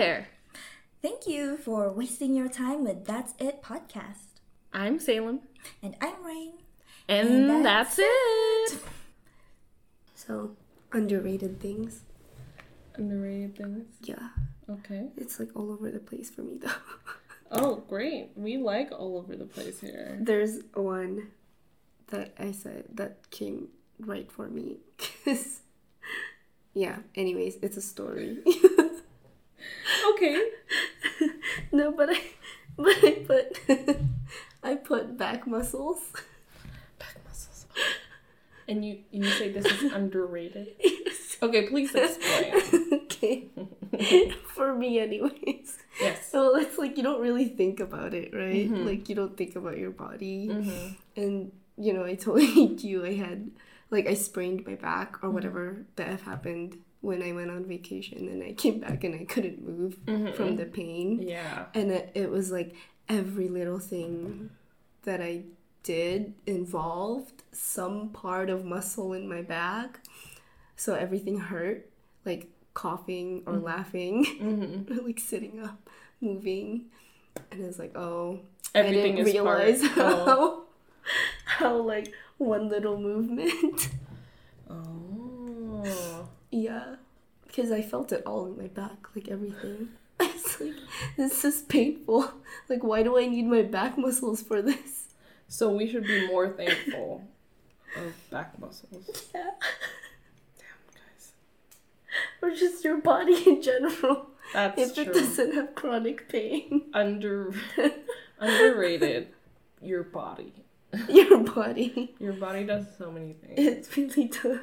there. 0.00 0.28
Thank 1.02 1.26
you 1.26 1.58
for 1.58 1.92
wasting 1.92 2.34
your 2.34 2.48
time 2.48 2.84
with 2.84 3.04
That's 3.04 3.34
It 3.38 3.62
podcast. 3.62 4.40
I'm 4.72 4.98
Salem. 4.98 5.40
And 5.82 5.94
I'm 6.00 6.24
Rain. 6.24 6.52
And, 7.06 7.28
And 7.28 7.66
that's, 7.66 7.96
that's 7.96 7.98
it. 7.98 8.80
So, 10.14 10.56
underrated 10.92 11.60
things. 11.60 12.00
Underrated 12.94 13.58
things. 13.58 13.84
Yeah. 14.00 14.30
Okay. 14.70 15.08
It's 15.18 15.38
like 15.38 15.50
all 15.54 15.70
over 15.70 15.90
the 15.90 15.98
place 15.98 16.30
for 16.30 16.42
me 16.42 16.56
though. 16.56 16.70
Oh, 17.52 17.82
great. 17.88 18.30
We 18.36 18.58
like 18.58 18.92
all 18.92 19.18
over 19.18 19.34
the 19.34 19.44
place 19.44 19.80
here. 19.80 20.16
There's 20.20 20.60
one 20.72 21.32
that 22.06 22.32
I 22.38 22.52
said 22.52 22.84
that 22.94 23.28
came 23.32 23.68
right 23.98 24.30
for 24.32 24.48
me. 24.48 24.78
'Cause- 25.24 25.60
yeah, 26.72 27.00
anyways, 27.16 27.56
it's 27.60 27.76
a 27.76 27.82
story. 27.82 28.38
Okay. 30.20 30.50
no, 31.72 31.92
but 31.92 32.10
I 32.10 32.20
but 32.76 32.96
I 33.02 33.10
put 33.26 33.58
I 34.62 34.74
put 34.76 35.16
back 35.16 35.46
muscles. 35.46 36.00
Back 36.98 37.16
muscles. 37.26 37.64
And 38.68 38.84
you 38.84 38.98
you 39.10 39.24
say 39.24 39.50
this 39.50 39.64
is 39.64 39.92
underrated? 39.96 40.68
Yes. 40.78 41.38
Okay, 41.42 41.68
please 41.68 41.94
explain. 41.94 43.00
okay. 43.04 43.48
for 44.54 44.74
me 44.74 44.98
anyways. 45.00 45.78
Yes. 46.00 46.30
So 46.30 46.56
it's 46.56 46.76
like 46.76 46.96
you 46.98 47.02
don't 47.02 47.20
really 47.22 47.48
think 47.48 47.80
about 47.80 48.12
it, 48.12 48.34
right? 48.34 48.70
Mhm. 48.70 48.84
Like 48.84 49.08
you 49.08 49.14
don't 49.14 49.36
think 49.36 49.56
about 49.56 49.78
your 49.78 49.90
body. 49.90 50.48
Mm-hmm. 50.48 50.94
and 51.16 51.52
you 51.80 51.94
know 51.94 52.04
i 52.04 52.14
told 52.14 52.42
you 52.84 53.06
i 53.06 53.14
had 53.14 53.50
like 53.90 54.06
i 54.06 54.12
sprained 54.12 54.66
my 54.66 54.74
back 54.74 55.16
or 55.24 55.30
whatever 55.30 55.86
that 55.96 56.08
have 56.08 56.20
happened 56.22 56.76
when 57.00 57.22
i 57.22 57.32
went 57.32 57.50
on 57.50 57.64
vacation 57.64 58.28
and 58.28 58.42
i 58.42 58.52
came 58.52 58.78
back 58.80 59.04
and 59.04 59.14
i 59.14 59.24
couldn't 59.24 59.66
move 59.66 59.96
Mhm. 60.06 60.34
from 60.34 60.56
the 60.56 60.66
pain 60.66 61.20
Yeah. 61.22 61.66
and 61.74 61.90
it, 61.90 62.10
it 62.14 62.30
was 62.30 62.50
like 62.52 62.74
every 63.08 63.48
little 63.48 63.78
thing 63.78 64.50
that 65.04 65.20
i 65.20 65.44
did 65.82 66.34
involved 66.46 67.42
some 67.52 68.10
part 68.10 68.50
of 68.50 68.64
muscle 68.64 69.12
in 69.14 69.26
my 69.28 69.40
back 69.42 70.00
so 70.76 70.94
everything 70.94 71.38
hurt 71.38 71.88
like 72.26 72.48
coughing 72.74 73.42
or 73.46 73.56
laughing 73.56 74.24
Mm-hmm. 74.26 74.92
or 74.92 75.02
like 75.06 75.18
sitting 75.18 75.62
up 75.62 75.88
moving 76.20 76.84
and 77.50 77.64
i 77.64 77.66
was 77.66 77.78
like 77.78 77.96
oh 77.96 78.40
Everything 78.74 79.00
I 79.14 79.16
didn't 79.16 79.26
is 79.26 79.32
realize 79.34 79.80
part. 79.88 79.98
Oh. 79.98 80.14
how, 80.26 80.62
how 81.46 81.76
like 81.78 82.12
one 82.38 82.68
little 82.68 82.98
movement. 83.00 83.88
Oh. 84.68 86.19
Yeah, 86.50 86.96
because 87.46 87.70
I 87.72 87.82
felt 87.82 88.12
it 88.12 88.22
all 88.26 88.46
in 88.46 88.56
my 88.56 88.66
back, 88.68 88.98
like 89.14 89.28
everything. 89.28 89.88
It's 90.22 90.60
like 90.60 90.74
this 91.16 91.44
is 91.46 91.62
painful. 91.62 92.30
Like, 92.68 92.84
why 92.84 93.02
do 93.02 93.18
I 93.18 93.26
need 93.26 93.46
my 93.46 93.62
back 93.62 93.96
muscles 93.96 94.42
for 94.42 94.60
this? 94.60 95.14
So 95.48 95.70
we 95.70 95.88
should 95.90 96.04
be 96.04 96.26
more 96.26 96.48
thankful 96.50 97.24
of 97.96 98.30
back 98.30 98.58
muscles. 98.58 99.08
Yeah, 99.34 99.50
Damn, 100.58 100.76
guys. 100.94 101.32
or 102.42 102.50
just 102.50 102.84
your 102.84 102.98
body 102.98 103.42
in 103.48 103.62
general. 103.62 104.26
That's 104.52 104.78
if 104.80 104.94
true. 104.94 105.04
it 105.04 105.14
doesn't 105.14 105.54
have 105.54 105.74
chronic 105.74 106.28
pain, 106.28 106.82
Under 106.92 107.54
underrated 108.38 109.28
your 109.80 110.02
body. 110.02 110.52
your 111.08 111.38
body, 111.38 112.14
Your 112.18 112.32
body 112.34 112.64
does 112.64 112.84
so 112.98 113.10
many 113.10 113.32
things. 113.34 113.58
it 113.58 113.96
really 113.96 114.28
does. 114.28 114.58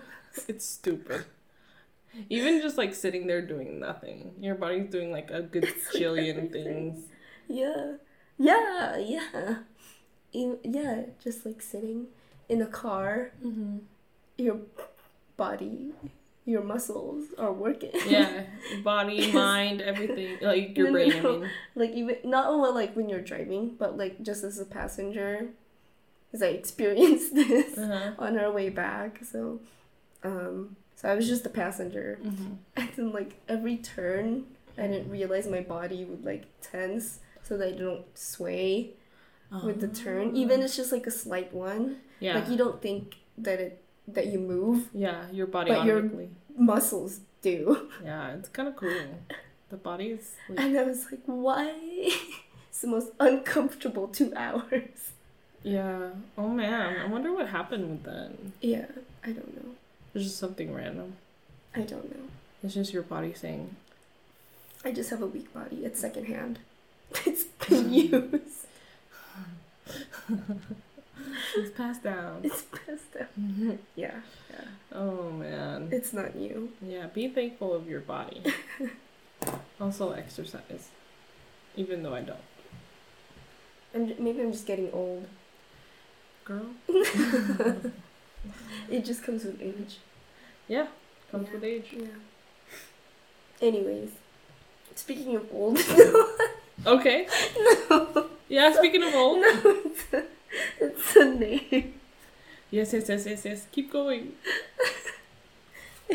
It's 0.47 0.65
stupid. 0.65 1.25
Even 2.29 2.61
just 2.61 2.77
like 2.77 2.93
sitting 2.95 3.27
there 3.27 3.41
doing 3.41 3.79
nothing, 3.79 4.33
your 4.39 4.55
body's 4.55 4.89
doing 4.89 5.11
like 5.11 5.31
a 5.31 5.41
good 5.41 5.65
jillion 5.95 6.49
everything. 6.49 6.63
things. 6.63 7.05
Yeah, 7.47 7.93
yeah, 8.37 8.97
yeah, 8.97 9.55
E- 10.33 10.55
yeah. 10.63 11.03
Just 11.23 11.45
like 11.45 11.61
sitting 11.61 12.07
in 12.49 12.61
a 12.61 12.67
car. 12.67 13.31
Mm-hmm. 13.43 13.77
your 14.37 14.59
body, 15.37 15.93
your 16.45 16.63
muscles 16.63 17.25
are 17.37 17.51
working. 17.53 17.91
Yeah, 18.07 18.43
body, 18.83 19.31
mind, 19.31 19.81
everything. 19.81 20.37
Like 20.41 20.77
your 20.77 20.91
No, 20.91 20.91
no, 20.91 20.91
brain. 20.91 21.11
I 21.13 21.21
mean, 21.21 21.49
like 21.75 21.91
even 21.91 22.17
not 22.23 22.47
only 22.47 22.71
like 22.71 22.95
when 22.95 23.09
you're 23.09 23.21
driving, 23.21 23.75
but 23.77 23.97
like 23.97 24.21
just 24.23 24.43
as 24.43 24.59
a 24.59 24.65
passenger, 24.65 25.49
because 26.27 26.41
I 26.43 26.47
experienced 26.47 27.33
this 27.35 27.77
uh-huh. 27.77 28.13
on 28.19 28.37
our 28.37 28.51
way 28.51 28.69
back. 28.69 29.23
So, 29.25 29.59
um, 30.23 30.75
so 30.97 31.07
I 31.09 31.13
was 31.15 31.27
just 31.27 31.45
a 31.45 31.49
passenger, 31.49 32.19
Mm-hmm. 32.23 32.53
and 32.75 32.89
then 32.95 33.11
like 33.13 33.31
every 33.47 33.77
turn, 33.77 34.45
I 34.77 34.87
didn't 34.91 35.09
realize 35.09 35.47
my 35.47 35.61
body 35.61 36.03
would 36.05 36.23
like 36.25 36.43
tense 36.61 37.19
so 37.43 37.55
that 37.57 37.67
I 37.69 37.71
don't 37.85 38.05
sway 38.17 38.91
with 39.63 39.79
the 39.79 39.87
turn. 39.87 40.35
Even 40.35 40.61
it's 40.61 40.75
just 40.75 40.91
like 40.91 41.07
a 41.07 41.11
slight 41.23 41.53
one. 41.53 41.97
yeah, 42.19 42.35
Like 42.35 42.49
you 42.49 42.57
don't 42.57 42.81
think 42.81 43.15
that 43.37 43.59
it 43.59 43.73
that 44.15 44.27
you 44.27 44.39
move, 44.39 44.89
yeah, 44.93 45.29
your 45.31 45.47
body 45.47 45.71
But 45.71 45.85
you're- 45.85 46.29
muscles 46.57 47.19
do. 47.41 47.89
Yeah, 48.03 48.33
it's 48.35 48.49
kind 48.49 48.67
of 48.67 48.75
cool. 48.75 48.91
The 49.69 49.77
body 49.77 50.07
is 50.17 50.31
like, 50.49 50.59
And 50.61 50.77
I 50.77 50.83
was 50.83 51.05
like, 51.11 51.21
why? 51.25 51.73
it's 52.69 52.81
the 52.81 52.87
most 52.87 53.11
uncomfortable 53.19 54.07
two 54.07 54.33
hours. 54.35 55.11
yeah. 55.61 56.09
Oh 56.37 56.47
man, 56.49 56.97
I 57.03 57.05
wonder 57.07 57.31
what 57.33 57.47
happened 57.49 57.89
with 57.91 58.03
that. 58.03 58.31
Yeah, 58.61 58.85
I 59.23 59.31
don't 59.37 59.53
know. 59.55 59.71
It's 60.17 60.25
just 60.25 60.39
something 60.39 60.73
random. 60.73 61.13
I 61.75 61.81
don't 61.81 62.09
know. 62.09 62.25
It's 62.63 62.73
just 62.73 62.91
your 62.91 63.03
body 63.03 63.35
saying, 63.35 63.75
I 64.83 64.91
just 64.91 65.11
have 65.11 65.21
a 65.21 65.27
weak 65.27 65.53
body. 65.53 65.85
It's 65.85 65.99
secondhand. 65.99 66.57
It's 67.27 67.43
been 67.69 67.93
used. 67.93 68.65
"It's 71.55 71.77
passed 71.77 72.01
down." 72.01 72.41
It's 72.43 72.63
passed 72.63 73.13
down. 73.13 73.77
Yeah, 73.95 74.15
yeah. 74.49 74.65
oh 74.91 75.29
man. 75.29 75.89
It's 75.91 76.13
not 76.13 76.35
you. 76.35 76.71
Yeah, 76.81 77.05
be 77.13 77.27
thankful 77.27 77.71
of 77.75 77.87
your 77.87 78.01
body. 78.01 78.41
also 79.79 80.13
exercise, 80.13 80.89
even 81.75 82.01
though 82.01 82.15
I 82.15 82.21
don't. 82.21 82.39
I'm, 83.93 84.07
maybe 84.17 84.41
I'm 84.41 84.51
just 84.51 84.65
getting 84.65 84.91
old. 84.91 85.27
Girl. 86.43 86.71
It 88.89 89.05
just 89.05 89.23
comes 89.23 89.43
with 89.43 89.61
age. 89.61 89.97
Yeah, 90.67 90.87
comes 91.31 91.47
Yeah. 91.47 91.53
with 91.55 91.63
age. 91.63 91.87
Yeah. 91.95 92.07
Anyways, 93.61 94.11
speaking 94.95 95.35
of 95.35 95.47
old, 95.53 95.79
Okay. 96.85 97.27
no, 97.89 98.27
Yeah, 98.49 98.73
speaking 98.73 99.03
of 99.03 99.13
old. 99.15 99.39
no, 99.41 99.49
it's 99.85 100.13
a, 100.13 100.23
it's 100.79 101.15
a 101.15 101.25
name. 101.25 101.93
Yes, 102.71 102.93
yes, 102.93 103.07
yes, 103.09 103.25
yes, 103.25 103.45
yes. 103.45 103.67
Keep 103.71 103.91
going. 103.91 104.33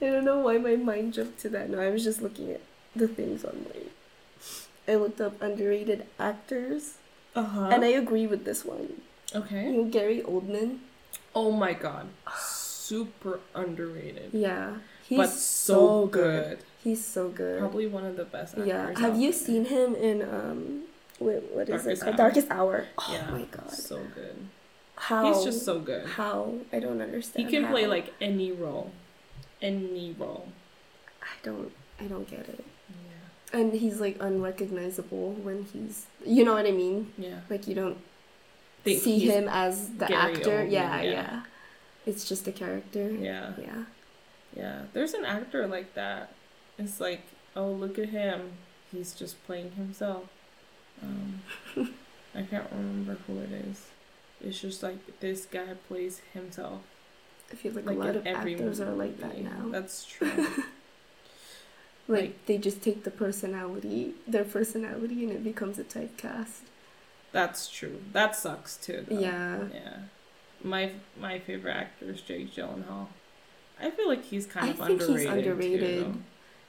I 0.00 0.06
don't 0.06 0.24
know 0.24 0.38
why 0.40 0.58
my 0.58 0.76
mind 0.76 1.14
jumped 1.14 1.38
to 1.40 1.48
that. 1.50 1.70
No, 1.70 1.80
I 1.80 1.90
was 1.90 2.02
just 2.04 2.22
looking 2.22 2.50
at 2.50 2.60
the 2.96 3.06
things 3.08 3.44
on 3.44 3.66
my. 3.68 4.92
I 4.92 4.96
looked 4.96 5.20
up 5.20 5.40
underrated 5.40 6.06
actors, 6.18 6.94
Uh 7.36 7.44
huh. 7.44 7.68
and 7.72 7.84
I 7.84 7.88
agree 7.88 8.26
with 8.26 8.44
this 8.44 8.64
one. 8.64 9.02
Okay. 9.34 9.64
You 9.66 9.72
know, 9.72 9.84
Gary 9.84 10.22
Oldman. 10.22 10.78
Oh 11.34 11.50
my 11.52 11.72
god. 11.72 12.08
Super 12.38 13.40
underrated. 13.54 14.30
Yeah, 14.32 14.76
he's 15.08 15.16
but 15.18 15.30
so 15.30 16.06
good. 16.06 16.58
He's 16.82 17.04
so 17.04 17.28
good. 17.28 17.60
Probably 17.60 17.86
one 17.86 18.04
of 18.04 18.16
the 18.16 18.24
best 18.24 18.54
actors. 18.54 18.66
yeah. 18.68 18.98
Have 18.98 19.16
you 19.16 19.30
there. 19.30 19.40
seen 19.40 19.64
him 19.66 19.94
in 19.94 20.22
um? 20.22 20.82
Wait, 21.20 21.42
what 21.52 21.68
is 21.68 21.84
Darkest 21.84 22.02
it? 22.02 22.08
Hour. 22.08 22.16
Darkest 22.16 22.50
Hour. 22.50 22.86
Oh 22.98 23.08
Yeah. 23.12 23.30
my 23.30 23.42
god. 23.44 23.70
So 23.70 24.00
good. 24.14 24.36
How? 24.96 25.32
He's 25.32 25.44
just 25.44 25.64
so 25.64 25.78
good. 25.80 26.06
How? 26.06 26.54
I 26.72 26.80
don't 26.80 27.00
understand. 27.00 27.46
He 27.46 27.50
can 27.50 27.68
play 27.70 27.86
like 27.86 28.12
any 28.20 28.52
role. 28.52 28.90
Any 29.60 30.14
role. 30.18 30.48
I 31.22 31.34
don't. 31.42 31.72
I 32.00 32.04
don't 32.04 32.28
get 32.28 32.40
it. 32.40 32.64
Yeah. 32.90 33.60
And 33.60 33.72
he's 33.74 34.00
like 34.00 34.16
unrecognizable 34.20 35.32
when 35.34 35.66
he's. 35.72 36.06
You 36.26 36.44
know 36.44 36.54
what 36.54 36.66
I 36.66 36.72
mean? 36.72 37.12
Yeah. 37.16 37.40
Like 37.48 37.68
you 37.68 37.74
don't 37.74 37.98
Think 38.84 39.02
see 39.02 39.18
him 39.20 39.48
as 39.48 39.90
the 39.90 40.06
Gary 40.06 40.34
actor. 40.36 40.50
Oldman, 40.50 40.70
yeah, 40.72 41.00
yeah. 41.02 41.10
yeah, 41.12 41.42
It's 42.06 42.28
just 42.28 42.46
a 42.48 42.52
character. 42.52 43.10
Yeah. 43.10 43.52
Yeah. 43.58 43.84
Yeah. 44.56 44.82
There's 44.92 45.14
an 45.14 45.24
actor 45.24 45.66
like 45.66 45.94
that. 45.94 46.32
It's 46.78 47.00
like, 47.00 47.22
oh 47.54 47.70
look 47.70 47.98
at 47.98 48.08
him. 48.08 48.52
He's 48.90 49.14
just 49.14 49.42
playing 49.46 49.72
himself. 49.72 50.24
Um 51.02 51.42
I 52.34 52.42
can't 52.42 52.66
remember 52.72 53.18
who 53.26 53.38
it 53.40 53.52
is. 53.52 53.86
It's 54.40 54.60
just 54.60 54.82
like 54.82 55.20
this 55.20 55.46
guy 55.46 55.74
plays 55.88 56.20
himself. 56.32 56.80
I 57.52 57.54
feel 57.54 57.72
like, 57.72 57.84
Like 57.86 57.96
a 57.96 57.98
lot 57.98 58.16
of 58.16 58.26
every 58.26 58.54
actors 58.54 58.80
are 58.80 58.92
like 58.92 59.18
that 59.20 59.38
now. 59.40 59.68
That's 59.70 60.04
true. 60.12 60.28
like, 60.28 60.58
like- 62.08 62.46
they 62.46 62.58
just 62.58 62.82
take 62.82 63.04
the 63.04 63.10
personality, 63.10 64.14
their 64.26 64.44
personality, 64.44 65.22
and 65.24 65.32
it 65.32 65.44
becomes 65.44 65.78
a 65.78 65.84
typecast. 65.84 66.62
That's 67.32 67.68
true. 67.70 68.00
That 68.12 68.36
sucks 68.36 68.76
too. 68.76 69.04
Though. 69.08 69.18
Yeah. 69.18 69.58
Yeah. 69.72 69.96
My 70.62 70.90
my 71.20 71.38
favorite 71.38 71.72
actor 71.72 72.10
is 72.10 72.20
Jake 72.20 72.54
Gyllenhaal. 72.54 73.06
I 73.80 73.90
feel 73.90 74.08
like 74.08 74.24
he's 74.24 74.46
kind 74.46 74.66
I 74.66 74.70
of 74.70 74.78
think 74.86 75.00
he's 75.00 75.08
underrated. 75.24 75.46
underrated. 75.48 76.04
Too. 76.04 76.22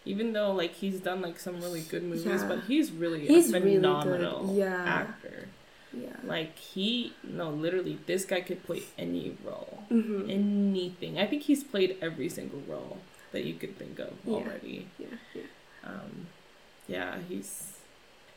Even 0.06 0.33
though 0.33 0.51
like 0.51 0.74
he's 0.74 1.00
done 1.00 1.21
like 1.21 1.39
some 1.39 1.62
really 1.62 1.81
good 1.81 2.04
movies, 2.04 2.25
Yeah. 2.25 2.48
but 2.48 2.62
he's 2.68 2.92
really 2.92 3.25
He's 3.27 3.54
a 3.54 3.60
really 3.60 3.75
phenomenal 3.75 4.54
Yeah. 4.56 4.83
actor. 4.83 5.48
Yeah. 5.95 6.15
Like 6.24 6.57
he 6.57 7.13
no, 7.24 7.50
literally 7.51 8.00
this 8.07 8.25
guy 8.25 8.42
could 8.42 8.63
play 8.63 8.83
any 8.98 9.38
role. 9.45 9.83
Mm-hmm. 9.92 10.30
Anything. 10.30 11.19
I 11.19 11.27
think 11.27 11.44
he's 11.44 11.63
played 11.63 11.98
every 12.01 12.30
single 12.30 12.62
role 12.68 12.98
that 13.31 13.44
you 13.45 13.54
could 13.54 13.77
think 13.77 14.00
of 14.00 14.13
Yeah. 14.25 14.33
already. 14.33 14.88
Yeah. 14.98 15.07
Yeah. 15.36 15.42
Um 15.86 16.27
yeah, 16.88 17.19
he's 17.30 17.73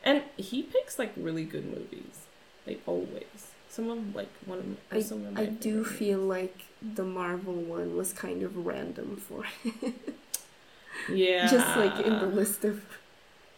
and 0.07 0.23
he 0.37 0.63
picks 0.63 0.97
like 0.97 1.11
really 1.17 1.43
good 1.43 1.65
movies. 1.65 2.25
Like 2.65 2.81
always. 2.85 3.51
Some 3.69 3.89
of 3.89 4.15
like 4.15 4.31
one 4.45 4.59
of 4.59 4.77
I, 4.97 5.01
some 5.01 5.25
of 5.25 5.33
my 5.33 5.41
I 5.41 5.45
do 5.45 5.83
favorite 5.83 5.97
feel 5.99 6.19
like 6.19 6.57
the 6.81 7.03
Marvel 7.03 7.53
one 7.53 7.95
was 7.95 8.13
kind 8.13 8.41
of 8.43 8.65
random 8.65 9.17
for 9.17 9.43
Yeah. 11.09 11.47
just 11.47 11.77
like 11.77 12.05
in 12.05 12.19
the 12.19 12.25
list 12.25 12.65
of 12.65 12.83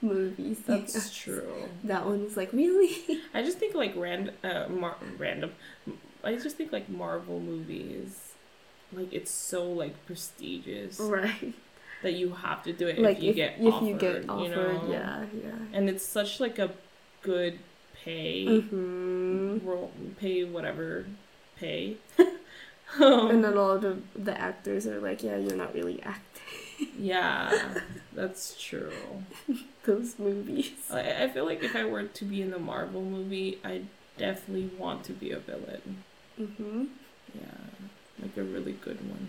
movies. 0.01 0.59
That's 0.65 1.15
true. 1.15 1.69
That 1.83 2.05
one 2.05 2.23
was 2.23 2.35
like 2.37 2.51
really. 2.53 3.21
I 3.33 3.41
just 3.43 3.57
think 3.59 3.75
like 3.75 3.95
rand 3.95 4.31
uh 4.43 4.67
mar- 4.69 4.97
random. 5.17 5.51
I 6.23 6.33
just 6.35 6.57
think 6.57 6.71
like 6.71 6.89
Marvel 6.89 7.39
movies, 7.39 8.33
like 8.91 9.11
it's 9.13 9.31
so 9.31 9.71
like 9.71 10.05
prestigious 10.05 10.99
right. 10.99 11.53
That 12.01 12.13
you 12.13 12.33
have 12.33 12.63
to 12.63 12.73
do 12.73 12.87
it 12.87 12.99
like 12.99 13.17
if 13.17 13.23
you 13.23 13.33
get 13.33 13.55
if 13.59 13.73
offered. 13.73 13.87
you 13.87 13.95
get 13.95 14.29
offered, 14.29 14.43
you 14.43 14.55
know? 14.55 14.87
yeah, 14.89 15.25
yeah. 15.43 15.51
And 15.73 15.89
it's 15.89 16.05
such 16.05 16.39
like 16.39 16.57
a 16.59 16.71
good 17.21 17.59
pay, 18.03 18.45
Mm-hmm. 18.45 19.67
role, 19.67 19.91
pay 20.19 20.43
whatever, 20.43 21.05
pay. 21.57 21.97
And 22.95 23.03
um, 23.03 23.41
then 23.43 23.55
all 23.55 23.77
the 23.77 23.99
the 24.15 24.35
actors 24.39 24.87
are 24.87 24.99
like, 24.99 25.21
yeah, 25.21 25.37
you're 25.37 25.55
not 25.55 25.75
really 25.75 26.01
acting 26.01 26.87
yeah, 26.97 27.75
that's 28.13 28.59
true. 28.59 28.91
those 29.85 30.17
movies. 30.17 30.71
I, 30.91 31.23
I 31.25 31.29
feel 31.29 31.45
like 31.45 31.63
if 31.63 31.75
I 31.75 31.85
were 31.85 32.03
to 32.05 32.25
be 32.25 32.41
in 32.41 32.49
the 32.51 32.57
Marvel 32.57 33.03
movie, 33.03 33.59
I 33.63 33.81
definitely 34.17 34.71
want 34.77 35.03
to 35.05 35.13
be 35.13 35.29
a 35.31 35.39
villain. 35.39 36.03
Mm-hmm. 36.41 36.85
Yeah, 37.35 37.85
like 38.21 38.35
a 38.37 38.43
really 38.43 38.71
good 38.73 39.07
one. 39.07 39.27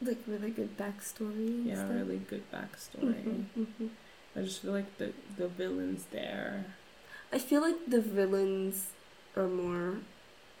Like 0.00 0.18
really 0.26 0.50
good 0.50 0.76
backstory. 0.78 1.66
Yeah, 1.66 1.74
stuff. 1.76 1.90
really 1.90 2.18
good 2.18 2.44
backstory. 2.52 3.24
Mhm, 3.24 3.44
mhm. 3.58 3.88
I 4.36 4.42
just 4.42 4.62
feel 4.62 4.72
like 4.72 4.96
the 4.98 5.12
the 5.36 5.48
villains 5.48 6.04
there. 6.12 6.64
I 7.32 7.38
feel 7.38 7.60
like 7.60 7.86
the 7.88 8.00
villains 8.00 8.90
are 9.36 9.48
more, 9.48 9.98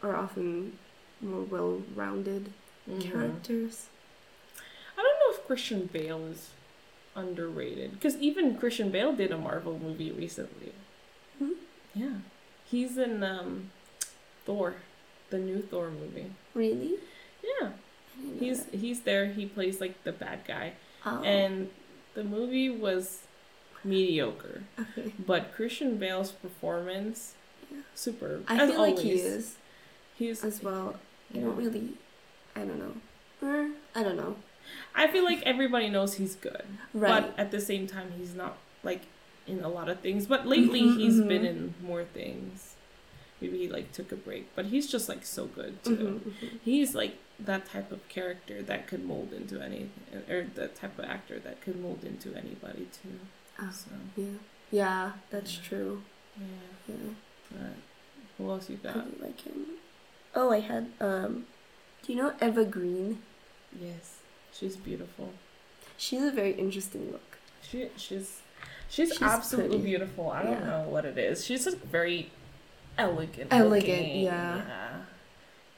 are 0.02 0.14
often 0.16 0.76
more 1.20 1.42
well-rounded 1.42 2.52
Mhm. 2.88 3.00
characters. 3.00 3.86
I 4.96 5.02
don't 5.02 5.18
know 5.22 5.38
if 5.40 5.46
Christian 5.46 5.86
Bale 5.86 6.26
is 6.26 6.50
underrated 7.16 7.92
because 7.92 8.16
even 8.16 8.56
Christian 8.58 8.90
Bale 8.90 9.12
did 9.14 9.30
a 9.32 9.38
Marvel 9.38 9.78
movie 9.78 10.10
recently. 10.10 10.72
Mhm. 11.40 11.54
Yeah, 11.94 12.18
he's 12.70 12.98
in 12.98 13.22
um, 13.22 13.70
Thor, 14.44 14.76
the 15.30 15.38
new 15.38 15.62
Thor 15.62 15.90
movie. 15.90 16.32
Really? 16.54 16.98
Yeah, 17.42 17.68
I 17.68 17.70
didn't 17.70 17.70
know 17.70 17.87
he's 18.38 18.66
he's 18.72 19.00
there. 19.02 19.26
He 19.26 19.46
plays 19.46 19.80
like 19.80 20.02
the 20.04 20.12
bad 20.12 20.40
guy, 20.46 20.72
oh. 21.06 21.22
and 21.22 21.70
the 22.14 22.24
movie 22.24 22.70
was 22.70 23.20
mediocre. 23.84 24.62
okay. 24.78 25.12
But 25.24 25.52
Christian 25.54 25.96
Bale's 25.98 26.32
performance, 26.32 27.34
Yeah. 27.70 27.78
superb. 27.94 28.44
I 28.48 28.56
as 28.60 28.70
feel 28.70 28.80
like 28.80 28.90
always. 28.96 29.02
he 29.04 29.12
is 29.12 29.56
He's 30.18 30.44
as 30.44 30.62
well. 30.62 30.96
I 31.34 31.38
don't 31.38 31.56
really. 31.56 31.90
I 32.56 32.60
don't 32.64 32.78
know. 32.78 32.94
I 33.94 34.02
don't 34.02 34.16
know. 34.16 34.36
I 34.94 35.06
feel 35.06 35.24
like 35.24 35.40
everybody 35.42 35.88
knows 35.88 36.14
he's 36.14 36.34
good, 36.34 36.64
Right. 36.92 37.22
but 37.22 37.38
at 37.38 37.50
the 37.52 37.60
same 37.60 37.86
time, 37.86 38.12
he's 38.18 38.34
not 38.34 38.58
like 38.82 39.02
in 39.46 39.60
a 39.64 39.68
lot 39.68 39.88
of 39.88 40.00
things. 40.00 40.26
But 40.26 40.46
lately, 40.46 40.82
Mhm, 40.82 40.96
he's 40.98 41.14
mhm. 41.14 41.28
been 41.28 41.44
in 41.46 41.74
more 41.82 42.04
things. 42.04 42.74
Maybe 43.40 43.58
he 43.58 43.68
like 43.68 43.92
took 43.92 44.10
a 44.10 44.16
break, 44.16 44.48
but 44.56 44.66
he's 44.66 44.90
just 44.90 45.08
like 45.08 45.24
so 45.24 45.46
good 45.46 45.82
too. 45.84 45.96
Mhm, 45.96 46.20
mhm. 46.50 46.58
He's 46.64 46.94
like 46.96 47.16
that 47.38 47.66
type 47.70 47.92
of 47.92 48.06
character 48.08 48.62
that 48.62 48.86
could 48.88 49.04
mold 49.04 49.32
into 49.32 49.60
any, 49.60 49.90
or 50.28 50.46
the 50.54 50.68
type 50.68 50.98
of 50.98 51.04
actor 51.04 51.38
that 51.38 51.60
could 51.60 51.80
mold 51.80 52.04
into 52.04 52.36
anybody 52.36 52.88
too. 53.02 53.18
Oh, 53.60 53.70
So 53.72 53.90
yeah. 54.16 54.26
Yeah, 54.70 55.12
that's 55.30 55.54
Yeah. 55.56 55.62
true. 55.68 56.02
yeah, 56.38 56.44
Yeah. 56.88 56.94
but 57.50 57.60
who 58.36 58.50
else 58.50 58.68
you 58.68 58.76
got? 58.76 58.96
really 58.96 59.16
like 59.20 59.40
him. 59.40 59.66
Oh, 60.34 60.50
I 60.52 60.60
had 60.60 60.92
um. 61.00 61.46
Do 62.02 62.12
you 62.12 62.22
know 62.22 62.34
Eva 62.40 62.64
Green? 62.64 63.22
Yes, 63.78 64.16
she's 64.52 64.76
beautiful. 64.76 65.32
She's 65.96 66.22
a 66.22 66.30
very 66.30 66.52
interesting 66.52 67.10
look. 67.12 67.38
She 67.62 67.88
she's 67.96 68.40
she's, 68.88 69.10
She's 69.10 69.22
absolutely 69.22 69.76
pretty. 69.78 69.84
beautiful. 69.90 70.30
I 70.30 70.42
don't 70.42 70.52
Yeah. 70.60 70.66
know 70.66 70.82
what 70.88 71.04
it 71.04 71.18
is. 71.18 71.44
She's 71.44 71.64
just 71.64 71.78
very 71.78 72.30
elegant. 72.96 73.48
Elegant, 73.52 74.06
yeah. 74.16 75.02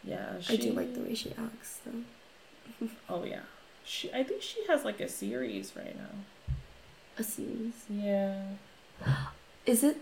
Yeah. 0.04 0.32
Yeah. 0.40 0.52
I 0.52 0.56
do 0.56 0.72
like 0.72 0.94
the 0.94 1.00
way 1.00 1.14
she 1.14 1.30
acts, 1.32 1.78
though. 1.84 2.88
Oh 3.08 3.24
yeah. 3.24 3.40
She 3.84 4.12
I 4.12 4.22
think 4.22 4.42
she 4.42 4.64
has 4.68 4.84
like 4.84 5.00
a 5.00 5.08
series 5.08 5.72
right 5.76 5.96
now. 5.96 6.54
A 7.18 7.22
series. 7.24 7.74
Yeah. 7.90 8.42
Is 9.66 9.84
it? 9.84 9.98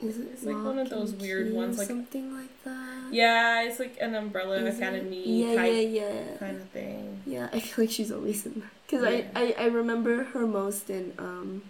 Is 0.00 0.18
it? 0.18 0.28
It's 0.32 0.44
like 0.44 0.56
one 0.56 0.78
of 0.78 0.90
those 0.90 1.12
weird 1.12 1.52
ones, 1.52 1.78
like- 1.78 1.86
something 1.88 2.34
like 2.36 2.50
that. 2.64 3.08
Yeah, 3.12 3.62
it's 3.62 3.78
like 3.78 3.96
an 4.00 4.14
Umbrella 4.14 4.56
Is? 4.56 4.76
Academy 4.76 5.22
Yeah, 5.44 5.54
type 5.56 5.72
yeah, 5.72 5.88
yeah. 5.90 6.36
kind 6.38 6.56
of 6.56 6.68
thing. 6.70 7.22
Yeah, 7.26 7.48
I 7.52 7.60
feel 7.60 7.84
like 7.84 7.90
she's 7.92 8.10
always 8.10 8.44
in. 8.46 8.62
Because 8.86 9.04
Yeah. 9.04 9.28
I, 9.36 9.54
I, 9.58 9.64
I 9.64 9.66
remember 9.66 10.24
her 10.24 10.46
most 10.46 10.90
in 10.90 11.12
um, 11.18 11.62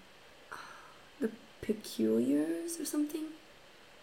The 1.21 1.31
Peculiars 1.63 2.81
or 2.81 2.85
something. 2.85 3.25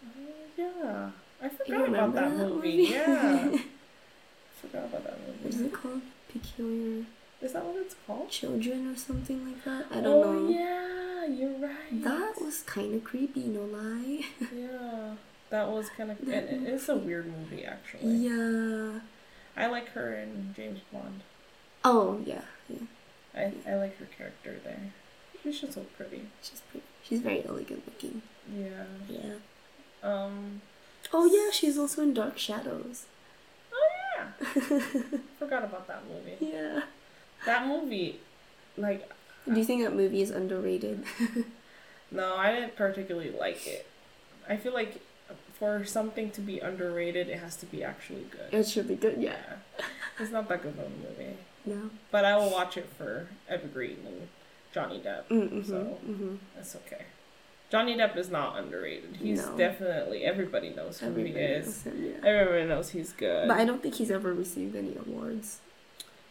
Oh, 0.05 0.11
yeah. 0.57 1.09
I 1.41 1.49
forgot 1.49 1.89
about 1.89 2.13
remember 2.13 2.21
that, 2.21 2.49
movie. 2.49 2.69
Yeah. 2.91 3.49
what 3.53 4.61
forgot 4.61 4.85
about 4.85 5.03
that 5.05 5.19
movie. 5.27 5.65
it 5.65 5.73
called? 5.73 6.01
Peculiar 6.31 7.05
Is 7.41 7.53
that 7.53 7.65
what 7.65 7.77
it's 7.77 7.95
called? 8.05 8.29
Children 8.29 8.91
or 8.91 8.97
something 8.97 9.45
like 9.45 9.63
that? 9.63 9.85
I 9.91 10.01
don't 10.01 10.23
oh, 10.23 10.33
know. 10.33 10.49
yeah, 10.49 11.25
you're 11.25 11.57
right. 11.59 12.03
That 12.03 12.35
was 12.41 12.61
kind 12.63 12.93
of 12.93 13.03
creepy, 13.03 13.41
no 13.45 13.61
lie. 13.61 14.25
Yeah, 14.55 15.15
that 15.49 15.69
was 15.69 15.89
kind 15.95 16.11
of. 16.11 16.23
That 16.25 16.43
It, 16.43 16.63
it's 16.67 16.89
a 16.89 16.95
weird 16.95 17.27
movie, 17.27 17.63
actually. 17.65 18.15
yeah. 18.15 18.99
I 19.57 19.67
like 19.67 19.89
her 19.89 20.13
in 20.15 20.53
James 20.55 20.79
Bond. 20.91 21.21
Oh, 21.83 22.21
yeah, 22.25 22.41
yeah. 22.69 22.85
I, 23.35 23.51
I 23.67 23.75
like 23.75 23.97
her 23.99 24.05
character 24.05 24.55
there. 24.63 24.91
She's 25.43 25.61
just 25.61 25.73
so 25.73 25.85
pretty. 25.97 26.23
She's 26.41 26.61
pretty. 26.69 26.85
She's 27.03 27.21
very 27.21 27.45
elegant 27.47 27.83
looking. 27.87 28.21
Yeah. 28.53 28.83
Yeah. 29.07 29.35
Um. 30.03 30.61
Oh, 31.13 31.25
yeah, 31.25 31.51
she's 31.51 31.77
also 31.77 32.01
in 32.03 32.13
Dark 32.13 32.37
Shadows. 32.37 33.05
Oh 33.73 33.89
yeah. 34.17 34.79
Forgot 35.39 35.63
about 35.63 35.87
that 35.87 36.03
movie. 36.07 36.37
Yeah. 36.39 36.81
That 37.45 37.67
movie, 37.67 38.19
like, 38.77 39.09
Do 39.51 39.57
you 39.57 39.65
think 39.65 39.83
that 39.83 39.95
movie 39.95 40.21
is 40.21 40.29
underrated? 40.31 41.03
no, 42.11 42.35
I 42.35 42.53
didn't 42.53 42.75
particularly 42.75 43.31
like 43.31 43.65
it. 43.65 43.87
I 44.47 44.57
feel 44.57 44.73
like 44.73 45.01
for 45.53 45.83
something 45.85 46.31
to 46.31 46.41
be 46.41 46.59
underrated, 46.59 47.27
it 47.29 47.39
has 47.39 47.55
to 47.57 47.65
be 47.65 47.83
actually 47.83 48.25
good. 48.31 48.53
It 48.53 48.67
should 48.67 48.87
be 48.87 48.95
good, 48.95 49.17
yeah. 49.21 49.35
Yeah. 49.79 49.85
It's 50.19 50.31
not 50.31 50.47
that 50.49 50.61
good 50.63 50.73
of 50.73 50.79
a 50.79 50.89
movie. 50.89 51.37
No. 51.65 51.89
But 52.11 52.25
I 52.25 52.35
will 52.37 52.51
watch 52.51 52.77
it 52.77 52.89
for 52.97 53.27
Eva 53.51 53.67
Green 53.67 53.97
and 54.05 54.27
Johnny 54.73 54.99
Depp. 54.99 55.27
Mm-hmm. 55.29 55.61
So- 55.63 55.97
mm-hmm. 56.07 56.35
That's 56.55 56.75
okay. 56.77 57.05
Johnny 57.69 57.95
Depp 57.95 58.17
is 58.17 58.29
not 58.29 58.57
underrated. 58.57 59.17
He's 59.21 59.45
No. 59.45 59.55
definitely 59.57 60.23
everybody 60.25 60.69
knows 60.71 60.99
who 60.99 61.07
Everybody 61.07 61.33
he 61.33 61.39
is. 61.39 61.65
knows 61.67 61.81
him, 61.83 62.03
yeah. 62.23 62.27
Everybody 62.29 62.65
knows 62.65 62.89
he's 62.89 63.13
good. 63.13 63.47
But 63.47 63.57
I 63.59 63.65
don't 63.65 63.81
think 63.81 63.95
he's 63.95 64.09
ever 64.11 64.33
received 64.33 64.75
any 64.75 64.95
awards. 64.95 65.59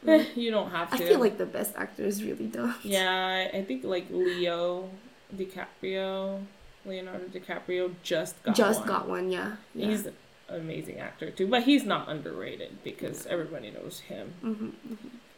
Eh, 0.07 0.25
you 0.35 0.51
don't 0.51 0.71
have 0.71 0.91
to. 0.91 0.97
I 0.97 0.99
feel 1.09 1.21
like 1.21 1.39
the 1.39 1.47
best 1.47 1.75
actors 1.77 2.23
really 2.25 2.47
don't. 2.47 2.75
yeah, 2.85 3.49
I 3.55 3.63
think 3.63 3.85
like 3.85 4.07
Leo 4.11 4.91
DiCaprio, 5.35 6.45
Leonardo 6.85 7.25
DiCaprio 7.27 7.93
just 8.03 8.43
got 8.43 8.57
Just 8.57 8.81
one. 8.81 8.89
got 8.89 9.09
one, 9.09 9.31
yeah. 9.31 9.57
yeah. 9.75 9.89
He's 9.91 10.07
an 10.07 10.15
amazing 10.49 10.99
actor 10.99 11.31
too, 11.31 11.47
but 11.47 11.63
he's 11.65 11.85
not 11.85 12.09
underrated 12.09 12.79
because 12.85 13.27
everybody 13.27 13.71
knows 13.71 14.01
him. 14.01 14.33
hmm 14.41 14.71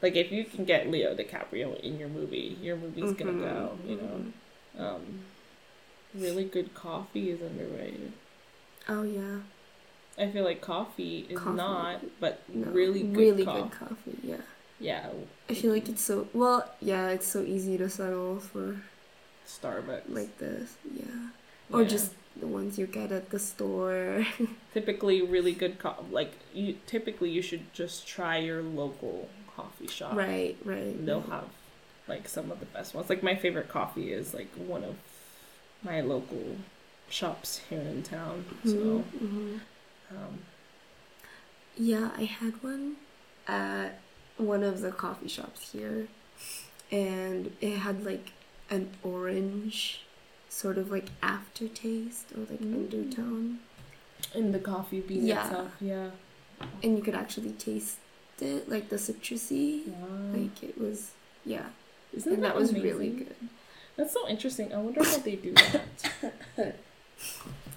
Like 0.02 0.16
if 0.16 0.32
you 0.32 0.44
can 0.44 0.64
get 0.64 0.90
Leo 0.90 1.14
DiCaprio 1.14 1.78
in 1.80 1.98
your 1.98 2.08
movie, 2.08 2.56
your 2.62 2.76
movie's 2.76 3.12
gonna 3.12 3.32
Mhm, 3.32 3.40
go. 3.40 3.78
You 3.86 3.96
know, 3.96 4.84
um, 4.86 5.20
really 6.14 6.44
good 6.44 6.74
coffee 6.74 7.30
is 7.30 7.40
underrated. 7.40 8.12
Oh 8.88 9.02
yeah. 9.02 9.40
I 10.18 10.30
feel 10.30 10.44
like 10.44 10.60
coffee 10.60 11.26
is 11.30 11.38
Coffee. 11.38 11.56
not, 11.56 12.00
but 12.20 12.42
No, 12.52 12.70
really 12.70 13.02
good 13.02 13.16
really 13.16 13.44
coffee. 13.44 13.62
good 13.62 13.72
coffee. 13.72 14.18
Yeah. 14.22 14.36
Yeah, 14.78 15.10
I 15.48 15.54
feel 15.54 15.72
like 15.72 15.88
it's 15.90 16.02
so 16.02 16.26
well. 16.32 16.68
Yeah, 16.80 17.08
it's 17.10 17.26
so 17.28 17.42
easy 17.42 17.76
to 17.78 17.88
settle 17.90 18.40
for 18.40 18.80
Starbucks. 19.46 20.02
like 20.08 20.38
this. 20.38 20.76
Yeah. 20.94 21.04
Or 21.72 21.82
Yeah. 21.82 21.88
just 21.88 22.12
the 22.36 22.46
ones 22.46 22.78
you 22.78 22.86
get 22.86 23.12
at 23.12 23.30
the 23.30 23.38
store. 23.38 24.26
typically 24.74 25.20
really 25.22 25.52
good 25.52 25.78
coffee. 25.78 26.04
like 26.10 26.32
you 26.54 26.76
typically 26.86 27.30
you 27.30 27.42
should 27.42 27.72
just 27.72 28.06
try 28.06 28.38
your 28.38 28.62
local 28.62 29.28
coffee 29.56 29.86
shop. 29.86 30.14
right. 30.16 30.56
Right. 30.64 31.04
They'll 31.04 31.20
right. 31.20 31.30
have 31.30 31.44
like 32.08 32.28
some 32.28 32.50
of 32.50 32.58
the 32.60 32.66
best 32.66 32.94
ones. 32.94 33.08
Like 33.10 33.22
my 33.22 33.34
favorite 33.36 33.68
coffee 33.68 34.12
is 34.12 34.32
like 34.34 34.48
one 34.56 34.82
of 34.84 34.96
my 35.82 36.00
local 36.00 36.56
shops 37.08 37.60
here 37.68 37.80
in 37.80 38.02
town. 38.02 38.44
So 38.64 39.04
Mhm. 39.22 39.60
um, 40.10 40.38
Yeah, 41.76 42.10
I 42.16 42.24
had 42.24 42.62
one 42.62 42.96
at 43.46 44.00
one 44.36 44.62
of 44.62 44.80
the 44.80 44.90
coffee 44.92 45.28
shops 45.28 45.72
here, 45.72 46.08
and 46.90 47.56
it 47.60 47.78
had 47.78 48.04
like 48.04 48.32
an 48.68 48.90
orange 49.02 50.02
sort 50.48 50.76
of 50.78 50.90
like 50.90 51.08
aftertaste 51.22 52.32
or 52.32 52.40
like 52.40 52.60
Mm. 52.60 52.74
undertone, 52.74 53.60
in 54.34 54.52
the 54.52 54.58
coffee 54.58 55.00
bean 55.00 55.26
Yeah. 55.26 55.44
itself, 55.46 55.72
yeah. 55.80 56.10
and 56.82 56.98
you 56.98 57.02
could 57.02 57.14
actually 57.14 57.52
taste 57.52 57.96
it, 58.40 58.68
like 58.68 58.90
the 58.90 58.96
citrusy. 58.96 59.86
Wow. 59.86 60.32
Like 60.38 60.62
it 60.62 60.76
was, 60.78 61.12
yeah, 61.46 61.70
Isn't 62.12 62.34
and 62.34 62.44
that 62.44 62.54
was 62.54 62.72
really 62.74 62.90
amazing? 63.10 63.18
good. 63.18 63.48
That's 64.00 64.14
so 64.14 64.26
interesting. 64.26 64.72
I 64.72 64.78
wonder 64.78 65.04
how 65.04 65.18
they 65.18 65.36
do 65.36 65.52
that. 65.52 66.74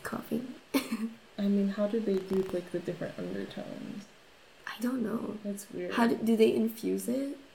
Coffee. 0.03 0.41
I 1.37 1.41
mean, 1.41 1.67
how 1.67 1.87
do 1.87 1.99
they 1.99 2.15
do 2.15 2.47
like 2.53 2.71
the 2.71 2.79
different 2.79 3.15
undertones? 3.17 4.05
I 4.65 4.81
don't 4.81 5.03
know. 5.03 5.35
That's 5.43 5.67
weird. 5.73 5.91
How 5.91 6.07
do, 6.07 6.15
do 6.15 6.37
they 6.37 6.55
infuse 6.55 7.09
it? 7.09 7.37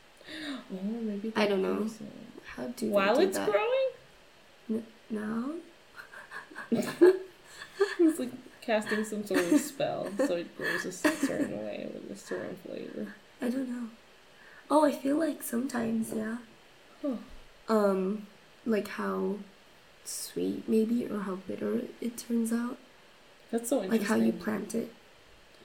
Oh, 0.70 1.00
maybe 1.00 1.32
I 1.34 1.46
don't 1.46 1.62
know. 1.62 1.82
it. 1.82 2.42
How 2.44 2.66
do 2.66 2.90
While 2.90 3.16
they 3.16 3.22
do 3.22 3.28
it's 3.28 3.38
that? 3.38 3.50
growing, 3.50 4.84
now? 5.08 5.52
it's 6.70 8.18
like 8.18 8.32
casting 8.60 9.02
some 9.02 9.24
sort 9.24 9.50
of 9.50 9.58
spell, 9.58 10.08
so 10.18 10.36
it 10.36 10.54
grows 10.58 10.84
a 10.84 10.92
certain 10.92 11.64
way 11.64 11.88
with 11.94 12.10
a 12.10 12.20
certain 12.20 12.54
flavor. 12.56 13.14
I 13.40 13.48
don't 13.48 13.70
know. 13.70 13.88
Oh, 14.70 14.84
I 14.84 14.92
feel 14.92 15.16
like 15.16 15.42
sometimes, 15.42 16.12
yeah. 16.14 16.36
Huh. 17.00 17.16
Um, 17.70 18.26
like 18.68 18.88
how 18.88 19.38
sweet 20.04 20.68
maybe 20.68 21.06
or 21.06 21.20
how 21.20 21.36
bitter 21.36 21.82
it 22.00 22.16
turns 22.18 22.52
out. 22.52 22.78
That's 23.50 23.68
so 23.70 23.82
interesting. 23.82 24.00
Like 24.00 24.08
how 24.08 24.16
you 24.16 24.32
plant 24.32 24.74
it. 24.74 24.92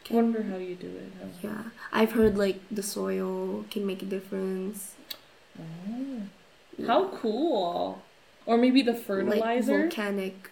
I 0.10 0.16
wonder 0.16 0.44
how 0.44 0.58
you 0.58 0.76
do 0.76 0.88
it. 0.88 1.12
Yeah, 1.42 1.64
I've 1.92 2.12
heard 2.14 2.38
like 2.38 2.60
the 2.72 2.84
soil 2.84 3.66
can 3.72 3.86
make 3.86 4.02
a 4.02 4.06
difference. 4.06 4.96
Oh. 5.60 6.22
Yeah. 6.78 6.88
How 6.88 7.08
cool! 7.10 8.02
Or 8.46 8.58
maybe 8.58 8.82
the 8.82 8.94
Like 8.94 9.04
fertilizer. 9.04 9.80
volcanic 9.82 10.50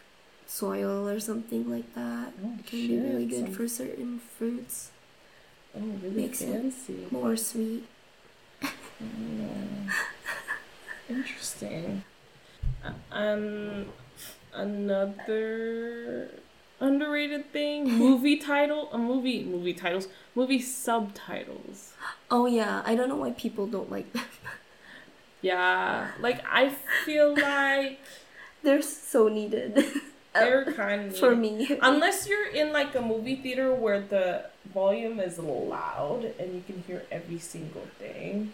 soil 0.48 1.08
or 1.10 1.20
something 1.20 1.70
like 1.70 1.93
that. 1.96 2.34
oh, 2.46 2.53
It 2.60 2.65
can 2.67 2.88
be 2.88 3.00
really 3.00 3.25
good 3.25 3.46
some- 3.48 3.53
for 3.55 3.67
certain 3.67 4.20
fruits. 4.20 4.91
Oh, 5.75 5.79
really 6.03 6.15
makes 6.15 6.41
it 6.41 6.51
fancy. 6.51 7.08
More 7.12 7.36
sweet. 7.38 7.86
Interesting. 11.10 12.03
Uh, 12.83 12.91
Um, 13.11 13.85
another 14.53 16.29
underrated 16.79 17.51
thing: 17.51 17.89
movie 17.91 18.37
title, 18.37 18.89
a 18.91 18.97
movie, 18.97 19.43
movie 19.43 19.73
titles, 19.73 20.07
movie 20.35 20.61
subtitles. 20.61 21.93
Oh 22.29 22.45
yeah, 22.47 22.81
I 22.85 22.95
don't 22.95 23.09
know 23.09 23.17
why 23.17 23.31
people 23.31 23.67
don't 23.67 23.91
like 23.91 24.11
them. 24.13 24.23
Yeah, 25.41 26.11
like 26.19 26.43
I 26.47 26.69
feel 27.05 27.33
like 27.35 27.99
They're 28.63 28.81
so 28.83 29.27
needed 29.27 29.83
they're 30.33 30.71
kind 30.73 31.07
of 31.11 31.17
for 31.17 31.35
me. 31.35 31.77
Unless 31.81 32.27
you're 32.27 32.47
in 32.47 32.71
like 32.71 32.95
a 32.95 33.01
movie 33.01 33.35
theater 33.35 33.73
where 33.73 33.99
the 34.01 34.45
volume 34.73 35.19
is 35.19 35.39
loud 35.39 36.25
and 36.39 36.53
you 36.55 36.63
can 36.67 36.83
hear 36.87 37.03
every 37.11 37.39
single 37.39 37.87
thing. 37.99 38.53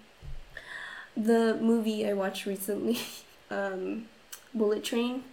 The 1.16 1.58
movie 1.60 2.08
I 2.08 2.14
watched 2.14 2.46
recently, 2.46 3.00
um, 3.50 4.08
Bullet 4.54 4.84
Train, 4.84 5.24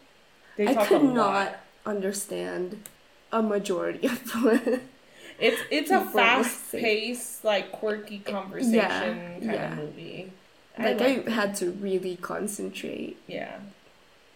They 0.56 0.68
I 0.68 0.87
could 0.87 1.02
not 1.02 1.56
understand 1.87 2.88
a 3.33 3.42
majority 3.42 4.06
of 4.06 4.25
the. 4.25 4.80
It's 5.37 5.61
it's 5.68 5.90
a 5.90 6.00
fast 6.00 6.71
paced, 6.71 7.44
like 7.44 7.73
quirky 7.73 8.21
conversation 8.21 8.80
kind 8.80 9.42
yeah. 9.42 9.73
of 9.73 9.78
movie. 9.78 10.33
like 10.78 11.00
liked 11.00 11.28
I 11.28 11.33
had 11.33 11.56
to 11.56 11.73
really 11.73 12.14
concentrate 12.16 13.16
yeah. 13.26 13.59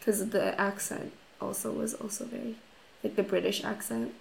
because 0.01 0.31
the 0.31 0.61
accent 0.61 1.13
also 1.41 1.71
was 1.71 1.95
also 1.95 2.25
very 2.25 2.57
like 3.05 3.15
the 3.15 3.23
British 3.23 3.63
accent. 3.63 4.13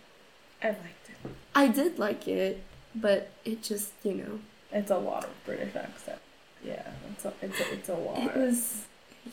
I 0.61 0.67
liked 0.67 1.09
it. 1.09 1.31
I 1.55 1.67
did 1.67 1.97
like 1.97 2.27
it, 2.27 2.63
but 2.93 3.31
it 3.43 3.63
just 3.63 3.93
you 4.03 4.13
know 4.13 4.39
It's 4.71 4.91
a 4.91 4.97
lot 4.97 5.23
of 5.23 5.31
British 5.45 5.75
accent. 5.75 6.19
Yeah, 6.63 6.91
it's 7.11 7.25
a 7.25 7.33
it's 7.41 7.59
a, 7.59 7.73
it's 7.73 7.89
a 7.89 7.95
lot. 7.95 8.19
it 8.19 8.35
was 8.35 8.85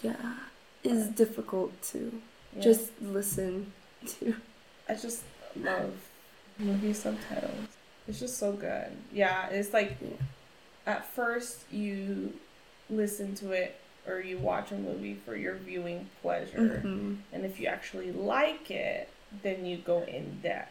yeah 0.02 0.34
is 0.82 1.06
difficult 1.08 1.80
to 1.82 2.20
Yeah. 2.56 2.62
just 2.62 2.90
listen 3.00 3.72
to. 4.06 4.36
I 4.88 4.94
just 4.94 5.22
love 5.56 5.94
movie 6.58 6.92
subtitles. 6.92 7.68
It's 8.06 8.20
just 8.20 8.36
so 8.38 8.52
good. 8.52 8.88
Yeah, 9.12 9.48
it's 9.48 9.72
like 9.72 9.96
Yeah. 10.00 10.16
at 10.86 11.06
first 11.06 11.60
you 11.72 12.34
listen 12.90 13.34
to 13.36 13.52
it 13.52 13.80
or 14.06 14.20
you 14.20 14.36
watch 14.38 14.70
a 14.72 14.74
movie 14.74 15.14
for 15.24 15.34
your 15.34 15.54
viewing 15.54 16.10
pleasure, 16.20 16.82
Mhm. 16.84 17.16
and 17.32 17.44
if 17.46 17.58
you 17.58 17.66
actually 17.66 18.12
like 18.12 18.70
it, 18.70 19.08
then 19.42 19.64
you 19.64 19.78
go 19.78 20.02
in 20.02 20.40
depth 20.42 20.70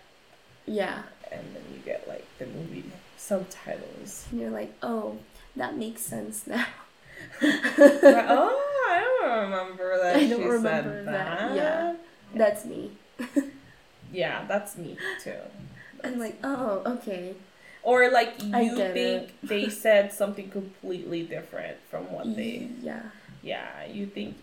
Yeah, 0.67 1.01
and 1.31 1.41
then 1.55 1.63
you 1.73 1.79
get 1.79 2.07
like 2.07 2.25
the 2.37 2.45
movie 2.45 2.83
subtitles. 3.17 4.25
and 4.31 4.39
you're 4.39 4.51
like, 4.51 4.73
oh, 4.83 5.17
that 5.55 5.75
makes 5.75 6.01
sense 6.01 6.45
now. 6.45 6.67
Oh, 7.41 8.72
don't 9.27 9.43
remember 9.51 9.97
that 10.01 10.15
I 10.15 10.27
don't 10.27 10.41
remember 10.47 11.03
said 11.03 11.05
that, 11.07 11.39
that. 11.49 11.55
yeah. 11.55 11.95
That's 12.35 12.65
me. 12.65 12.91
Yeah, 14.11 14.45
that's 14.47 14.77
me 14.77 14.95
too. 15.23 15.33
I'm 16.03 16.19
like, 16.19 16.37
oh, 16.43 16.83
okay. 16.85 17.33
Or 17.81 18.11
like 18.11 18.35
I 18.53 18.61
you 18.61 18.75
get 18.77 18.93
think 18.93 19.23
it. 19.29 19.47
they 19.49 19.69
said 19.69 20.13
something 20.13 20.51
completely 20.51 21.23
different 21.23 21.77
from 21.89 22.11
what 22.13 22.35
they. 22.35 22.69
Yeah. 22.81 23.01
Yeah, 23.41 23.85
you 23.85 24.05
think 24.05 24.35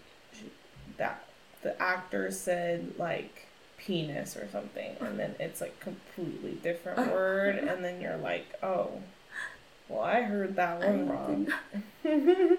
that 0.96 1.22
the 1.62 1.80
actor 1.80 2.32
said 2.32 2.94
like 2.98 3.46
penis 3.78 4.36
or 4.36 4.48
something, 4.50 4.96
and 5.00 5.18
then 5.20 5.36
it's 5.38 5.60
like 5.60 5.78
completely 5.78 6.58
different 6.62 6.98
Uh-huh. 6.98 7.10
word, 7.12 7.54
and 7.58 7.84
then 7.84 8.00
you're 8.00 8.16
like, 8.18 8.46
oh, 8.64 8.90
well, 9.88 10.00
I 10.02 10.22
heard 10.22 10.56
that 10.56 10.80
one 10.80 11.08
I 11.08 11.12
wrong. 11.12 12.58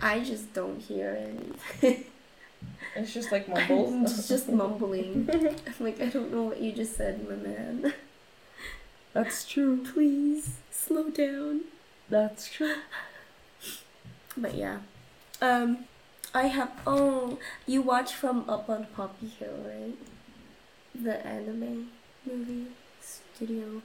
I 0.00 0.20
just 0.20 0.52
don't 0.52 0.80
hear 0.80 1.16
anything. 1.18 2.04
it's 2.96 3.12
just 3.14 3.32
like 3.32 3.48
I'm 3.54 4.06
just, 4.06 4.28
just 4.28 4.48
mumbling. 4.48 5.28
I'm 5.32 5.72
like, 5.80 6.00
I 6.00 6.06
don't 6.06 6.32
know 6.32 6.44
what 6.44 6.60
you 6.60 6.72
just 6.72 6.96
said, 6.96 7.28
my 7.28 7.36
man. 7.36 7.94
That's 9.12 9.46
true. 9.46 9.84
Please 9.84 10.56
slow 10.70 11.10
down. 11.10 11.62
That's 12.08 12.50
true. 12.50 12.76
But 14.36 14.54
yeah. 14.54 14.78
Um, 15.40 15.86
I 16.34 16.48
have. 16.48 16.70
Oh, 16.86 17.38
you 17.66 17.80
watched 17.80 18.14
from 18.14 18.44
Up 18.48 18.68
on 18.68 18.86
Poppy 18.94 19.28
Hill, 19.28 19.64
right? 19.64 19.96
The 20.94 21.26
anime 21.26 21.88
movie 22.26 22.66
studio. 23.00 23.82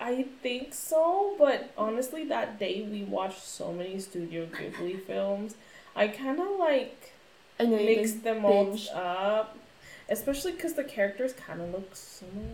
I 0.00 0.24
think 0.42 0.74
so, 0.74 1.34
but 1.38 1.72
honestly, 1.78 2.24
that 2.28 2.58
day 2.58 2.82
we 2.90 3.02
watched 3.04 3.42
so 3.44 3.72
many 3.72 3.98
Studio 4.00 4.46
Ghibli 4.46 5.04
films. 5.06 5.54
I 5.96 6.08
kind 6.08 6.40
of 6.40 6.58
like 6.58 7.12
I 7.60 7.64
know 7.64 7.76
mixed 7.76 8.24
them 8.24 8.44
all 8.44 8.76
up, 8.92 9.56
especially 10.08 10.52
because 10.52 10.74
the 10.74 10.84
characters 10.84 11.32
kind 11.32 11.60
of 11.60 11.70
look 11.72 11.94
similar, 11.94 12.48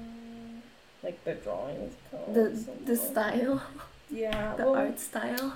like 1.03 1.25
the 1.25 1.35
drawings. 1.35 1.95
The 2.33 2.43
look 2.51 2.87
the 2.87 2.97
style, 2.97 3.63
yeah, 4.11 4.55
the 4.57 4.65
well, 4.65 4.75
art 4.77 5.01
style. 5.01 5.55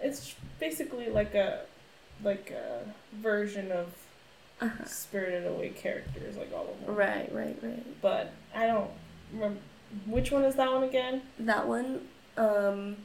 it's 0.00 0.34
basically 0.58 1.08
like 1.08 1.34
a 1.34 1.60
like 2.24 2.50
a 2.50 2.80
version 3.14 3.70
of 3.70 3.86
Uh-huh. 4.60 4.84
Spirited 4.86 5.46
Away 5.46 5.68
characters, 5.68 6.36
like 6.36 6.50
all 6.54 6.66
of 6.72 6.80
them. 6.86 6.94
Right, 6.96 7.30
right, 7.32 7.56
right. 7.62 8.00
But 8.00 8.32
I 8.54 8.66
don't 8.66 8.90
remember 9.32 9.60
which 10.06 10.30
one 10.30 10.44
is 10.44 10.54
that 10.56 10.70
one 10.72 10.82
again. 10.84 11.22
That 11.38 11.66
one, 11.68 12.00
um, 12.36 12.96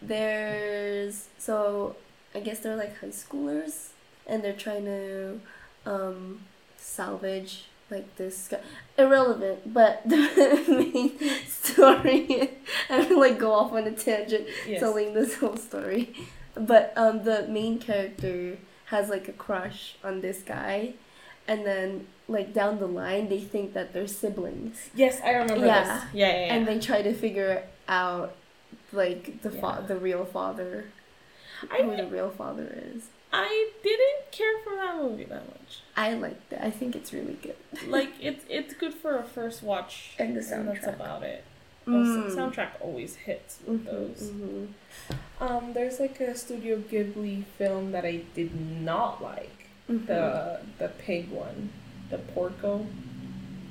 there's 0.00 1.28
so 1.38 1.96
I 2.34 2.40
guess 2.40 2.60
they're 2.60 2.76
like 2.76 2.98
high 3.00 3.08
schoolers, 3.08 3.88
and 4.26 4.42
they're 4.42 4.52
trying 4.54 4.84
to, 4.86 5.40
um, 5.86 6.40
salvage 6.76 7.64
like 7.90 8.16
this 8.16 8.48
guy. 8.48 8.60
Irrelevant, 8.96 9.72
but 9.74 10.02
the 10.06 10.64
main 10.68 11.18
story. 11.46 12.50
I 12.88 13.00
would 13.06 13.18
like 13.18 13.38
go 13.38 13.52
off 13.52 13.72
on 13.72 13.86
a 13.86 13.92
tangent 13.92 14.46
Yes. 14.66 14.80
telling 14.80 15.12
this 15.14 15.34
whole 15.36 15.56
story, 15.56 16.14
but 16.54 16.92
um, 16.96 17.24
the 17.24 17.46
main 17.48 17.78
character 17.78 18.56
has 18.86 19.08
like 19.10 19.28
a 19.28 19.32
crush 19.32 19.96
on 20.04 20.20
this 20.22 20.42
guy, 20.42 20.94
and 21.48 21.66
then 21.66 22.06
like 22.28 22.52
down 22.54 22.78
the 22.78 22.86
line 22.86 23.28
they 23.28 23.40
think 23.40 23.72
that 23.74 23.92
they're 23.92 24.06
siblings 24.06 24.90
Yes, 24.94 25.20
I 25.24 25.30
remember 25.32 25.66
Yeah. 25.66 25.82
this. 25.84 26.04
Yeah, 26.14 26.26
yeah, 26.28 26.46
yeah. 26.46 26.54
and 26.54 26.66
they 26.68 26.78
try 26.78 27.02
to 27.02 27.12
figure 27.14 27.64
out 27.88 28.34
like 28.92 29.42
the 29.42 29.50
fa- 29.50 29.84
the 29.86 29.96
real 29.96 30.24
father. 30.24 30.84
I 31.70 31.82
who 31.82 31.96
the 31.96 32.06
real 32.06 32.30
father 32.30 32.68
is. 32.94 33.04
I 33.32 33.70
didn't 33.82 34.30
care 34.30 34.58
for 34.64 34.74
that 34.76 34.96
movie 34.96 35.24
that 35.24 35.46
much. 35.48 35.80
I 35.96 36.12
liked 36.14 36.52
it. 36.52 36.58
I 36.62 36.70
think 36.70 36.94
it's 36.94 37.12
really 37.12 37.38
good. 37.42 37.56
Like 37.88 38.10
it's 38.20 38.44
it's 38.48 38.74
good 38.74 38.94
for 38.94 39.16
a 39.16 39.22
first 39.24 39.62
watch, 39.62 40.14
And 40.18 40.36
the 40.36 40.40
that's 40.40 40.52
soundtrack. 40.52 40.94
about 40.94 41.22
it. 41.22 41.44
Mm. 41.86 42.30
Oh, 42.30 42.36
soundtrack 42.36 42.70
always 42.80 43.16
hits 43.16 43.58
with 43.66 43.84
Mhm, 43.84 43.90
those. 43.90 44.30
mhm. 44.30 44.68
Um, 45.40 45.72
there's 45.72 45.98
like 45.98 46.20
a 46.20 46.36
Studio 46.36 46.76
Ghibli 46.76 47.44
film 47.58 47.90
that 47.92 48.04
I 48.04 48.22
did 48.34 48.54
not 48.82 49.20
like. 49.22 49.61
The 49.88 50.60
the 50.78 50.88
pig 50.98 51.30
one, 51.30 51.70
the 52.10 52.18
Porco. 52.18 52.86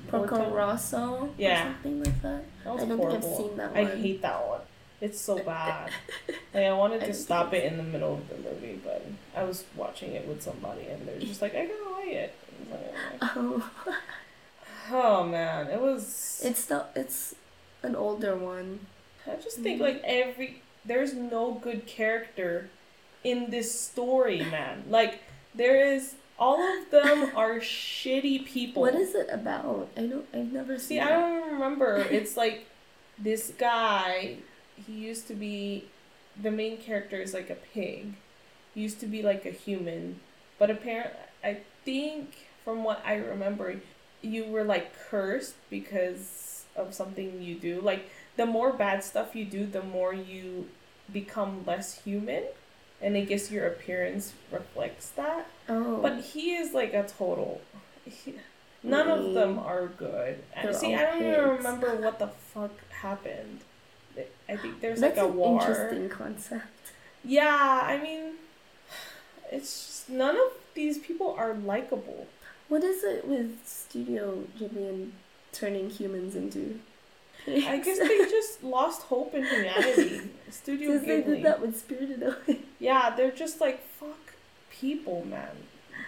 Porco. 0.09 0.49
Rosso 0.53 1.29
Yeah. 1.37 1.61
or 1.61 1.73
something 1.73 2.03
like 2.03 2.21
that. 2.21 2.43
That 2.63 2.69
I 2.69 2.77
don't 2.77 2.99
think 2.99 3.13
I've 3.13 3.23
seen 3.23 3.57
that 3.57 3.73
one. 3.73 3.85
I 3.87 3.95
hate 3.95 4.21
that 4.21 4.47
one. 4.47 4.61
It's 4.99 5.19
so 5.19 5.39
bad. 5.39 5.89
like 6.53 6.63
I 6.65 6.73
wanted 6.73 6.99
to 6.99 7.05
don't 7.07 7.15
stop 7.15 7.53
it 7.53 7.63
in 7.63 7.77
the 7.77 7.83
middle 7.83 8.15
of 8.15 8.29
the 8.29 8.35
movie, 8.37 8.79
but 8.83 9.05
I 9.35 9.43
was 9.43 9.63
watching 9.75 10.11
it 10.11 10.27
with 10.27 10.41
somebody, 10.43 10.85
and 10.87 11.07
they're 11.07 11.19
just 11.19 11.41
like, 11.41 11.55
"I 11.55 11.65
don't 11.65 11.91
like 11.93 12.09
it." 12.13 12.35
Like, 12.69 13.21
Oh, 13.35 13.69
Oh 14.91 15.23
man, 15.25 15.67
it 15.67 15.79
was. 15.81 16.41
it's 16.43 16.65
the 16.65 16.85
it's 16.95 17.33
an 17.83 17.95
older 17.95 18.35
one. 18.35 18.81
I 19.25 19.35
just 19.37 19.57
think 19.59 19.79
Mhm. 19.79 19.83
like 19.83 20.01
every 20.03 20.61
there's 20.83 21.13
no 21.13 21.53
good 21.53 21.87
character 21.87 22.69
in 23.23 23.49
this 23.49 23.79
story, 23.79 24.39
man. 24.43 24.83
Like 24.89 25.19
there 25.55 25.93
is 25.93 26.15
all 26.39 26.59
of 26.59 26.89
them 26.89 27.31
are 27.35 27.59
shitty 27.59 28.45
people. 28.45 28.81
What 28.81 28.95
is 28.95 29.13
it 29.13 29.27
about? 29.31 29.89
I 29.95 30.07
don't. 30.07 30.25
I've 30.33 30.51
never 30.51 30.77
seen. 30.77 30.97
See. 30.97 30.99
I 30.99 31.09
don't 31.09 31.53
remember. 31.53 31.97
It's 32.09 32.35
like 32.35 32.65
this 33.17 33.53
guy. 33.57 34.37
He 34.75 34.93
used 34.93 35.27
to 35.27 35.35
be 35.35 35.85
the 36.41 36.51
main 36.51 36.77
character 36.77 37.17
is 37.17 37.33
like 37.33 37.49
a 37.49 37.55
pig. 37.55 38.13
He 38.73 38.81
used 38.81 38.99
to 39.01 39.05
be 39.05 39.21
like 39.21 39.45
a 39.45 39.51
human, 39.51 40.19
but 40.57 40.71
apparently, 40.71 41.19
I 41.43 41.59
think 41.83 42.33
from 42.63 42.83
what 42.83 43.03
I 43.05 43.15
remember, 43.15 43.75
you 44.21 44.45
were 44.45 44.63
like 44.63 44.93
cursed 45.09 45.55
because 45.69 46.65
of 46.75 46.93
something 46.93 47.41
you 47.41 47.55
do. 47.55 47.81
Like 47.81 48.09
the 48.37 48.45
more 48.45 48.73
bad 48.73 49.03
stuff 49.03 49.35
you 49.35 49.45
do, 49.45 49.65
the 49.65 49.83
more 49.83 50.13
you 50.13 50.69
become 51.11 51.63
less 51.65 52.01
human, 52.01 52.43
and 53.01 53.15
I 53.17 53.21
guess 53.21 53.51
your 53.51 53.67
appearance 53.67 54.33
reflects 54.51 55.09
that. 55.11 55.47
Oh, 55.69 55.97
But 56.01 56.21
he 56.21 56.53
is 56.55 56.73
like 56.73 56.93
a 56.93 57.07
total. 57.07 57.61
He, 58.05 58.35
none 58.83 59.07
of 59.09 59.33
them 59.33 59.59
are 59.59 59.87
good. 59.87 60.43
They're 60.61 60.73
see, 60.73 60.95
I 60.95 61.03
don't 61.03 61.23
even 61.23 61.49
remember 61.49 61.95
what 61.95 62.19
the 62.19 62.27
fuck 62.27 62.71
happened. 62.89 63.61
I 64.49 64.57
think 64.57 64.81
there's 64.81 64.99
that's 64.99 65.17
like 65.17 65.25
a 65.25 65.29
an 65.29 65.35
war. 65.35 65.61
interesting 65.61 66.09
concept. 66.09 66.65
Yeah, 67.23 67.81
I 67.83 67.97
mean, 68.01 68.33
it's 69.51 69.85
just 69.87 70.09
none 70.09 70.35
of 70.35 70.51
these 70.73 70.97
people 70.97 71.33
are 71.37 71.53
likable. 71.53 72.27
What 72.67 72.83
is 72.83 73.03
it 73.03 73.27
with 73.27 73.65
Studio 73.65 74.43
Ghibli 74.59 74.89
and 74.89 75.13
turning 75.51 75.89
humans 75.89 76.35
into? 76.35 76.79
I 77.47 77.77
guess 77.79 77.97
they 77.99 78.17
just 78.29 78.63
lost 78.63 79.03
hope 79.03 79.33
in 79.33 79.43
humanity. 79.45 80.21
Studio 80.49 80.91
Because 80.93 81.07
they 81.07 81.21
did 81.21 81.43
that 81.43 81.61
with 81.61 81.77
Spirited 81.77 82.21
Away. 82.23 82.59
Yeah, 82.79 83.13
they're 83.15 83.31
just 83.31 83.59
like 83.61 83.83
fuck 83.87 84.33
people, 84.71 85.25
man. 85.25 85.49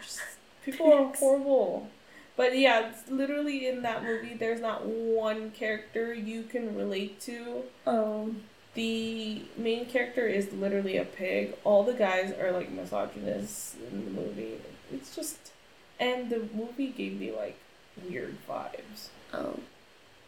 Just 0.01 0.19
people 0.65 0.91
are 0.93 1.13
horrible. 1.15 1.87
But 2.35 2.57
yeah, 2.57 2.89
it's 2.89 3.09
literally 3.11 3.67
in 3.67 3.83
that 3.83 4.03
movie, 4.03 4.33
there's 4.33 4.59
not 4.59 4.85
one 4.85 5.51
character 5.51 6.13
you 6.13 6.43
can 6.43 6.75
relate 6.75 7.19
to. 7.21 7.63
Oh, 7.85 8.33
The 8.73 9.43
main 9.55 9.85
character 9.85 10.27
is 10.27 10.51
literally 10.51 10.97
a 10.97 11.05
pig. 11.05 11.55
All 11.63 11.83
the 11.83 11.93
guys 11.93 12.33
are 12.33 12.51
like 12.51 12.71
misogynists 12.71 13.75
in 13.91 14.05
the 14.05 14.21
movie. 14.21 14.55
It's 14.91 15.15
just, 15.15 15.37
and 15.99 16.29
the 16.31 16.47
movie 16.55 16.87
gave 16.87 17.19
me 17.19 17.31
like 17.31 17.57
weird 18.09 18.35
vibes. 18.49 19.09
oh, 19.31 19.59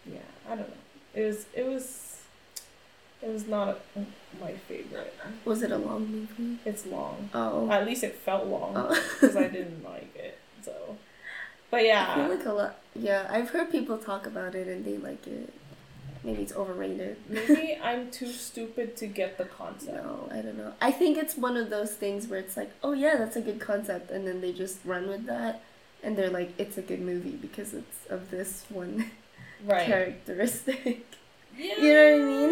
Yeah, 0.06 0.20
I 0.48 0.50
don't 0.50 0.70
know. 0.70 0.76
It 1.16 1.24
was 1.24 1.46
it 1.54 1.66
was 1.66 2.06
it 3.22 3.30
was 3.30 3.48
not 3.48 3.80
my 4.40 4.54
favorite. 4.54 5.14
was 5.46 5.64
it 5.64 5.72
a 5.72 5.78
long 5.78 6.08
movie? 6.12 6.60
It's 6.66 6.86
long. 6.86 7.30
Oh, 7.34 7.70
At 7.72 7.86
least 7.86 8.04
it 8.04 8.16
felt 8.16 8.46
long 8.48 8.74
oh. 8.76 8.90
because 9.14 9.36
I 9.36 9.48
didn't 9.48 9.84
like 9.90 10.16
it. 10.16 10.38
So, 10.62 10.98
but 11.72 11.86
yeah. 11.86 12.08
I 12.12 12.16
feel 12.16 12.24
yeah, 12.24 12.30
like 12.30 12.46
a 12.46 12.54
lot. 12.54 12.76
Yeah, 12.96 13.28
I've 13.30 13.50
heard 13.50 13.72
people 13.72 13.98
talk 13.98 14.28
about 14.28 14.54
it 14.54 14.68
and 14.68 14.86
they 14.86 14.98
like 14.98 15.26
it. 15.26 15.54
Maybe 16.24 16.42
it's 16.42 16.54
overrated. 16.54 17.18
maybe 17.30 17.78
I'm 17.84 18.10
too 18.12 18.28
stupid 18.32 18.98
to 18.98 19.08
get 19.08 19.38
the 19.38 19.46
concept. 19.46 20.04
No, 20.04 20.28
I 20.32 20.42
don't 20.42 20.58
know. 20.58 20.74
I 20.82 20.92
think 20.92 21.18
it's 21.18 21.38
one 21.38 21.56
of 21.56 21.70
those 21.70 21.94
things 21.94 22.28
where 22.28 22.40
it's 22.40 22.58
like, 22.58 22.72
oh 22.84 22.94
yeah, 22.94 23.16
that's 23.16 23.36
a 23.36 23.42
good 23.42 23.60
concept, 23.60 24.10
and 24.10 24.28
then 24.28 24.42
they 24.42 24.52
just 24.52 24.80
run 24.84 25.08
with 25.08 25.28
that, 25.28 25.62
and 26.02 26.18
they're 26.18 26.32
like, 26.32 26.52
it's 26.58 26.80
a 26.80 26.82
good 26.82 27.02
movie 27.02 27.38
because 27.40 27.76
it's 27.76 28.08
of 28.10 28.32
this 28.32 28.66
one 28.70 29.12
Right. 29.66 29.86
characteristic. 29.86 31.06
Yeah, 31.58 31.76
You 31.80 31.94
know 31.94 32.18
what 32.18 32.24
I 32.24 32.26
mean? 32.26 32.52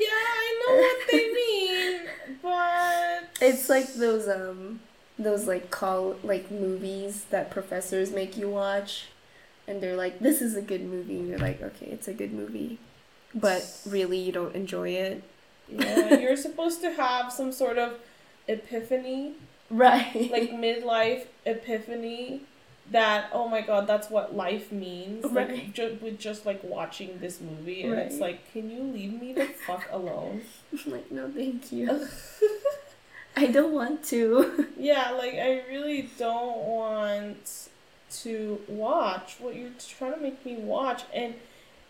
Yeah, 0.00 0.08
I 0.12 0.64
know 0.66 0.74
what 0.76 1.10
they 1.10 1.32
mean, 1.32 2.00
but 2.42 3.28
It's 3.40 3.68
like 3.68 3.94
those 3.94 4.28
um 4.28 4.80
those 5.18 5.46
like 5.46 5.70
call 5.70 6.16
like 6.22 6.50
movies 6.50 7.24
that 7.30 7.50
professors 7.50 8.12
make 8.12 8.36
you 8.36 8.48
watch 8.48 9.06
and 9.66 9.80
they're 9.82 9.96
like 9.96 10.20
this 10.20 10.40
is 10.40 10.54
a 10.56 10.62
good 10.62 10.82
movie 10.82 11.18
and 11.18 11.28
you're 11.28 11.38
like 11.38 11.60
okay 11.60 11.86
it's 11.86 12.06
a 12.06 12.14
good 12.14 12.32
movie 12.32 12.78
but 13.34 13.66
really 13.84 14.16
you 14.18 14.30
don't 14.30 14.54
enjoy 14.54 14.90
it 14.90 15.22
yeah, 15.68 16.14
you're 16.20 16.36
supposed 16.36 16.80
to 16.82 16.92
have 16.92 17.32
some 17.32 17.50
sort 17.52 17.78
of 17.78 17.94
epiphany, 18.46 19.32
right 19.70 20.30
like 20.30 20.50
midlife 20.52 21.24
epiphany. 21.44 22.42
That 22.90 23.30
oh 23.32 23.48
my 23.48 23.60
god, 23.60 23.86
that's 23.86 24.08
what 24.08 24.34
life 24.34 24.72
means. 24.72 25.24
Like 25.24 25.74
ju- 25.74 25.98
with 26.00 26.18
just 26.18 26.46
like 26.46 26.62
watching 26.64 27.18
this 27.20 27.40
movie, 27.40 27.82
and 27.82 27.94
it's 27.98 28.18
like, 28.18 28.50
can 28.52 28.70
you 28.70 28.82
leave 28.82 29.20
me 29.20 29.32
the 29.34 29.44
fuck 29.44 29.86
alone? 29.92 30.42
like 30.86 31.10
no 31.10 31.28
thank 31.30 31.72
you 31.72 32.06
i 33.36 33.46
don't 33.46 33.72
want 33.72 34.02
to 34.04 34.66
Yeah, 34.78 35.10
like 35.12 35.34
I 35.34 35.62
really 35.68 36.08
don't 36.18 36.58
want 36.58 37.68
to 38.22 38.60
watch 38.68 39.36
what 39.38 39.54
you're 39.56 39.70
trying 39.96 40.14
to 40.14 40.20
make 40.20 40.44
me 40.46 40.56
watch. 40.56 41.02
And 41.12 41.34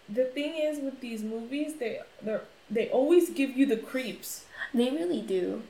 the 0.09 0.25
thing 0.25 0.57
is 0.57 0.81
with 0.81 1.01
these 1.01 1.23
movies, 1.23 1.75
they 1.79 2.01
they 2.23 2.39
they 2.71 2.89
always 2.91 3.31
give 3.31 3.57
you 3.57 3.67
the 3.67 3.77
creeps. 3.77 4.45
they 4.75 4.91
really 4.91 5.21
do 5.23 5.63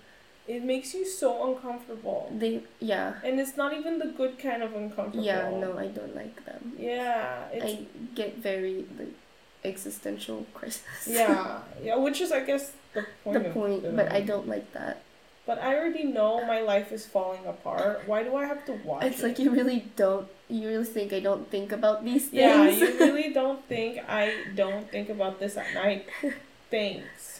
It 0.48 0.62
makes 0.64 0.94
you 0.94 1.04
so 1.04 1.28
uncomfortable. 1.48 2.20
they 2.42 2.62
yeah 2.80 3.14
And 3.24 3.38
it's 3.38 3.56
not 3.56 3.74
even 3.78 3.98
the 3.98 4.06
good 4.20 4.38
kind 4.38 4.62
of 4.62 4.74
uncomfortable. 4.74 5.24
yeah 5.24 5.50
no 5.64 5.76
i 5.78 5.86
don't 5.98 6.14
like 6.22 6.36
them 6.46 6.72
Yeah, 6.78 7.44
i 7.68 7.86
get 8.14 8.38
very 8.38 8.86
like 8.98 9.12
existential 9.64 10.46
crisis 10.54 10.82
yeah, 11.06 11.58
yeah, 11.82 11.96
which 11.96 12.20
is 12.20 12.32
I 12.32 12.40
guess 12.44 12.72
the 12.94 13.04
point. 13.24 13.34
the 13.44 13.50
point 13.50 13.82
the 13.82 13.90
but 13.92 14.10
i 14.12 14.20
don't 14.20 14.48
like 14.48 14.72
that 14.72 14.96
But 15.48 15.58
I 15.64 15.70
already 15.80 16.04
know 16.04 16.44
my 16.44 16.60
life 16.60 16.92
is 16.92 17.08
falling 17.08 17.44
apart. 17.48 18.04
Why 18.04 18.20
do 18.22 18.36
I 18.36 18.44
have 18.44 18.62
to 18.68 18.74
watch 18.84 19.04
it's 19.08 19.20
it? 19.20 19.24
like 19.26 19.38
you 19.40 19.48
really 19.58 19.80
don't 19.96 20.28
you 20.52 20.68
really 20.68 20.84
think 20.96 21.08
i 21.16 21.20
don't 21.24 21.48
think 21.48 21.72
about 21.72 22.04
these 22.04 22.28
things 22.28 22.44
Yeah, 22.44 22.68
you 22.68 22.88
really 23.00 23.32
don't 23.40 23.64
think 23.64 23.96
I 24.20 24.24
don't 24.54 24.84
think 24.92 25.08
about 25.08 25.40
this 25.40 25.56
at 25.56 25.72
night. 25.72 26.04
Thanks. 26.70 27.37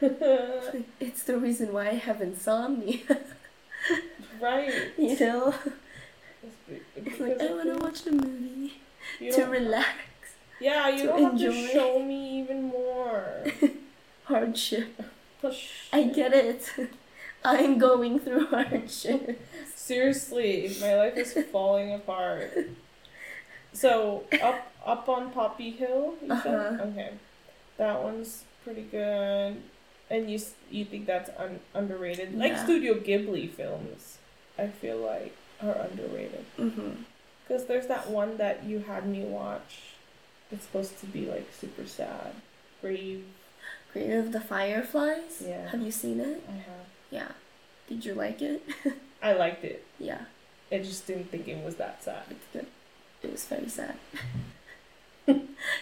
It's 1.00 1.22
the 1.24 1.36
reason 1.38 1.72
why 1.72 1.88
I 1.88 1.94
have 1.94 2.20
insomnia. 2.20 2.98
right. 4.40 4.72
you 4.98 5.18
know, 5.18 5.54
It's 6.42 6.86
it's 6.96 7.20
like 7.20 7.40
I 7.40 7.52
want 7.52 7.78
to 7.78 7.84
watch 7.84 8.06
a 8.06 8.12
movie 8.12 8.74
to 9.18 9.44
relax. 9.44 9.88
Yeah, 10.60 10.88
you 10.88 11.04
don't 11.06 11.22
have 11.22 11.38
to 11.38 11.46
enjoy. 11.50 11.68
show 11.72 12.02
me 12.02 12.40
even 12.40 12.64
more. 12.64 13.44
Hardship. 14.24 15.00
I 15.92 16.04
get 16.04 16.32
it. 16.34 16.70
I'm 17.42 17.78
going 17.78 18.18
through 18.20 18.46
hardship. 18.48 19.40
Seriously, 19.74 20.70
my 20.82 20.94
life 20.94 21.16
is 21.16 21.32
falling 21.50 21.94
apart. 21.94 22.52
So 23.72 24.24
up 24.42 24.70
up 24.84 25.08
on 25.08 25.30
Poppy 25.30 25.70
Hill, 25.70 26.14
you 26.22 26.30
Uh-huh. 26.32 26.76
okay, 26.82 27.12
that 27.78 28.02
one's 28.02 28.44
pretty 28.62 28.82
good. 28.82 29.62
And 30.10 30.30
you 30.30 30.40
you 30.70 30.84
think 30.84 31.06
that's 31.06 31.30
un- 31.38 31.60
underrated? 31.74 32.36
Like 32.36 32.52
Yeah. 32.52 32.64
Studio 32.64 32.94
Ghibli 32.94 33.48
films, 33.50 34.18
I 34.58 34.66
feel 34.66 34.98
like 34.98 35.36
are 35.62 35.72
underrated. 35.90 36.44
Mm-hmm. 36.58 36.90
Because 37.46 37.66
there's 37.66 37.86
that 37.86 38.10
one 38.10 38.36
that 38.38 38.64
you 38.64 38.80
had 38.80 39.06
me 39.06 39.20
watch. 39.22 39.94
It's 40.50 40.64
supposed 40.64 40.98
to 41.00 41.06
be 41.06 41.26
like 41.26 41.48
super 41.58 41.86
sad. 41.86 42.32
Brave. 42.80 43.24
Grave 43.92 44.10
of 44.26 44.32
the 44.32 44.40
Fireflies. 44.40 45.42
Yeah. 45.46 45.68
Have 45.70 45.82
you 45.82 45.90
seen 45.90 46.20
it? 46.20 46.42
I 46.48 46.52
have. 46.54 46.86
Yeah. 47.10 47.28
Did 47.88 48.04
you 48.04 48.14
like 48.14 48.40
it? 48.42 48.62
I 49.22 49.32
liked 49.32 49.64
it. 49.64 49.84
yeah. 49.98 50.22
I 50.72 50.78
just 50.78 51.06
didn't 51.06 51.30
think 51.32 51.48
it 51.48 51.64
was 51.64 51.74
that 51.76 52.02
sad. 52.02 52.22
It's 52.30 52.46
good. 52.52 52.66
It 53.22 53.32
was 53.32 53.44
very 53.44 53.68
sad. 53.68 53.96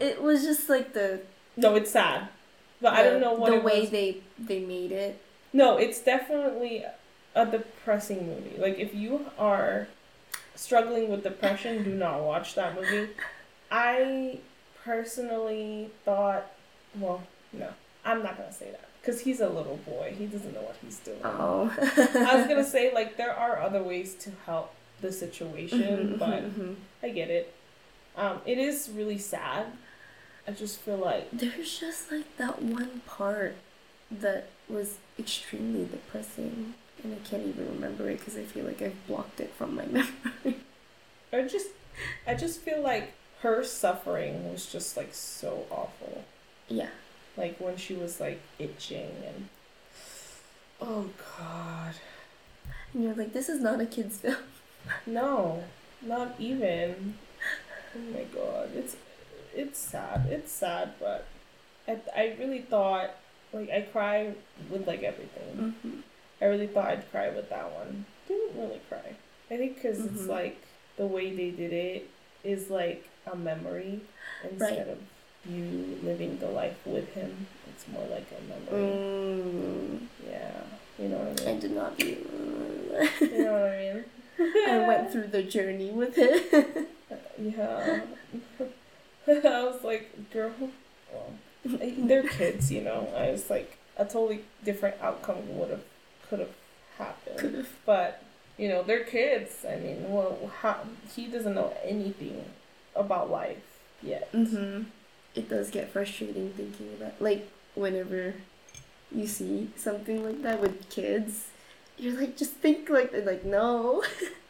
it 0.00 0.22
was 0.22 0.42
just 0.42 0.68
like 0.68 0.92
the 0.92 1.20
No, 1.56 1.74
it's 1.76 1.90
sad. 1.90 2.28
But 2.80 2.92
I 2.94 3.02
don't 3.02 3.20
know 3.20 3.34
what 3.34 3.50
the 3.50 3.60
way 3.60 3.80
was. 3.80 3.90
they 3.90 4.18
they 4.38 4.60
made 4.60 4.92
it 4.92 5.20
No, 5.52 5.76
it's 5.78 6.00
definitely 6.00 6.84
a 7.34 7.46
depressing 7.46 8.26
movie. 8.26 8.56
Like 8.58 8.78
if 8.78 8.94
you 8.94 9.26
are 9.38 9.88
struggling 10.54 11.08
with 11.10 11.22
depression, 11.22 11.82
do 11.84 11.90
not 11.90 12.20
watch 12.22 12.54
that 12.54 12.74
movie. 12.74 13.08
I 13.70 14.38
personally 14.84 15.90
thought, 16.04 16.46
well, 16.98 17.22
no, 17.52 17.68
I'm 18.04 18.22
not 18.22 18.36
gonna 18.38 18.52
say 18.52 18.70
that 18.70 18.88
because 19.00 19.20
he's 19.20 19.40
a 19.40 19.48
little 19.48 19.76
boy. 19.86 20.14
He 20.18 20.26
doesn't 20.26 20.52
know 20.54 20.62
what 20.62 20.76
he's 20.84 20.98
doing. 20.98 21.20
Oh. 21.24 21.72
I 21.78 22.36
was 22.36 22.46
gonna 22.46 22.64
say 22.76 22.92
like 22.94 23.16
there 23.16 23.32
are 23.34 23.60
other 23.60 23.82
ways 23.82 24.14
to 24.16 24.30
help 24.46 24.74
the 25.00 25.12
situation, 25.12 25.80
Mhm, 26.14 26.18
but 26.18 26.42
mhm, 26.42 26.50
mhm. 26.70 26.74
I 27.02 27.10
get 27.10 27.30
it. 27.30 27.54
Um, 28.16 28.40
it 28.46 28.58
is 28.58 28.90
really 28.92 29.18
sad. 29.18 29.66
I 30.48 30.52
just 30.52 30.80
feel 30.80 30.96
like 30.96 31.30
There's 31.30 31.78
just 31.78 32.10
like 32.10 32.34
that 32.38 32.62
one 32.62 33.02
part 33.06 33.56
that 34.10 34.48
was 34.66 34.96
extremely 35.18 35.84
depressing, 35.84 36.72
and 37.04 37.14
I 37.14 37.28
can't 37.28 37.46
even 37.46 37.68
remember 37.68 38.08
it 38.08 38.18
because 38.18 38.34
I 38.34 38.44
feel 38.44 38.64
like 38.64 38.80
I've 38.80 39.06
blocked 39.06 39.40
it 39.40 39.52
from 39.52 39.74
my 39.74 39.84
memory. 39.86 40.60
I 41.30 41.42
just 41.42 41.68
I 42.26 42.34
just 42.34 42.60
feel 42.60 42.80
like 42.80 43.12
her 43.42 43.62
suffering 43.62 44.50
was 44.50 44.64
just 44.64 44.96
like 44.96 45.14
so 45.14 45.66
awful. 45.70 46.24
Yeah. 46.68 46.88
Like 47.36 47.60
when 47.60 47.76
she 47.76 47.92
was 47.92 48.18
like 48.18 48.40
itching 48.58 49.10
and 49.26 49.48
oh 50.80 51.10
god. 51.38 51.94
And 52.94 53.04
you're 53.04 53.14
like, 53.14 53.34
this 53.34 53.50
is 53.50 53.60
not 53.60 53.82
a 53.82 53.86
kid's 53.86 54.16
film. 54.16 54.36
No, 55.06 55.64
not 56.00 56.36
even. 56.38 57.16
Oh 57.94 58.12
my 58.14 58.22
god, 58.34 58.70
it's 58.74 58.96
it's 59.58 59.78
sad. 59.78 60.26
It's 60.30 60.52
sad, 60.52 60.92
but 61.00 61.26
I 61.86 61.98
I 62.16 62.36
really 62.38 62.60
thought 62.62 63.10
like 63.52 63.70
I 63.70 63.80
cry 63.92 64.34
with 64.70 64.86
like 64.86 65.02
everything. 65.02 65.56
Mm-hmm. 65.84 66.00
I 66.40 66.44
really 66.46 66.66
thought 66.68 66.88
I'd 66.88 67.10
cry 67.10 67.28
with 67.30 67.48
that 67.50 67.70
one. 67.72 68.04
Didn't 68.28 68.56
really 68.60 68.80
cry. 68.88 69.16
I 69.50 69.56
think 69.56 69.74
because 69.76 69.98
it's 70.04 70.22
Mhm. 70.22 70.28
like 70.28 70.58
the 70.96 71.06
way 71.06 71.34
they 71.34 71.50
did 71.50 71.72
it 71.72 72.08
is 72.44 72.70
like 72.70 73.08
a 73.32 73.34
memory 73.36 74.00
instead 74.48 74.86
Right. 74.86 74.88
of 74.94 74.98
you 75.50 75.98
living 76.02 76.38
the 76.38 76.48
life 76.48 76.78
with 76.86 77.08
him. 77.14 77.46
It's 77.70 77.88
more 77.88 78.06
like 78.16 78.26
a 78.38 78.40
memory. 78.52 78.92
Mm, 78.92 80.06
Yeah, 80.30 80.60
you 80.98 81.08
know 81.08 81.18
what 81.18 81.40
I 81.40 81.44
mean. 81.46 81.56
I 81.56 81.60
did 81.60 81.70
not 81.72 81.96
be. 81.96 82.04
You 83.20 83.38
know 83.44 83.52
what 83.52 83.72
I 83.72 83.94
mean. 83.94 84.04
I 84.68 84.86
went 84.86 85.10
through 85.10 85.28
the 85.28 85.42
journey 85.42 85.90
with 85.90 86.14
it. 86.18 86.88
Yeah. 87.40 88.00
I 89.44 89.64
was 89.64 89.84
like, 89.84 90.30
girl, 90.30 90.52
well, 91.12 91.32
they're 91.64 92.22
kids, 92.22 92.72
you 92.72 92.80
know. 92.80 93.12
I 93.16 93.30
was 93.30 93.50
like, 93.50 93.76
a 93.96 94.04
totally 94.04 94.44
different 94.64 94.96
outcome 95.02 95.58
would 95.58 95.70
have, 95.70 95.82
could 96.28 96.38
have 96.38 96.54
happened. 96.96 97.66
But 97.84 98.22
you 98.56 98.68
know, 98.68 98.82
they're 98.82 99.04
kids. 99.04 99.64
I 99.68 99.76
mean, 99.76 100.10
well, 100.10 100.50
how 100.60 100.80
he 101.14 101.26
doesn't 101.26 101.54
know 101.54 101.74
anything 101.84 102.44
about 102.94 103.30
life 103.30 103.78
yet. 104.02 104.30
Mm-hmm. 104.32 104.82
It 105.34 105.48
does 105.48 105.70
get 105.70 105.90
frustrating 105.90 106.50
thinking 106.50 106.94
about 106.94 107.20
like 107.20 107.48
whenever 107.74 108.34
you 109.14 109.26
see 109.26 109.70
something 109.76 110.24
like 110.24 110.42
that 110.42 110.60
with 110.60 110.88
kids, 110.90 111.48
you're 111.96 112.18
like 112.18 112.36
just 112.36 112.52
think 112.52 112.90
like 112.90 113.12
they're 113.12 113.24
like 113.24 113.44
no, 113.44 114.02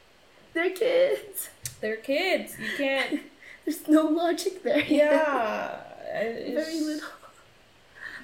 they're 0.54 0.70
kids. 0.70 1.50
They're 1.80 1.96
kids. 1.96 2.54
You 2.58 2.76
can't. 2.76 3.20
There's 3.68 3.86
no 3.86 4.04
logic 4.04 4.62
there. 4.62 4.80
Yeah. 4.80 5.78
it's- 6.14 6.66
Very 6.66 6.80
little. 6.80 7.08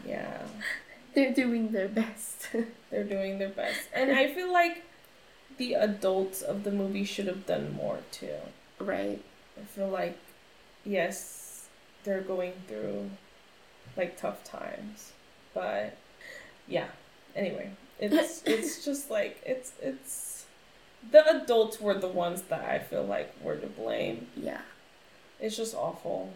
Yeah. 0.07 0.38
They're 1.14 1.35
doing 1.35 1.70
their 1.72 1.87
best. 1.88 2.48
They're 2.90 3.04
doing 3.04 3.38
their 3.38 3.50
best, 3.50 3.80
and 3.92 4.11
I 4.11 4.33
feel 4.33 4.50
like 4.52 4.85
the 5.59 5.74
adults 5.74 6.40
of 6.40 6.64
the 6.64 6.70
movie 6.70 7.04
should 7.04 7.26
have 7.26 7.44
done 7.44 7.74
more 7.74 7.98
too. 8.11 8.37
right. 8.78 9.22
I 9.61 9.64
feel 9.66 9.88
like, 9.88 10.16
yes, 10.85 11.66
they're 12.04 12.22
going 12.22 12.52
through 12.68 13.11
like 13.96 14.16
tough 14.16 14.42
times, 14.44 15.12
but 15.52 15.96
yeah. 16.66 16.88
Anyway, 17.37 17.70
it's 18.00 18.42
it's 18.46 18.85
just 18.85 19.11
like 19.11 19.42
it's 19.44 19.72
it's 19.83 20.46
the 21.12 21.22
adults 21.42 21.80
were 21.80 21.94
the 21.94 22.09
ones 22.09 22.42
that 22.42 22.64
I 22.64 22.78
feel 22.78 23.04
like 23.04 23.33
were 23.42 23.57
to 23.57 23.66
blame. 23.66 24.26
Yeah. 24.37 24.62
It's 25.40 25.57
just 25.57 25.75
awful. 25.75 26.33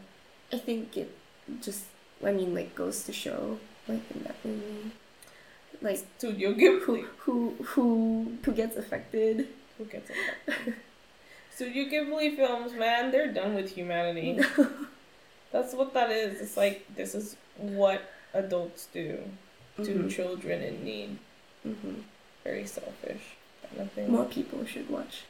I 0.52 0.58
think 0.58 0.96
it 0.96 1.10
just 1.62 1.84
I 2.24 2.32
mean 2.32 2.54
like 2.54 2.74
goes 2.74 3.04
to 3.04 3.12
show 3.12 3.58
like 3.88 4.02
in 4.14 4.22
that 4.24 4.36
movie. 4.44 4.90
Like 5.80 5.98
Studio 6.18 6.52
Ghibli, 6.54 7.04
who 7.18 7.54
who 7.62 8.32
who 8.42 8.52
gets 8.52 8.76
affected. 8.76 9.48
who 9.78 9.84
gets 9.84 10.10
it? 10.10 10.74
Studio 11.54 11.84
Ghibli 11.84 12.36
films, 12.36 12.72
man, 12.72 13.10
they're 13.12 13.32
done 13.32 13.54
with 13.54 13.70
humanity. 13.72 14.38
That's 15.52 15.72
what 15.74 15.94
that 15.94 16.10
is. 16.10 16.40
It's 16.40 16.56
like 16.56 16.84
this 16.94 17.14
is 17.14 17.36
what 17.56 18.02
adults 18.34 18.86
do 18.92 19.18
to 19.76 19.82
Mhm. 19.82 20.10
children 20.10 20.62
in 20.62 20.84
need. 20.84 21.18
Mhm. 21.66 22.02
Very 22.44 22.66
selfish. 22.66 23.22
Kind 23.62 23.80
of 23.82 23.92
thing. 23.92 24.10
More 24.10 24.24
people 24.24 24.64
should 24.66 24.88
watch 24.90 25.22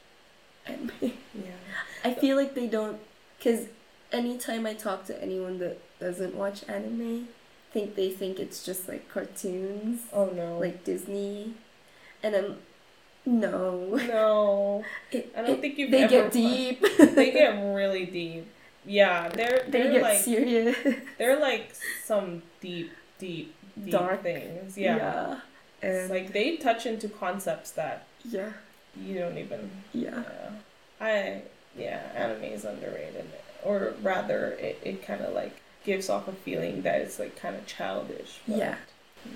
anime. 0.65 0.91
Yeah. 1.01 1.59
I 2.03 2.13
feel 2.13 2.35
like 2.35 2.53
they 2.55 2.67
don't, 2.67 2.99
because 3.39 3.65
anytime 4.11 4.65
I 4.67 4.73
talk 4.75 5.05
to 5.07 5.19
anyone 5.23 5.57
that 5.59 5.79
doesn't 5.99 6.35
watch 6.35 6.63
anime, 6.69 7.29
think 7.71 7.95
they 7.95 8.09
think 8.11 8.39
it's 8.39 8.63
just 8.65 8.87
like 8.87 9.09
cartoons, 9.09 10.01
Oh 10.13 10.25
no. 10.27 10.59
like 10.59 10.83
Disney, 10.83 11.53
and 12.21 12.35
I'm 12.35 12.57
no. 13.25 13.95
no. 13.95 14.83
It, 15.11 15.33
I 15.35 15.41
don't 15.41 15.51
it- 15.57 15.61
think 15.61 15.77
you've 15.77 15.91
they 15.91 16.07
get 16.07 16.31
deep. 16.31 16.81
They 16.97 17.31
get 17.31 17.51
really 17.75 18.05
deep. 18.05 18.47
Yeah, 18.85 19.29
they're 19.29 19.63
they 19.67 19.71
they're 19.83 19.91
get 19.93 20.01
like 20.01 20.19
serious. 20.19 20.77
they're 21.17 21.39
like 21.39 21.73
some 22.05 22.41
deep, 22.61 22.91
deep, 23.19 23.53
deep 23.83 23.91
Dark. 23.91 24.23
things. 24.23 24.77
Yeah. 24.77 25.39
And 25.81 25.93
It's 25.95 26.09
like 26.09 26.33
they 26.33 26.57
touch 26.57 26.85
into 26.85 27.07
concepts 27.09 27.71
that 27.71 28.05
yeah, 28.25 28.51
you 28.99 29.19
don't 29.19 29.37
even. 29.37 29.69
yeah, 29.93 30.23
Yeah. 30.23 30.49
I 31.01 31.41
yeah, 31.79 32.01
anime 32.15 32.43
is 32.43 32.65
underrated, 32.65 33.25
or 33.63 33.93
rather, 34.01 34.51
it, 34.59 34.79
it 34.83 35.05
kind 35.05 35.21
of 35.21 35.33
like 35.33 35.55
gives 35.85 36.09
off 36.09 36.27
a 36.27 36.33
feeling 36.33 36.81
that 36.83 37.01
it's 37.01 37.19
like 37.19 37.35
kind 37.39 37.55
of 37.55 37.65
childish. 37.65 38.39
But 38.47 38.57
Yeah. 38.57 38.75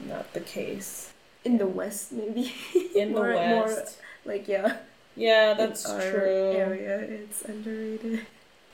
Not 0.08 0.32
the 0.34 0.40
case 0.40 1.12
in 1.44 1.58
the 1.58 1.68
West 1.68 2.12
maybe. 2.14 2.54
in 2.96 3.14
the 3.14 3.20
More- 3.20 3.34
West. 3.34 3.98
more 4.26 4.34
like 4.34 4.48
yeah. 4.48 4.78
yeah, 5.16 5.54
that's 5.56 5.86
our 5.86 6.00
true. 6.00 6.52
Area, 6.56 7.00
it's 7.00 7.42
underrated. 7.44 8.26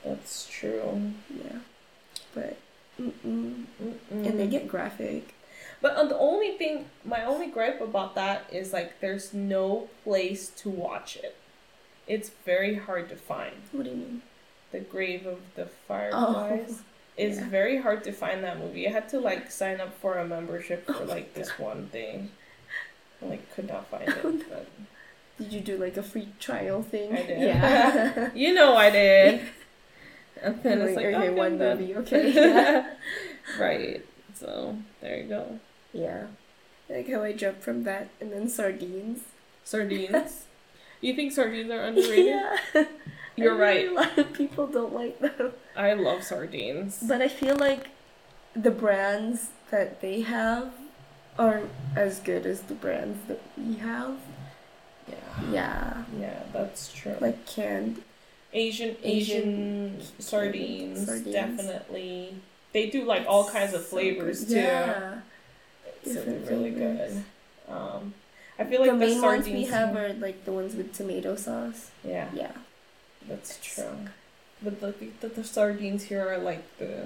That's 0.05 0.47
true. 0.47 1.13
Yeah, 1.35 1.57
but 2.35 2.57
mm-mm. 3.01 3.65
Mm-mm. 3.83 3.95
and 4.11 4.39
they 4.39 4.47
get 4.47 4.67
graphic. 4.67 5.33
But 5.81 5.95
uh, 5.95 6.05
the 6.05 6.17
only 6.17 6.51
thing, 6.57 6.85
my 7.05 7.23
only 7.23 7.47
gripe 7.47 7.81
about 7.81 8.13
that 8.15 8.45
is 8.51 8.71
like 8.73 8.99
there's 8.99 9.33
no 9.33 9.89
place 10.03 10.49
to 10.57 10.69
watch 10.69 11.15
it. 11.17 11.35
It's 12.09 12.29
very 12.45 12.75
hard 12.75 13.07
to 13.09 13.15
find. 13.15 13.55
What 13.71 13.85
do 13.85 13.91
you 13.91 13.95
mean? 13.97 14.21
The 14.71 14.79
Grave 14.81 15.25
of 15.25 15.39
the 15.55 15.67
Fireflies 15.87 16.79
oh, 16.81 16.83
is 17.17 17.37
yeah. 17.37 17.49
very 17.49 17.77
hard 17.81 18.03
to 18.05 18.11
find 18.11 18.43
that 18.43 18.59
movie. 18.59 18.87
I 18.87 18.91
had 18.91 19.09
to 19.09 19.19
like 19.19 19.51
sign 19.51 19.79
up 19.81 19.93
for 20.01 20.17
a 20.17 20.27
membership 20.27 20.85
for 20.85 21.03
oh 21.03 21.03
like 21.05 21.33
this 21.35 21.57
one 21.59 21.87
thing. 21.87 22.31
I 23.21 23.25
like 23.27 23.53
could 23.55 23.67
not 23.67 23.87
find 23.89 24.07
it. 24.23 24.49
But 24.49 24.67
Did 25.37 25.53
you 25.53 25.61
do 25.61 25.77
like 25.77 25.97
a 25.97 26.03
free 26.03 26.29
trial 26.39 26.83
thing? 26.83 27.13
I 27.13 27.23
did. 27.23 27.41
Yeah. 27.41 28.31
you 28.35 28.53
know 28.53 28.75
I 28.75 28.89
did. 28.89 29.41
And 30.41 30.63
then 30.63 30.81
it's 30.81 30.95
Like, 30.95 31.05
okay, 31.07 31.29
okay, 31.29 31.29
one 31.31 31.57
then. 31.57 31.77
movie, 31.79 31.95
okay. 31.97 32.31
Yeah. 32.33 32.93
right. 33.59 34.05
So 34.35 34.77
there 35.01 35.17
you 35.17 35.27
go. 35.29 35.59
yeah. 35.93 36.27
Like 36.89 37.09
how 37.09 37.23
I 37.23 37.33
jumped 37.33 37.61
from 37.63 37.83
that 37.83 38.09
and 38.21 38.31
then 38.31 38.47
sardines. 38.47 39.19
Sardines. 39.63 40.45
You 41.01 41.13
think 41.15 41.31
sardines 41.31 41.71
are 41.71 41.81
underrated? 41.85 42.25
yeah. 42.73 42.85
You're 43.35 43.55
right. 43.55 43.87
A 43.87 43.93
lot 43.93 44.17
of 44.17 44.33
people 44.33 44.67
don't 44.67 44.93
like 44.93 45.19
them. 45.19 45.53
I 45.75 45.93
love 45.93 46.23
sardines. 46.23 46.99
But 47.01 47.21
I 47.21 47.29
feel 47.29 47.55
like 47.55 47.87
the 48.53 48.71
brands 48.71 49.49
that 49.71 50.01
they 50.01 50.21
have 50.21 50.73
aren't 51.37 51.69
as 51.95 52.19
good 52.19 52.45
as 52.45 52.61
the 52.63 52.73
brands 52.73 53.17
that 53.29 53.41
we 53.57 53.75
have. 53.75 54.17
Yeah. 55.07 55.15
Yeah. 55.51 56.03
Yeah, 56.19 56.43
that's 56.51 56.91
true. 56.91 57.15
Like 57.21 57.45
canned. 57.45 58.01
Asian 58.51 58.97
Asian, 59.03 59.93
Asian 59.93 60.01
sardines, 60.19 61.05
sardines. 61.05 61.31
definitely. 61.31 62.35
They 62.73 62.89
do 62.89 63.05
like 63.05 63.25
all 63.27 63.47
kinds 63.49 63.73
of 63.73 63.85
flavors 63.85 64.45
too. 64.47 64.55
Yeah. 64.55 65.19
So 66.03 66.13
they're 66.15 66.39
really 66.49 66.71
flavors. 66.71 67.13
good. 67.13 67.23
Um, 67.73 68.13
I 68.59 68.65
feel 68.65 68.81
like 68.81 68.91
the 68.91 68.97
the, 68.97 69.05
main 69.05 69.21
ones 69.21 69.45
sardines. 69.45 69.47
we 69.69 69.73
have 69.73 69.95
are 69.95 70.13
like 70.13 70.43
the 70.45 70.51
ones 70.51 70.75
with 70.75 70.93
tomato 70.93 71.35
sauce. 71.35 71.91
yeah, 72.03 72.27
Yeah. 72.33 72.51
that's 73.27 73.57
true. 73.63 74.07
But 74.61 74.81
the, 74.81 74.93
the 75.21 75.29
the 75.29 75.43
sardines 75.43 76.03
here 76.03 76.27
are 76.27 76.37
like 76.37 76.63
the 76.77 77.05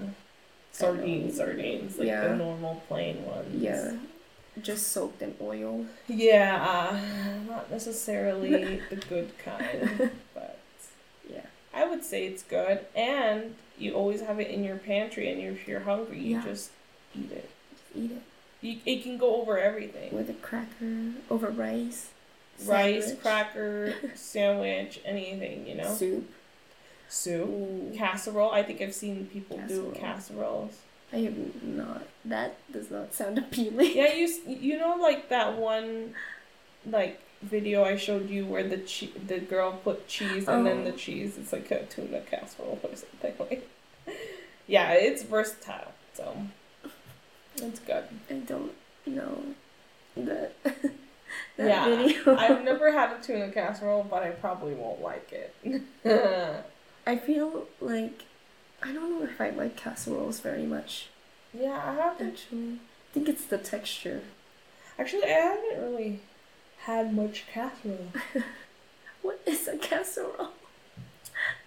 sardine 0.71 1.31
sardines, 1.31 1.97
like 1.99 2.07
Yeah. 2.07 2.27
the 2.29 2.35
normal 2.35 2.81
plain 2.87 3.23
ones. 3.25 3.53
Yeah. 3.61 3.93
just 4.61 4.87
soaked 4.91 5.21
in 5.21 5.35
oil. 5.41 5.85
Yeah, 6.07 6.63
uh, 6.63 6.99
not 7.49 7.69
necessarily 7.71 8.81
the 8.89 8.95
good 8.97 9.31
kind, 9.43 10.11
but 10.33 10.57
Yeah. 11.29 11.45
I 11.73 11.85
would 11.87 12.03
say 12.03 12.25
it's 12.27 12.43
good. 12.43 12.79
And 12.95 13.55
you 13.79 13.93
always 13.93 14.21
have 14.21 14.39
it 14.39 14.49
in 14.49 14.63
your 14.63 14.77
pantry, 14.77 15.31
and 15.31 15.39
if 15.41 15.67
you're 15.67 15.81
hungry, 15.81 16.19
you 16.19 16.35
Yeah. 16.37 16.43
just 16.43 16.69
eat 17.15 17.31
it. 17.31 17.49
Eat 17.95 18.11
it 18.11 18.21
You, 18.63 18.77
it 18.85 19.03
can 19.03 19.17
go 19.19 19.35
over 19.41 19.59
everything. 19.59 20.15
with 20.15 20.29
a 20.29 20.33
cracker 20.33 21.11
over 21.29 21.49
rice. 21.49 22.09
Rice, 22.65 23.05
sandwich, 23.05 23.21
cracker, 23.21 23.93
sandwich, 24.15 24.99
anything, 25.05 25.67
you 25.67 25.75
know? 25.75 25.93
soup. 25.93 26.29
Soup. 27.09 27.47
Ooh, 27.47 27.91
Casserole. 27.95 28.51
I 28.51 28.63
think 28.63 28.81
I've 28.81 28.93
seen 28.95 29.25
people 29.27 29.57
do 29.67 29.91
Casserole. 29.91 29.91
casseroles. 29.91 30.79
I 31.11 31.17
have 31.17 31.63
not. 31.63 32.03
That 32.25 32.55
does 32.71 32.89
not 32.89 33.13
sound 33.13 33.37
appealing. 33.37 33.91
Yeah, 33.95 34.13
you 34.13 34.27
you 34.47 34.79
know 34.79 34.95
like 34.99 35.29
that 35.29 35.57
one 35.57 36.15
like 36.85 37.19
video 37.43 37.83
I 37.83 37.97
showed 37.97 38.29
you 38.29 38.45
where 38.45 38.63
the 38.67 38.77
che- 38.77 39.11
the 39.27 39.39
girl 39.39 39.73
put 39.83 40.07
cheese 40.07 40.47
and 40.47 40.65
then 40.65 40.79
Oh. 40.79 40.83
the 40.85 40.91
cheese 40.93 41.37
it's 41.37 41.51
like 41.53 41.69
a 41.71 41.85
tuna 41.85 42.21
casserole 42.21 42.79
or 42.83 42.95
something 42.95 43.33
like. 43.39 43.69
Yeah, 44.65 44.93
it's 44.93 45.23
versatile, 45.23 45.91
so 46.13 46.37
it's 47.57 47.79
good. 47.79 48.03
I 48.29 48.33
don't 48.33 48.71
know 49.05 49.43
that. 50.17 50.53
that 50.63 51.67
Yeah, 51.67 51.85
video. 52.03 52.35
I've 52.37 52.63
never 52.65 52.91
had 52.91 53.11
a 53.17 53.21
tuna 53.21 53.49
casserole, 53.51 54.03
but 54.09 54.23
I 54.23 54.29
probably 54.29 54.73
won't 54.73 55.01
like 55.01 55.31
it. 55.31 55.83
I 57.07 57.17
feel 57.17 57.65
like 57.81 58.23
I 58.81 58.91
don't 58.93 59.19
know 59.19 59.25
if 59.25 59.39
I 59.39 59.49
like 59.51 59.75
casseroles 59.75 60.39
very 60.39 60.63
much. 60.65 61.07
yeah, 61.53 61.81
I 61.85 61.93
haven't 61.95 62.27
Actually, 62.33 62.73
I 62.73 63.13
think 63.13 63.29
it's 63.29 63.45
the 63.45 63.57
texture. 63.57 64.21
actually 64.99 65.25
I 65.25 65.27
haven't 65.39 65.81
really 65.83 66.19
had 66.85 67.13
much 67.13 67.45
casserole. 67.51 68.07
What 69.21 69.39
is 69.45 69.67
a 69.67 69.77
casserole? 69.77 70.49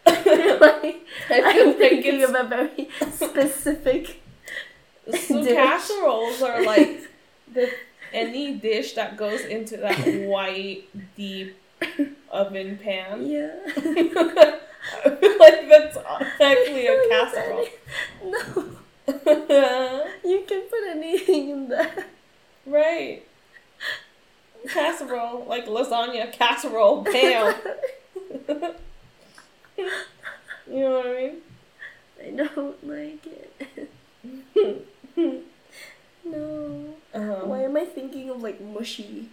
I 0.06 0.14
feel 0.22 0.58
like 0.58 1.06
I 1.30 1.52
feel 1.52 1.62
I'm 1.62 1.66
like 1.68 1.78
thinking 1.78 2.20
it's 2.20 2.28
of 2.30 2.34
a 2.34 2.48
very 2.48 2.88
specific. 3.12 4.20
So 5.12 5.44
casseroles 5.54 6.42
are 6.42 6.62
like 6.66 7.08
the 7.52 7.70
any 8.12 8.54
dish 8.54 8.94
that 8.94 9.16
goes 9.16 9.40
into 9.42 9.76
that 9.78 9.98
white 10.26 10.84
deep 11.16 11.56
oven 12.30 12.78
pan. 12.78 13.26
Yeah. 13.26 13.54
I 13.66 15.10
feel 15.20 15.38
like 15.38 15.68
that's 15.68 15.96
actually 16.40 16.86
a 16.86 17.08
casserole. 17.08 17.66
No, 19.26 20.06
you 20.24 20.44
can 20.46 20.62
put 20.62 20.88
anything 20.88 21.50
in 21.50 21.68
that. 21.68 22.06
right. 22.66 23.22
Casserole, 24.68 25.44
like 25.48 25.66
lasagna 25.66 26.32
casserole, 26.32 27.02
bam. 27.02 27.54
you 29.76 29.84
know 30.66 30.90
what 30.90 31.06
I 31.06 31.12
mean? 31.12 31.36
I 32.20 32.30
don't 32.30 32.88
like 32.88 33.26
it. 33.26 34.86
no. 36.24 36.94
Um, 37.14 37.48
Why 37.48 37.62
am 37.62 37.76
I 37.76 37.84
thinking 37.84 38.30
of 38.30 38.42
like 38.42 38.60
mushy 38.60 39.28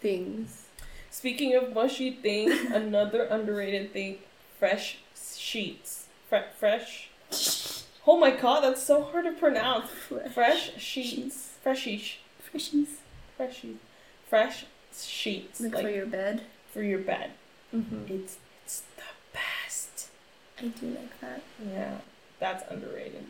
things? 0.00 0.66
Speaking 1.10 1.54
of 1.54 1.72
mushy 1.72 2.10
things, 2.10 2.58
another 2.72 3.24
underrated 3.24 3.92
thing: 3.92 4.18
fresh 4.58 4.98
sheets. 5.16 6.06
Fre- 6.28 6.50
fresh. 6.58 7.10
Oh 8.06 8.18
my 8.18 8.32
god, 8.32 8.60
that's 8.60 8.82
so 8.82 9.02
hard 9.02 9.24
to 9.24 9.32
pronounce. 9.32 9.88
Fresh 10.34 10.72
sheets. 10.76 10.78
Sheets. 10.82 11.50
Freshish. 11.64 12.16
Freshies. 12.52 12.86
Fresh 13.38 13.60
sheets. 13.60 13.78
Fresh 14.28 14.66
sheets. 14.94 15.60
Like, 15.62 15.72
Like, 15.72 15.84
for 15.84 15.88
your 15.90 16.04
bed. 16.04 16.42
for 16.70 16.82
your 16.82 16.98
bed. 16.98 17.30
Mm-hmm. 17.74 18.12
It's 18.12 18.36
it's 18.62 18.82
the 18.96 19.04
best. 19.32 20.08
I 20.58 20.66
do 20.66 20.88
like 20.88 21.18
that. 21.22 21.40
Yeah, 21.66 21.96
that's 22.38 22.70
underrated. 22.70 23.24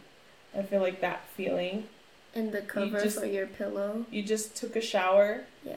I 0.57 0.62
feel 0.62 0.81
like 0.81 1.01
that 1.01 1.27
feeling. 1.37 1.88
And 2.35 2.53
the 2.53 2.62
cover 2.62 3.01
just- 3.03 3.19
for 3.21 3.27
your 3.27 3.47
pillow. 3.47 4.07
You 4.11 4.23
just 4.23 4.57
took 4.57 4.75
a 4.77 4.81
shower, 4.81 5.45
Yeah. 5.64 5.77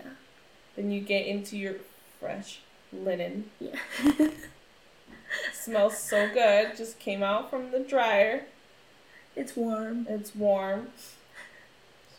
then 0.75 0.91
you 0.91 1.01
get 1.01 1.25
into 1.27 1.57
your 1.57 1.75
fresh 2.19 2.59
linen. 2.91 3.51
Yeah. 3.59 3.75
smells 5.53 5.97
so 5.97 6.29
good. 6.33 6.75
Just 6.77 6.99
came 6.99 7.21
out 7.23 7.49
from 7.49 7.71
the 7.71 7.79
dryer. 7.79 8.45
It's 9.35 9.55
warm. 9.55 10.07
It's 10.09 10.33
warm. 10.35 10.89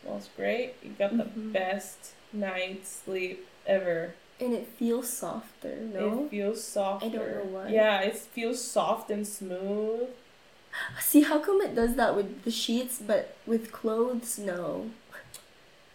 Smells 0.01 0.29
great. 0.37 0.75
You 0.81 0.91
got 0.91 1.17
the 1.17 1.23
Mhm. 1.25 1.51
best 1.51 2.11
night's 2.31 2.89
sleep 2.89 3.45
ever. 3.65 4.13
And 4.39 4.53
it 4.53 4.67
feels 4.67 5.09
softer, 5.09 5.75
no? 5.75 6.25
It 6.25 6.29
feels 6.29 6.63
softer. 6.63 7.07
I 7.07 7.09
don't 7.09 7.29
know 7.29 7.43
why. 7.59 7.67
Yeah, 7.69 7.99
it 8.01 8.15
feels 8.15 8.63
soft 8.63 9.11
and 9.11 9.27
smooth. 9.27 10.09
See, 10.99 11.21
how 11.21 11.39
come 11.39 11.61
it 11.61 11.75
does 11.75 11.95
that 11.95 12.15
with 12.15 12.43
the 12.43 12.51
sheets, 12.51 13.01
but 13.05 13.35
with 13.45 13.71
clothes, 13.71 14.37
no? 14.39 14.89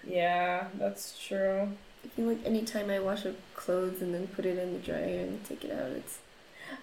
Yeah, 0.06 0.68
that's 0.78 1.18
true. 1.26 1.68
I 2.04 2.08
feel 2.08 2.26
like 2.26 2.44
anytime 2.44 2.90
I 2.90 2.98
wash 3.00 3.24
up 3.24 3.36
clothes 3.54 4.02
and 4.02 4.14
then 4.14 4.26
put 4.28 4.44
it 4.44 4.58
in 4.58 4.74
the 4.74 4.78
dryer 4.78 5.20
and 5.20 5.42
take 5.44 5.64
it 5.64 5.72
out, 5.72 5.90
it's 5.92 6.18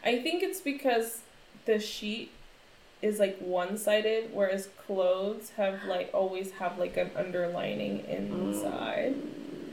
I 0.04 0.22
think 0.22 0.42
it's 0.44 0.62
because 0.62 1.22
the 1.66 1.80
sheet 1.80 2.32
is 3.02 3.20
like 3.20 3.38
one 3.40 3.78
sided, 3.78 4.32
whereas 4.34 4.70
clothes 4.88 5.52
have 5.58 5.84
like 5.86 6.10
always 6.14 6.52
have 6.54 6.78
like 6.80 6.98
an 6.98 7.12
underlining 7.16 8.06
inside. 8.06 9.16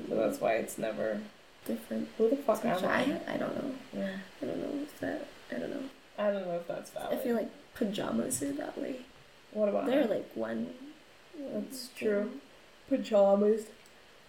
So 0.09 0.16
that's 0.16 0.40
why 0.40 0.54
it's 0.54 0.78
never. 0.78 1.20
different. 1.66 2.09
Who 2.18 2.31
the 2.31 2.37
fuck 2.37 2.64
am 2.64 2.85
I? 2.85 2.88
I, 3.28 3.35
I 3.35 3.37
don't 3.37 3.54
know. 3.54 3.74
Yeah. 3.94 4.16
I 4.42 4.46
don't 4.46 4.59
know 4.59 4.83
if 4.83 4.98
that. 5.00 5.28
I 5.50 5.59
don't 5.59 5.70
know. 5.70 5.83
I 6.18 6.31
don't 6.31 6.46
know 6.46 6.57
if 6.57 6.66
that's 6.66 6.90
valid. 6.90 7.18
I 7.18 7.22
feel 7.22 7.37
like 7.37 7.50
pajamas 7.79 8.43
are 8.43 8.53
that 8.53 8.77
way. 8.79 8.97
What 9.53 9.69
about 9.69 9.87
They're 9.87 10.07
like 10.07 10.31
one. 10.35 10.69
That's 11.53 11.88
true. 11.97 12.31
pajamas? 12.88 13.67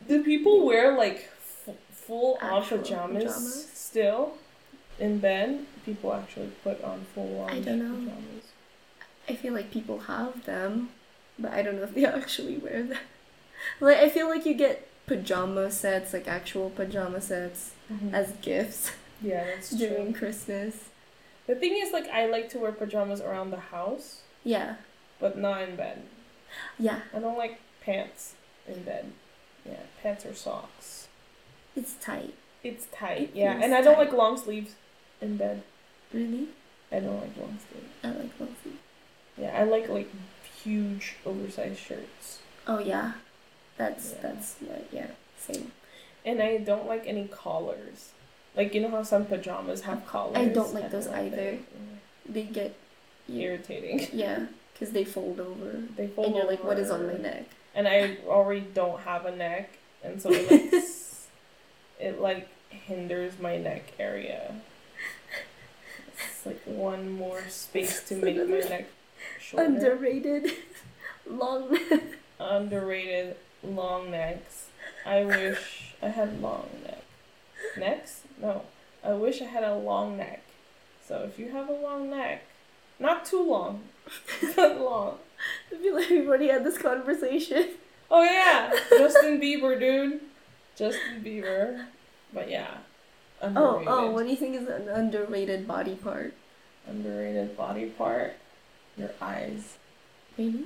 Do 0.07 0.23
people 0.23 0.65
wear 0.65 0.97
like 0.97 1.29
f- 1.67 1.75
full 1.91 2.37
on 2.41 2.63
pajamas, 2.63 3.23
pajamas? 3.23 3.69
still 3.73 4.33
in 4.99 5.19
bed? 5.19 5.65
People 5.85 6.13
actually 6.13 6.51
put 6.63 6.81
on 6.83 7.05
full 7.13 7.41
on 7.41 7.49
I 7.49 7.59
don't 7.59 7.79
know. 7.79 7.95
pajamas. 7.95 8.43
I 9.27 9.35
feel 9.35 9.53
like 9.53 9.71
people 9.71 9.99
have 10.01 10.45
them, 10.45 10.89
but 11.37 11.51
I 11.51 11.61
don't 11.61 11.75
know 11.75 11.83
if 11.83 11.93
they 11.95 12.05
actually 12.19 12.57
wear 12.57 12.83
them. 12.83 12.99
Like 13.79 13.97
I 13.97 14.09
feel 14.09 14.29
like 14.29 14.45
you 14.45 14.53
get 14.53 14.87
pajama 15.05 15.71
sets, 15.71 16.13
like 16.13 16.27
actual 16.27 16.69
pajama 16.69 17.19
sets, 17.19 17.71
mm-hmm. 17.91 18.13
as 18.13 18.31
gifts 18.41 18.91
yeah, 19.21 19.43
that's 19.45 19.69
during 19.77 20.13
true. 20.13 20.19
Christmas. 20.19 20.88
The 21.49 21.55
thing 21.55 21.73
is, 21.75 21.91
like, 21.91 22.07
I 22.09 22.27
like 22.27 22.47
to 22.49 22.59
wear 22.59 22.71
pajamas 22.71 23.21
around 23.21 23.49
the 23.49 23.59
house, 23.73 24.21
Yeah, 24.43 24.75
but 25.19 25.35
not 25.35 25.63
in 25.63 25.75
bed. 25.75 26.03
yeah, 26.77 26.99
I 27.11 27.17
don't 27.17 27.39
like 27.39 27.59
pants 27.81 28.35
in 28.67 28.83
bed. 28.83 29.11
Yeah, 29.65 29.81
pants 30.03 30.25
or 30.27 30.35
socks. 30.35 31.07
it's 31.75 31.95
tight. 31.95 32.35
It's 32.63 32.85
tight. 32.91 33.31
It 33.33 33.35
yeah, 33.41 33.59
and 33.63 33.73
I 33.73 33.81
don't 33.81 33.95
tight. 33.95 34.05
like 34.09 34.13
long 34.13 34.37
sleeves 34.37 34.75
in 35.21 35.37
bed. 35.37 35.63
Really, 36.13 36.49
I 36.91 36.99
don't 36.99 37.19
like 37.19 37.35
long 37.35 37.57
sleeves. 37.65 37.93
I 38.03 38.07
like 38.09 38.39
long 38.39 38.55
sleeves. 38.61 38.83
Yeah, 39.35 39.57
I 39.59 39.63
like 39.63 39.89
like 39.89 40.09
huge 40.63 41.15
oversized 41.25 41.79
shirts. 41.79 42.39
Oh 42.67 42.77
yeah, 42.79 43.13
that's 43.75 44.11
Yeah. 44.11 44.21
that's 44.21 44.55
yeah, 44.61 44.77
yeah 44.91 45.07
same. 45.37 45.71
And 46.23 46.41
I 46.43 46.57
don't 46.57 46.85
like 46.85 47.03
any 47.07 47.27
collars. 47.27 48.11
Like 48.59 48.75
you 48.75 48.81
know 48.81 48.89
how 48.89 49.03
some 49.03 49.25
pajamas 49.25 49.83
have 49.83 50.05
collars. 50.05 50.35
I 50.35 50.49
don't 50.49 50.73
like 50.73 50.91
those 50.91 51.05
that. 51.05 51.15
either. 51.15 51.59
They 52.27 52.43
get 52.43 52.75
Irritating. 53.33 54.07
yeah, 54.13 54.47
because 54.73 54.91
they 54.91 55.05
fold 55.05 55.39
over, 55.39 55.83
They 55.95 56.07
fold 56.07 56.27
and 56.27 56.35
you're 56.35 56.45
like, 56.45 56.61
what 56.61 56.77
is 56.77 56.91
on 56.91 57.07
my 57.07 57.13
neck? 57.13 57.45
And 57.75 57.87
I 57.87 58.17
already 58.27 58.65
don't 58.73 58.99
have 59.01 59.25
a 59.25 59.33
neck, 59.33 59.77
and 60.03 60.21
so 60.21 60.29
it 60.29 60.51
like 60.51 60.83
it 62.01 62.19
like 62.19 62.49
hinders 62.69 63.39
my 63.39 63.57
neck 63.57 63.93
area. 63.97 64.55
It's 66.17 66.45
like 66.45 66.61
one 66.65 67.11
more 67.11 67.41
space 67.47 68.03
to 68.09 68.15
make 68.15 68.35
my 68.35 68.59
neck 68.59 68.89
shorter. 69.39 69.67
Underrated, 69.67 70.51
long. 71.25 71.77
Underrated 72.41 73.37
long 73.63 74.11
necks. 74.11 74.67
I 75.05 75.23
wish 75.23 75.93
I 76.01 76.09
had 76.09 76.41
long 76.41 76.67
neck. 76.83 77.03
Necks? 77.77 78.23
No. 78.41 78.63
I 79.03 79.13
wish 79.13 79.41
I 79.41 79.45
had 79.45 79.63
a 79.63 79.75
long 79.75 80.17
neck. 80.17 80.41
So 81.05 81.23
if 81.23 81.39
you 81.39 81.49
have 81.51 81.69
a 81.69 81.73
long 81.73 82.09
neck, 82.09 82.43
not 82.99 83.25
too 83.25 83.41
long, 83.41 83.83
but 84.55 84.79
long. 84.79 85.17
I 85.71 85.77
feel 85.77 85.95
like 85.95 86.09
we've 86.09 86.27
already 86.27 86.49
had 86.49 86.63
this 86.65 86.77
conversation. 86.77 87.69
Oh 88.11 88.23
yeah, 88.23 88.73
Justin 88.89 89.39
Bieber, 89.39 89.79
dude. 89.79 90.19
Justin 90.75 91.23
Bieber. 91.23 91.85
But 92.33 92.49
yeah, 92.49 92.67
Oh, 93.41 93.47
oh 93.47 93.47
underrated. 93.77 93.87
oh, 93.87 93.97
oh, 94.07 94.11
what 94.11 94.23
do 94.25 94.29
you 94.29 94.35
think 94.35 94.55
is 94.55 94.67
an 94.67 94.89
underrated 94.89 95.67
body 95.67 95.95
part? 95.95 96.33
Underrated 96.87 97.55
body 97.55 97.85
part. 97.87 98.33
Your 98.97 99.11
eyes. 99.21 99.77
Maybe? 100.37 100.65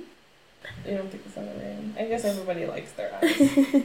You 0.86 0.96
don't 0.96 1.10
think 1.10 1.22
it's 1.26 1.36
underrated? 1.36 1.94
I 1.98 2.04
guess 2.06 2.24
everybody 2.24 2.66
likes 2.66 2.92
their 2.92 3.14
eyes. 3.22 3.84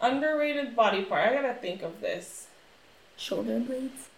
underrated 0.00 0.76
body 0.76 1.02
part. 1.04 1.26
I 1.28 1.34
gotta 1.34 1.54
think 1.54 1.82
of 1.82 2.00
this. 2.00 2.46
Shoulder 3.20 3.60
blades. 3.60 4.08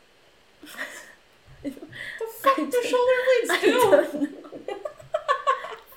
The 1.64 1.70
fuck 2.40 2.56
do 2.56 2.82
shoulder 2.84 3.18
blades 3.26 3.60
do? 3.60 3.70
know. 3.72 4.28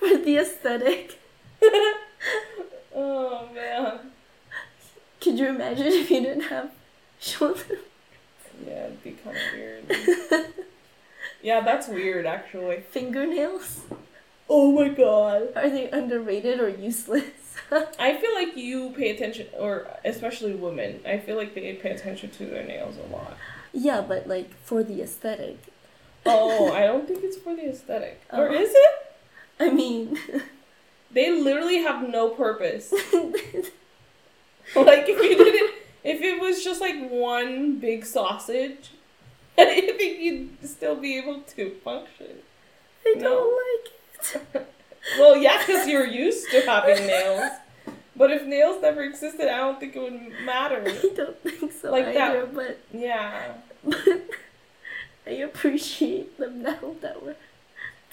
For 0.00 0.16
the 0.24 0.38
aesthetic. 0.38 1.16
oh 2.96 3.48
man. 3.54 4.10
Could 5.20 5.38
you 5.38 5.46
imagine 5.46 5.86
if 5.86 6.10
you 6.10 6.20
didn't 6.20 6.48
have 6.48 6.72
shoulder? 7.20 7.78
Yeah, 8.66 8.86
it'd 8.86 9.04
be 9.04 9.12
kind 9.12 9.36
of 9.36 9.42
weird. 9.54 10.46
yeah, 11.42 11.60
that's 11.60 11.86
weird 11.86 12.26
actually. 12.26 12.80
Fingernails? 12.90 13.82
Oh 14.48 14.72
my 14.72 14.88
god. 14.88 15.50
Are 15.54 15.70
they 15.70 15.88
underrated 15.90 16.58
or 16.58 16.68
useless? 16.68 17.22
I 17.98 18.16
feel 18.16 18.34
like 18.34 18.56
you 18.56 18.90
pay 18.90 19.10
attention, 19.10 19.46
or 19.58 19.86
especially 20.04 20.54
women. 20.54 21.00
I 21.06 21.18
feel 21.18 21.36
like 21.36 21.54
they 21.54 21.72
pay 21.74 21.90
attention 21.90 22.30
to 22.30 22.46
their 22.46 22.64
nails 22.64 22.96
a 22.96 23.12
lot. 23.12 23.36
yeah, 23.72 24.00
but 24.00 24.26
like 24.28 24.50
for 24.64 24.82
the 24.82 25.02
aesthetic. 25.02 25.58
Oh, 26.24 26.72
I 26.72 26.80
don't 26.86 27.06
think 27.06 27.22
it's 27.22 27.36
for 27.36 27.54
the 27.54 27.68
aesthetic. 27.68 28.20
Or 28.32 28.48
Oh. 28.48 28.52
is 28.54 28.70
it? 28.70 28.94
Oh. 29.60 29.66
I 29.66 29.70
mean, 29.70 30.18
They 31.12 31.30
literally 31.30 31.78
have 31.78 32.06
no 32.08 32.30
purpose. 32.30 32.92
like 34.74 35.04
if 35.08 35.18
you 35.22 35.36
didn't, 35.36 35.74
if 36.04 36.20
it 36.20 36.40
was 36.40 36.62
just 36.64 36.80
like 36.80 37.08
one 37.10 37.78
big 37.78 38.04
sausage, 38.04 38.90
I 39.58 39.80
think 39.96 40.18
you'd 40.20 40.68
still 40.68 40.96
be 40.96 41.16
able 41.16 41.40
to 41.42 41.70
function. 41.84 42.38
I 43.06 43.14
No. 43.16 43.22
don't 43.22 43.60
like 43.62 43.92
it. 44.54 44.66
Well, 45.18 45.36
yeah, 45.36 45.58
because 45.64 45.86
you're 45.88 46.06
used 46.06 46.50
to 46.50 46.60
having 46.62 47.06
nails. 47.06 47.50
But 48.16 48.30
if 48.30 48.44
nails 48.46 48.80
never 48.80 49.02
existed, 49.02 49.46
I 49.52 49.58
don't 49.58 49.78
think 49.78 49.94
it 49.94 50.00
would 50.00 50.20
matter. 50.44 50.82
I 50.86 51.10
don't 51.14 51.38
think 51.42 51.72
so 51.72 51.90
Like 51.92 52.06
that. 52.14 52.30
either, 52.30 52.46
but, 52.46 52.78
Yeah. 52.92 53.54
but 53.84 53.98
I 55.26 55.30
appreciate 55.30 56.38
them 56.38 56.62
now 56.62 56.94
that 57.02 57.22
we're 57.22 57.36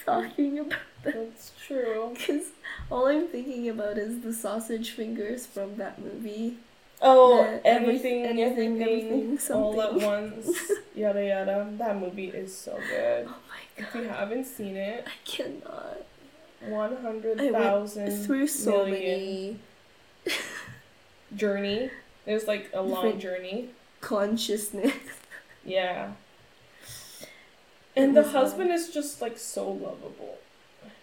talking 0.06 0.60
about 0.60 0.80
them. 1.04 1.14
That's 1.30 1.52
true. 1.66 2.12
Because 2.16 2.48
all 2.92 3.08
I'm 3.08 3.28
thinking 3.28 3.70
about 3.70 3.98
is 3.98 4.22
the 4.22 4.34
sausage 4.34 4.92
fingers 4.92 5.46
from 5.46 5.78
that 5.78 6.00
movie. 6.04 6.58
Oh, 7.02 7.42
everything- 7.66 8.26
everything, 8.26 8.82
everything, 8.82 9.40
all 9.54 9.82
at 9.82 9.94
once. 9.96 10.50
yada 10.96 11.26
yada. 11.26 11.70
That 11.78 11.98
movie 11.98 12.28
is 12.30 12.56
so 12.58 12.78
good. 12.90 13.28
Oh 13.28 13.36
my 13.50 13.84
god! 13.84 13.88
If 13.90 13.96
you 13.96 14.04
haven't 14.10 14.46
seen 14.46 14.78
it, 14.78 15.06
I 15.06 15.30
cannot. 15.30 15.98
One 16.70 16.98
hundred 16.98 17.40
I 17.40 17.52
thousand 17.52 18.26
through 18.26 18.48
so 18.48 18.86
many 18.86 19.60
journey. 21.36 21.90
There's 22.26 22.48
like 22.48 22.70
a 22.74 22.82
long 22.82 23.04
Different- 23.18 23.22
journey. 23.22 23.70
consciousness. 24.02 24.94
Yeah. 25.66 26.12
And 27.96 28.18
the 28.18 28.22
was, 28.24 28.32
husband 28.32 28.72
is 28.72 28.90
just 28.90 29.22
like 29.22 29.38
so 29.38 29.70
lovable. 29.70 30.38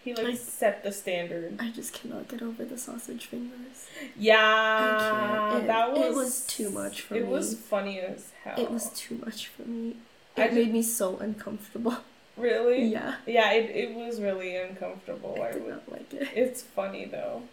He 0.03 0.13
like 0.13 0.25
I- 0.27 0.35
set 0.35 0.83
the 0.83 0.91
standard. 0.91 1.55
I 1.59 1.69
just 1.71 1.93
cannot 1.93 2.27
get 2.27 2.41
over 2.41 2.65
the 2.65 2.77
sausage 2.77 3.25
fingers. 3.27 3.87
Yeah, 4.17 4.97
can't. 4.99 5.63
It- 5.63 5.67
that 5.67 5.91
was 5.93 5.99
it 6.05 6.13
was 6.15 6.45
too 6.47 6.69
much 6.69 7.01
for 7.01 7.15
it 7.15 7.21
me. 7.21 7.27
It 7.27 7.31
was 7.31 7.55
funny 7.55 7.99
as 7.99 8.31
hell. 8.43 8.59
It 8.59 8.69
was 8.69 8.89
too 8.91 9.19
much 9.25 9.47
for 9.47 9.63
me. 9.63 9.95
It 10.37 10.49
ju- 10.49 10.55
made 10.55 10.73
me 10.73 10.81
so 10.83 11.17
uncomfortable. 11.17 11.97
Really 12.37 12.85
Yeah. 12.85 13.15
yeah. 13.25 13.51
It 13.53 13.69
it 13.75 13.95
was 13.95 14.19
really 14.21 14.55
uncomfortable. 14.55 15.37
I 15.41 15.47
I 15.47 15.51
did 15.53 15.63
would 15.63 15.71
not 15.71 15.91
like 15.91 16.13
it. 16.13 16.29
It's 16.35 16.61
funny 16.61 17.05
though. 17.05 17.43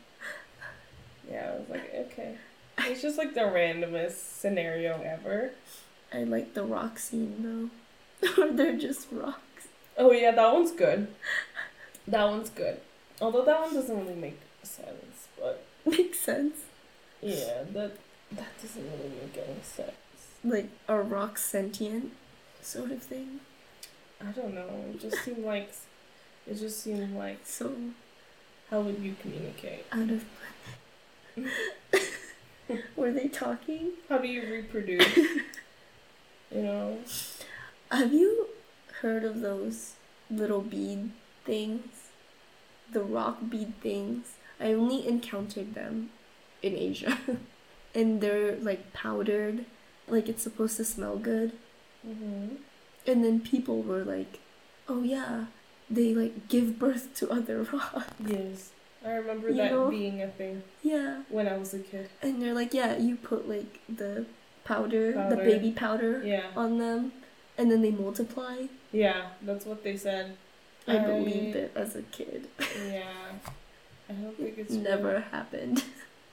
Yeah, 1.31 1.53
I 1.55 1.59
was 1.59 1.69
like, 1.69 1.95
okay. 1.95 2.35
It's 2.81 3.03
just 3.03 3.19
like 3.19 3.35
the 3.35 3.41
randomest 3.41 4.13
scenario 4.41 5.03
ever. 5.03 5.53
I 6.13 6.25
like 6.25 6.55
the 6.55 6.63
rock 6.65 6.99
scene 6.99 7.71
though. 8.23 8.43
or 8.43 8.51
they're 8.53 8.79
just 8.79 9.09
rocks. 9.13 9.69
Oh 9.97 10.13
yeah, 10.13 10.31
that 10.31 10.53
one's 10.53 10.71
good. 10.73 11.09
That 12.07 12.25
one's 12.29 12.51
good. 12.51 12.81
Although 13.21 13.45
that 13.45 13.61
one 13.61 13.75
doesn't 13.75 13.99
really 13.99 14.15
make 14.15 14.41
sense, 14.63 15.29
but 15.39 15.65
Makes 15.87 16.21
sense. 16.21 16.57
yeah, 17.21 17.65
that 17.73 17.93
that 18.33 18.49
doesn't 18.63 18.83
really 18.85 19.11
make 19.21 19.37
any 19.37 19.61
sense. 19.63 19.91
Like 20.45 20.69
are 20.89 21.03
rocks 21.03 21.45
sentient 21.45 22.13
sort 22.63 22.91
of 22.93 23.03
thing. 23.03 23.41
I 24.21 24.31
don't 24.33 24.55
know. 24.55 24.69
It 24.93 25.01
just 25.01 25.23
seemed 25.25 25.45
like 25.45 25.71
it 26.47 26.55
just 26.55 26.83
seemed 26.83 27.15
like 27.17 27.41
So 27.45 27.73
how 28.71 28.81
would 28.81 28.99
you 28.99 29.15
communicate? 29.21 29.85
out 29.93 30.11
of 30.11 30.25
Were 32.97 33.13
they 33.13 33.29
talking? 33.29 33.93
How 34.09 34.19
do 34.19 34.29
you 34.29 34.43
reproduce? 34.43 35.17
you 35.17 35.43
know? 36.63 36.99
Have 37.91 38.13
you 38.13 38.49
heard 39.01 39.25
of 39.25 39.41
those 39.41 39.95
little 40.31 40.61
bead 40.61 41.11
things? 41.45 41.87
The 42.93 43.01
rock 43.03 43.39
bead 43.49 43.81
things? 43.81 44.35
I 44.61 44.73
only 44.73 45.07
encountered 45.07 45.75
them 45.75 46.11
in 46.63 46.77
Asia. 46.77 47.19
and 47.95 48.21
they're 48.21 48.57
like 48.57 48.93
powdered, 48.93 49.65
like 50.09 50.29
it's 50.29 50.43
supposed 50.43 50.77
to 50.79 50.85
smell 50.85 51.17
good. 51.17 51.53
Mm-hmm. 52.07 52.57
And 53.09 53.25
then 53.25 53.41
people 53.41 53.83
were 53.83 54.05
like, 54.05 54.39
oh 54.89 55.03
yeah, 55.03 55.47
they 55.91 56.15
like 56.15 56.49
give 56.49 56.79
birth 56.79 57.15
to 57.17 57.31
other 57.31 57.63
rocks. 57.73 58.07
Yes. 58.25 58.71
I 59.05 59.13
remember 59.13 59.49
You 59.49 59.55
that 59.57 59.71
know? 59.73 59.89
being 59.91 60.21
a 60.23 60.29
thing 60.29 60.63
Yeah. 60.83 61.23
when 61.31 61.49
I 61.49 61.57
was 61.57 61.73
a 61.73 61.79
kid. 61.79 62.11
And 62.23 62.43
they're 62.43 62.55
like, 62.55 62.75
yeah, 62.75 62.97
you 62.99 63.17
put 63.17 63.49
like 63.49 63.81
the 63.89 64.27
powder, 64.65 65.13
the 65.31 65.37
baby 65.37 65.71
powder 65.73 66.23
Yeah. 66.25 66.47
on 66.57 66.79
them, 66.79 67.13
and 67.57 67.71
then 67.71 67.81
they 67.81 67.91
multiply. 67.93 68.67
Yeah, 68.93 69.29
that's 69.43 69.65
what 69.65 69.83
they 69.85 69.97
said. 69.97 70.37
I 70.87 70.99
I- 70.99 71.07
believed 71.07 71.57
it 71.57 71.73
as 71.75 71.97
a 71.97 72.03
kid. 72.03 72.49
Yeah. 72.91 73.03
I 74.11 74.13
don't 74.13 74.37
think 74.43 74.59
it's 74.59 74.73
Never 74.73 75.11
real. 75.13 75.21
happened. 75.31 75.85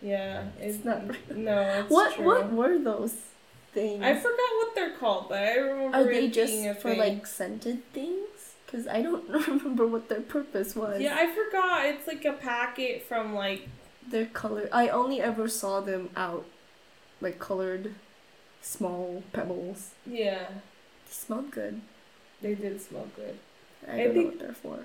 Yeah, 0.02 0.46
It's 0.60 0.78
it's 0.78 0.86
not 0.86 1.08
not. 1.08 1.38
No, 1.38 1.60
it's 1.62 1.90
what 1.90 2.16
true. 2.16 2.26
what 2.26 2.52
were 2.52 2.78
those 2.78 3.16
things? 3.76 4.04
I 4.04 4.16
forgot 4.16 4.52
what 4.58 4.74
they're 4.74 4.96
called, 4.98 5.30
but 5.30 5.38
I 5.44 5.54
remember 5.58 5.98
Are 5.98 6.04
they 6.06 6.26
it 6.26 6.34
just 6.34 6.54
for 6.82 6.90
thing. 6.90 6.98
like 7.00 7.28
scented 7.28 7.84
things? 7.94 8.56
Because 8.66 8.88
I 8.88 9.04
don't 9.04 9.30
remember 9.48 9.86
what 9.86 10.10
their 10.10 10.22
purpose 10.22 10.76
was. 10.76 11.00
Yeah, 11.00 11.16
I 11.16 11.28
forgot. 11.28 11.86
It's 11.86 12.08
like 12.08 12.26
a 12.26 12.34
packet 12.34 13.04
from 13.04 13.36
like 13.36 13.70
Their 14.10 14.26
color. 14.26 14.68
I 14.72 14.90
only 14.90 15.22
ever 15.22 15.48
saw 15.48 15.82
them 15.82 16.10
out, 16.16 16.46
like 17.22 17.38
colored, 17.38 17.94
small 18.62 19.24
pebbles. 19.34 19.92
yeah. 20.06 20.48
They 21.08 21.12
smelled 21.12 21.52
good. 21.52 21.82
They 22.42 22.56
did 22.56 22.82
smell 22.82 23.08
good. 23.16 23.38
I 23.88 23.94
I 23.94 23.98
don't 23.98 24.08
know 24.08 24.14
think- 24.14 24.26
what 24.32 24.40
they're 24.40 24.54
for. 24.54 24.80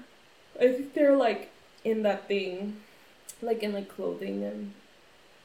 I 0.60 0.68
think 0.72 0.92
they're 0.94 1.16
like 1.16 1.50
in 1.84 2.02
that 2.02 2.28
thing, 2.28 2.76
like 3.40 3.62
in 3.62 3.72
like 3.72 3.88
clothing 3.88 4.44
and 4.44 4.74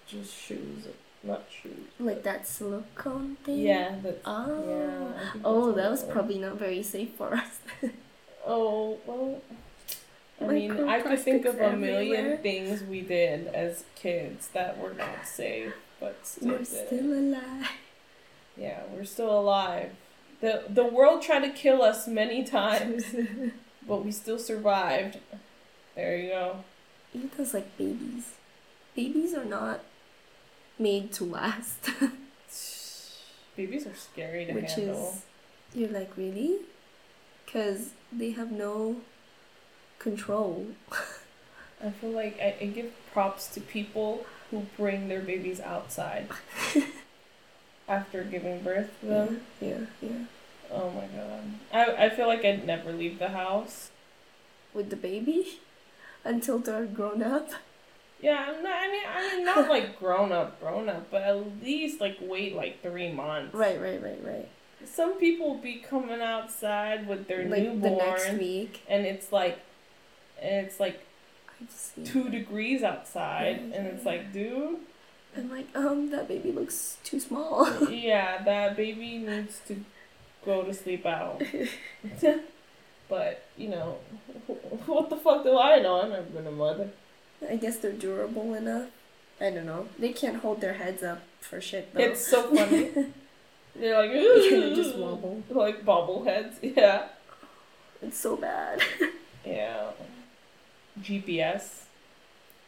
just 0.07 0.33
shoes, 0.35 0.87
not 1.25 1.43
shoes. 1.49 1.87
Like 1.99 2.23
that 2.23 2.47
silicone 2.47 3.37
thing. 3.43 3.59
Yeah, 3.59 3.95
that's 4.03 4.19
ah. 4.25 4.45
Oh. 4.47 4.63
yeah. 4.67 5.41
Oh, 5.43 5.71
that 5.71 5.89
was 5.91 6.03
probably 6.03 6.37
not 6.39 6.57
very 6.57 6.83
safe 6.83 7.11
for 7.17 7.33
us. 7.35 7.59
Oh 8.47 8.97
well. 9.07 9.41
I 10.39 10.45
mean, 10.47 10.87
I 10.87 11.01
could 11.01 11.17
think 11.19 11.45
of 11.45 11.55
a 11.55 11.59
Microplastics 11.59 11.79
million 11.79 12.15
everywhere. 12.17 12.37
things 12.37 12.83
we 12.83 13.01
did 13.01 13.47
as 13.47 13.85
kids 13.95 14.49
that 14.49 14.77
were 14.77 14.93
not 14.93 15.25
safe, 15.25 15.73
but 15.99 16.19
still 16.27 16.49
We're 16.49 16.57
did. 16.59 16.67
still 16.67 17.13
alive. 17.13 17.69
Yeah, 18.57 18.81
we're 18.93 19.05
still 19.05 19.39
alive. 19.39 19.91
the 20.41 20.63
The 20.69 20.83
world 20.85 21.21
tried 21.23 21.39
to 21.45 21.49
kill 21.49 21.81
us 21.81 22.07
many 22.07 22.43
times, 22.43 23.03
but 23.87 24.05
we 24.05 24.11
still 24.11 24.37
survived. 24.37 25.17
There 25.95 26.15
you 26.17 26.29
go. 26.29 26.57
Even 27.13 27.31
those 27.37 27.53
like 27.53 27.75
babies. 27.77 28.33
Babies 28.95 29.33
are 29.33 29.45
not 29.45 29.79
made 30.77 31.11
to 31.13 31.23
last. 31.23 31.89
Babies 33.55 33.87
are 33.87 33.95
scary 33.95 34.45
to 34.45 34.53
Which 34.53 34.71
handle. 34.73 35.13
is 35.13 35.21
you're 35.73 35.89
like, 35.89 36.15
really? 36.17 36.59
Cause 37.51 37.91
they 38.11 38.31
have 38.31 38.51
no 38.51 38.97
control. 39.99 40.67
I 41.83 41.89
feel 41.89 42.11
like 42.11 42.39
I, 42.39 42.55
I 42.61 42.65
give 42.67 42.91
props 43.11 43.47
to 43.49 43.61
people 43.61 44.25
who 44.49 44.65
bring 44.77 45.07
their 45.09 45.21
babies 45.21 45.59
outside 45.59 46.27
after 47.87 48.23
giving 48.23 48.61
birth 48.61 48.89
to 49.01 49.05
them. 49.07 49.41
Yeah, 49.61 49.79
yeah. 50.01 50.25
Oh 50.71 50.89
my 50.91 51.05
god. 51.07 51.43
I, 51.73 52.05
I 52.05 52.09
feel 52.09 52.27
like 52.27 52.43
I'd 52.45 52.65
never 52.65 52.91
leave 52.91 53.19
the 53.19 53.29
house. 53.29 53.91
With 54.73 54.89
the 54.89 54.95
baby? 54.95 55.59
Until 56.23 56.59
they're 56.59 56.85
grown 56.85 57.21
up. 57.21 57.49
Yeah, 58.25 58.43
I'm 58.49 58.63
not, 58.63 58.73
I 58.75 58.91
mean, 58.91 59.03
I 59.07 59.35
mean, 59.35 59.45
not 59.45 59.69
like 59.75 59.99
grown 59.99 60.31
up, 60.31 60.59
grown 60.59 60.89
up, 60.89 61.11
but 61.11 61.21
at 61.21 61.61
least 61.61 62.01
like 62.01 62.17
wait 62.19 62.55
like 62.55 62.81
three 62.81 63.11
months. 63.11 63.53
Right, 63.53 63.79
right, 63.79 64.01
right, 64.01 64.19
right. 64.25 64.49
Some 64.83 65.19
people 65.19 65.53
be 65.59 65.75
coming 65.75 66.21
outside 66.21 67.07
with 67.07 67.27
their 67.27 67.47
like 67.47 67.61
newborn, 67.61 67.81
the 67.81 67.89
next 67.91 68.33
week. 68.33 68.81
and 68.87 69.05
it's 69.05 69.31
like, 69.31 69.59
and 70.41 70.65
it's 70.65 70.79
like 70.79 71.05
two 72.03 72.29
degrees 72.29 72.81
outside, 72.81 73.61
Yeah, 73.69 73.77
and 73.77 73.87
it's 73.87 74.05
like, 74.05 74.33
dude, 74.33 74.79
I'm 75.37 75.51
like, 75.51 75.67
um, 75.75 76.09
that 76.09 76.27
baby 76.27 76.51
looks 76.51 76.97
too 77.03 77.19
small. 77.19 77.69
yeah, 77.91 78.43
that 78.43 78.75
baby 78.75 79.19
needs 79.19 79.61
to 79.67 79.85
go 80.43 80.63
to 80.63 80.73
sleep 80.73 81.05
out. 81.05 81.43
but, 83.07 83.43
you 83.55 83.69
know, 83.69 83.99
what 84.87 85.11
the 85.11 85.15
fuck 85.15 85.43
do 85.43 85.59
I 85.59 85.79
know? 85.79 86.01
I've 86.01 86.09
never 86.09 86.23
been 86.23 86.47
a 86.47 86.51
mother. 86.51 86.89
I 87.49 87.55
guess 87.57 87.77
they're 87.77 87.91
durable 87.91 88.53
enough. 88.53 88.89
I 89.41 89.49
don't 89.51 89.65
know. 89.65 89.87
They 89.99 90.13
can't 90.13 90.37
hold 90.37 90.61
their 90.61 90.73
heads 90.73 91.03
up 91.03 91.21
for 91.41 91.59
shit 91.61 91.93
though. 91.93 91.99
It's 92.01 92.25
so 92.25 92.43
funny. 92.55 92.91
They're 93.75 93.97
like, 93.99 94.11
They 94.11 94.73
just 94.75 94.95
wobble. 94.95 95.43
Like 95.49 95.85
bobbleheads. 95.85 96.55
Yeah. 96.75 97.07
It's 98.01 98.17
so 98.17 98.35
bad. 98.37 98.81
Yeah. 99.45 99.91
GPS. 100.99 101.83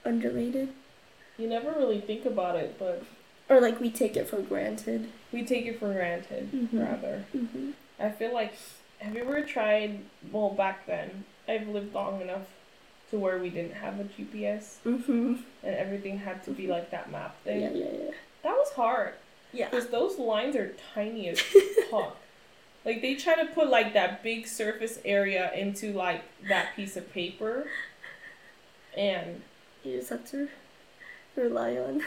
Underrated. 0.05 0.69
You 1.37 1.47
never 1.47 1.71
really 1.71 1.99
think 2.01 2.25
about 2.25 2.55
it, 2.55 2.77
but 2.77 3.03
Or 3.49 3.59
like 3.61 3.79
we 3.79 3.89
take 3.89 4.15
it 4.17 4.27
for 4.27 4.41
granted. 4.41 5.09
we 5.31 5.43
take 5.43 5.65
it 5.65 5.79
for 5.79 5.91
granted, 5.93 6.51
Mhm. 6.51 6.69
rather. 6.87 7.25
Mm-hmm. 7.35 7.71
I 7.99 8.09
feel 8.11 8.33
like, 8.33 8.53
have 8.99 9.15
you 9.15 9.21
ever 9.21 9.41
tried, 9.41 10.01
well, 10.31 10.49
back 10.51 10.85
then, 10.85 11.25
I've 11.47 11.67
lived 11.67 11.93
long 11.93 12.21
enough 12.21 12.47
to 13.11 13.17
where 13.17 13.37
we 13.39 13.49
didn't 13.49 13.73
have 13.73 13.99
a 13.99 14.03
GPS 14.03 14.75
Mm-hmm. 14.85 15.35
and 15.63 15.75
everything 15.75 16.17
had 16.19 16.43
to 16.43 16.51
be 16.51 16.67
like 16.67 16.91
that 16.91 17.11
map 17.11 17.41
thing. 17.43 17.61
Yeah, 17.61 17.69
yeah, 17.71 17.85
yeah. 18.05 18.11
That 18.43 18.51
was 18.55 18.71
hard 18.73 19.13
Yeah. 19.53 19.69
because 19.69 19.87
those 19.87 20.17
lines 20.19 20.55
are 20.55 20.73
tiny 20.93 21.29
as 21.29 21.39
fuck. 21.91 22.17
Like 22.85 23.01
they 23.01 23.15
try 23.15 23.35
to 23.35 23.45
put 23.51 23.69
like 23.69 23.93
that 23.93 24.23
big 24.23 24.47
surface 24.47 24.99
area 25.05 25.51
into 25.53 25.91
like 25.93 26.23
that 26.47 26.75
piece 26.75 26.95
of 26.97 27.11
paper, 27.13 27.67
and 28.95 29.41
You 29.83 29.97
just 29.97 30.09
have 30.09 30.29
to 30.31 30.47
rely 31.35 31.75
on 31.77 32.03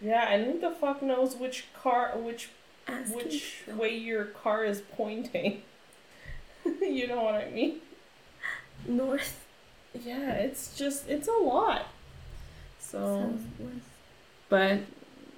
yeah, 0.00 0.28
and 0.32 0.44
who 0.44 0.60
the 0.60 0.70
fuck 0.70 1.02
knows 1.02 1.34
which 1.36 1.66
car, 1.72 2.12
which 2.16 2.50
asking. 2.86 3.16
which 3.16 3.62
way 3.68 3.96
your 3.96 4.24
car 4.26 4.64
is 4.64 4.82
pointing? 4.96 5.62
you 6.64 7.06
know 7.06 7.22
what 7.22 7.34
I 7.36 7.48
mean? 7.50 7.76
North. 8.86 9.43
Yeah, 10.02 10.32
it's 10.32 10.76
just 10.76 11.08
it's 11.08 11.28
a 11.28 11.32
lot. 11.32 11.86
So, 12.80 13.32
but 14.48 14.80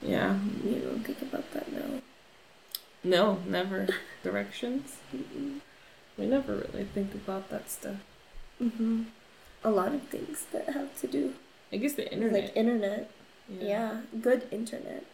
yeah, 0.02 0.38
You 0.64 0.80
don't 0.80 1.04
think 1.04 1.22
about 1.22 1.50
that 1.52 1.72
now. 1.72 2.00
no, 3.04 3.38
never 3.46 3.86
directions. 4.22 4.96
Mm-mm. 5.14 5.60
We 6.18 6.26
never 6.26 6.54
really 6.54 6.84
think 6.84 7.14
about 7.14 7.50
that 7.50 7.70
stuff. 7.70 7.96
Mm-hmm. 8.62 9.02
A 9.64 9.70
lot 9.70 9.94
of 9.94 10.02
things 10.04 10.46
that 10.52 10.70
have 10.70 10.98
to 11.00 11.06
do 11.06 11.34
I 11.72 11.76
guess 11.78 11.94
the 11.94 12.10
internet. 12.12 12.44
like 12.44 12.56
internet. 12.56 13.10
Yeah. 13.60 14.00
good 14.20 14.46
internet. 14.50 15.04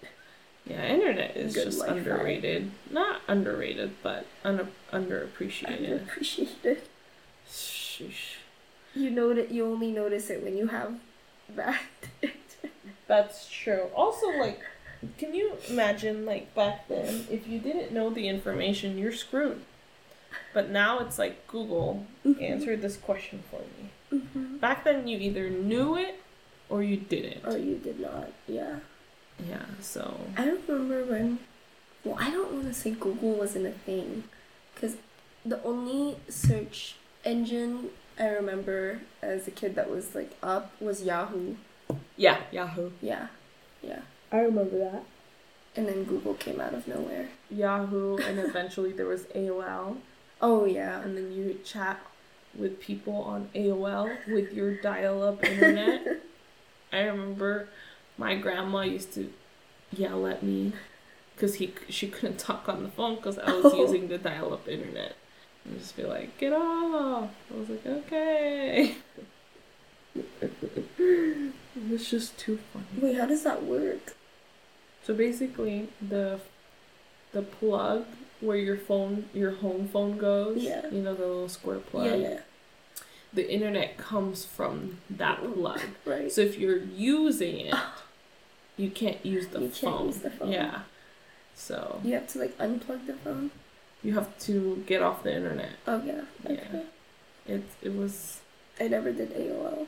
Yeah, 0.64 0.86
internet 0.86 1.36
is 1.36 1.54
Good 1.54 1.64
just 1.64 1.78
Wi-Fi. 1.80 1.98
underrated. 1.98 2.70
Not 2.90 3.20
underrated, 3.26 3.94
but 4.02 4.26
un- 4.44 4.68
underappreciated. 4.92 6.06
Underappreciated. 6.06 6.78
Sheesh. 7.50 8.36
You 8.94 9.10
know 9.10 9.32
that 9.34 9.50
you 9.50 9.66
only 9.66 9.90
notice 9.90 10.30
it 10.30 10.42
when 10.42 10.56
you 10.56 10.68
have 10.68 10.94
that. 11.56 11.80
That's 13.06 13.48
true. 13.50 13.88
Also, 13.94 14.26
like, 14.38 14.60
can 15.18 15.34
you 15.34 15.52
imagine, 15.68 16.24
like, 16.24 16.54
back 16.54 16.88
then, 16.88 17.26
if 17.30 17.46
you 17.46 17.58
didn't 17.58 17.92
know 17.92 18.10
the 18.10 18.28
information, 18.28 18.98
you're 18.98 19.12
screwed. 19.12 19.62
But 20.54 20.70
now 20.70 20.98
it's 21.00 21.18
like 21.18 21.46
Google 21.46 22.06
answered 22.40 22.82
this 22.82 22.96
question 22.96 23.42
for 23.50 23.60
me. 23.60 24.20
Mm-hmm. 24.20 24.58
Back 24.58 24.84
then, 24.84 25.08
you 25.08 25.18
either 25.18 25.48
knew 25.50 25.96
it 25.96 26.20
or 26.68 26.82
you 26.82 26.96
didn't. 26.96 27.44
Or 27.46 27.56
you 27.56 27.76
did 27.76 28.00
not. 28.00 28.30
Yeah. 28.46 28.76
Yeah, 29.48 29.64
so. 29.80 30.20
I 30.36 30.44
don't 30.44 30.66
remember 30.68 31.04
when. 31.04 31.38
Well, 32.04 32.16
I 32.18 32.30
don't 32.30 32.52
want 32.52 32.66
to 32.66 32.74
say 32.74 32.90
Google 32.90 33.34
wasn't 33.34 33.66
a 33.66 33.72
thing, 33.72 34.24
because 34.74 34.96
the 35.44 35.62
only 35.62 36.16
search 36.28 36.96
engine 37.24 37.90
I 38.18 38.28
remember 38.28 39.00
as 39.22 39.46
a 39.48 39.50
kid 39.50 39.74
that 39.74 39.90
was 39.90 40.14
like 40.14 40.32
up 40.42 40.72
was 40.80 41.02
Yahoo. 41.02 41.54
Yeah, 42.16 42.38
Yahoo. 42.50 42.90
Yeah, 43.00 43.28
yeah. 43.82 44.00
I 44.30 44.38
remember 44.40 44.78
that. 44.78 45.02
And 45.74 45.88
then 45.88 46.04
Google 46.04 46.34
came 46.34 46.60
out 46.60 46.74
of 46.74 46.86
nowhere. 46.86 47.28
Yahoo, 47.50 48.16
and 48.26 48.38
eventually 48.38 48.92
there 48.92 49.06
was 49.06 49.24
AOL. 49.34 49.96
Oh 50.40 50.64
yeah. 50.64 51.00
and 51.02 51.16
then 51.16 51.32
you 51.32 51.58
chat 51.64 52.00
with 52.56 52.80
people 52.80 53.14
on 53.22 53.48
AOL 53.54 54.14
with 54.28 54.52
your 54.52 54.74
dial-up 54.76 55.42
internet. 55.44 56.20
I 56.92 57.00
remember 57.04 57.68
my 58.18 58.34
grandma 58.36 58.82
used 58.82 59.14
to 59.14 59.32
yell 59.90 60.26
at 60.26 60.42
me 60.42 60.72
because 61.34 61.54
he 61.54 61.72
she 61.88 62.08
couldn't 62.08 62.38
talk 62.38 62.68
on 62.68 62.82
the 62.82 62.90
phone 62.90 63.16
because 63.16 63.38
I 63.38 63.52
was 63.54 63.64
Oh. 63.72 63.76
using 63.82 64.08
the 64.08 64.18
dial-up 64.18 64.68
internet. 64.68 65.16
And 65.64 65.78
just 65.78 65.96
be 65.96 66.04
like, 66.04 66.38
get 66.38 66.52
off. 66.52 67.30
I 67.52 67.58
was 67.58 67.68
like, 67.68 67.86
okay. 67.86 68.96
it 70.14 71.52
was 71.90 72.10
just 72.10 72.36
too 72.38 72.58
funny. 72.72 72.84
Wait, 73.00 73.16
how 73.18 73.26
does 73.26 73.44
that 73.44 73.64
work? 73.64 74.14
So 75.04 75.14
basically, 75.14 75.88
the 76.00 76.40
the 77.32 77.42
plug 77.42 78.04
where 78.40 78.56
your 78.56 78.76
phone, 78.76 79.28
your 79.32 79.52
home 79.52 79.88
phone 79.88 80.18
goes. 80.18 80.62
Yeah. 80.62 80.88
You 80.90 81.02
know 81.02 81.14
the 81.14 81.26
little 81.26 81.48
square 81.48 81.78
plug. 81.78 82.06
Yeah, 82.06 82.14
yeah. 82.14 82.40
The 83.32 83.50
internet 83.50 83.96
comes 83.96 84.44
from 84.44 84.98
that 85.08 85.40
plug. 85.54 85.80
Right. 86.04 86.30
So 86.30 86.42
if 86.42 86.58
you're 86.58 86.82
using 86.82 87.60
it, 87.66 87.74
you 88.76 88.90
can't 88.90 89.24
use 89.24 89.48
the 89.48 89.60
You 89.60 89.68
can't 89.70 90.06
use 90.06 90.18
the 90.18 90.30
phone. 90.30 90.52
Yeah. 90.52 90.80
So 91.54 92.00
You 92.04 92.14
have 92.14 92.28
to 92.28 92.38
like 92.38 92.56
unplug 92.58 93.06
the 93.06 93.14
phone. 93.14 93.50
You 94.02 94.14
have 94.14 94.36
to 94.40 94.82
get 94.86 95.02
off 95.02 95.22
the 95.22 95.34
internet. 95.34 95.70
Oh 95.86 96.02
yeah. 96.04 96.22
Yeah. 96.44 96.50
Okay. 96.52 96.82
It 97.46 97.62
it 97.82 97.94
was 97.96 98.40
I 98.80 98.88
never 98.88 99.12
did 99.12 99.32
AOL. 99.34 99.86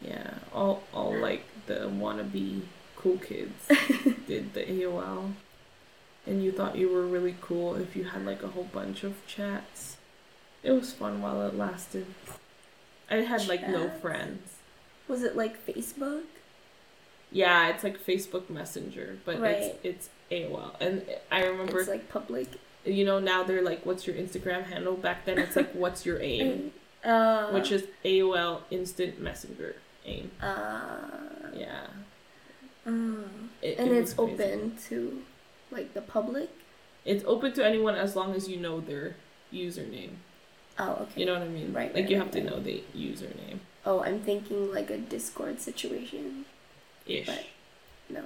yeah 0.00 0.34
all 0.52 0.82
all 0.94 1.14
like 1.16 1.44
the 1.66 1.88
wannabe 1.90 2.62
cool 2.96 3.18
kids 3.18 3.66
did 4.26 4.52
the 4.54 4.60
AOL, 4.62 5.32
and 6.26 6.42
you 6.44 6.52
thought 6.52 6.76
you 6.76 6.88
were 6.92 7.06
really 7.06 7.36
cool 7.40 7.74
if 7.76 7.96
you 7.96 8.04
had 8.04 8.24
like 8.26 8.42
a 8.42 8.48
whole 8.48 8.64
bunch 8.72 9.04
of 9.04 9.14
chats. 9.26 9.96
It 10.62 10.72
was 10.72 10.92
fun 10.92 11.22
while 11.22 11.40
it 11.46 11.56
lasted. 11.56 12.06
I 13.10 13.16
had 13.16 13.48
like 13.48 13.66
no 13.66 13.88
friends. 13.88 14.56
Was 15.08 15.22
it 15.22 15.34
like 15.36 15.66
Facebook? 15.66 16.24
Yeah, 17.32 17.68
it's 17.68 17.82
like 17.82 17.98
Facebook 18.04 18.50
Messenger, 18.50 19.18
but 19.24 19.40
Right. 19.40 19.56
it's 19.56 19.78
it's 19.82 20.08
AOL. 20.30 20.74
And 20.80 21.04
I 21.30 21.44
remember, 21.44 21.80
It's 21.80 21.88
like 21.88 22.08
public. 22.10 22.48
You 22.84 23.04
know, 23.04 23.18
now 23.18 23.42
they're 23.42 23.62
like, 23.62 23.84
"What's 23.86 24.06
your 24.06 24.16
Instagram 24.16 24.64
handle?" 24.64 24.94
Back 24.94 25.24
then, 25.24 25.38
it's 25.38 25.56
like, 25.56 25.70
"What's 25.82 26.04
your 26.06 26.20
aim?" 26.20 26.72
Uh, 27.04 27.50
Which 27.50 27.72
is 27.72 27.84
AOL 28.04 28.60
Instant 28.70 29.20
Messenger 29.20 29.76
aim. 30.04 30.30
uh, 30.42 30.98
Yeah, 31.54 31.86
uh, 32.86 32.90
It- 33.62 33.78
and 33.78 33.90
it 33.90 33.96
it's 33.96 34.14
open 34.18 34.76
to 34.88 35.22
like 35.70 35.94
the 35.94 36.02
public. 36.02 36.50
It's 37.04 37.24
open 37.26 37.52
to 37.54 37.64
anyone 37.64 37.94
as 37.94 38.14
long 38.16 38.34
as 38.34 38.48
you 38.48 38.58
know 38.58 38.80
their 38.80 39.16
username. 39.52 40.16
Oh, 40.78 40.92
okay. 41.02 41.20
You 41.20 41.26
know 41.26 41.32
what 41.34 41.42
I 41.42 41.48
mean? 41.48 41.72
Right, 41.72 41.94
Like 41.94 42.02
right, 42.04 42.10
you 42.10 42.16
right, 42.18 42.22
have 42.24 42.32
to 42.32 42.42
know 42.44 42.60
the 42.60 42.82
username. 42.96 43.58
Oh, 43.86 44.02
I'm 44.02 44.20
thinking 44.20 44.70
like 44.72 44.90
a 44.90 44.98
Discord 44.98 45.60
situation. 45.60 46.44
Ish. 47.06 47.26
But- 47.26 47.46
No, 48.10 48.24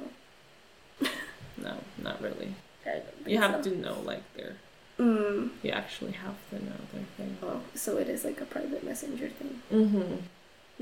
No, 1.63 1.77
not 2.03 2.21
really. 2.21 2.55
I 2.87 2.91
don't 2.91 3.05
think 3.17 3.29
You 3.29 3.39
have 3.39 3.65
so. 3.65 3.71
to 3.71 3.77
know 3.79 3.99
like 4.05 4.23
their. 4.35 4.57
Mm. 4.99 5.51
You 5.63 5.71
actually 5.71 6.13
have 6.13 6.37
to 6.51 6.57
know 6.65 6.77
their 6.93 7.05
thing. 7.17 7.37
Oh, 7.43 7.61
so 7.75 7.97
it 7.99 8.09
is 8.09 8.25
like 8.25 8.41
a 8.41 8.45
private 8.45 8.85
messenger 8.85 9.29
thing. 9.29 9.61
Mm-hmm. 9.73 9.99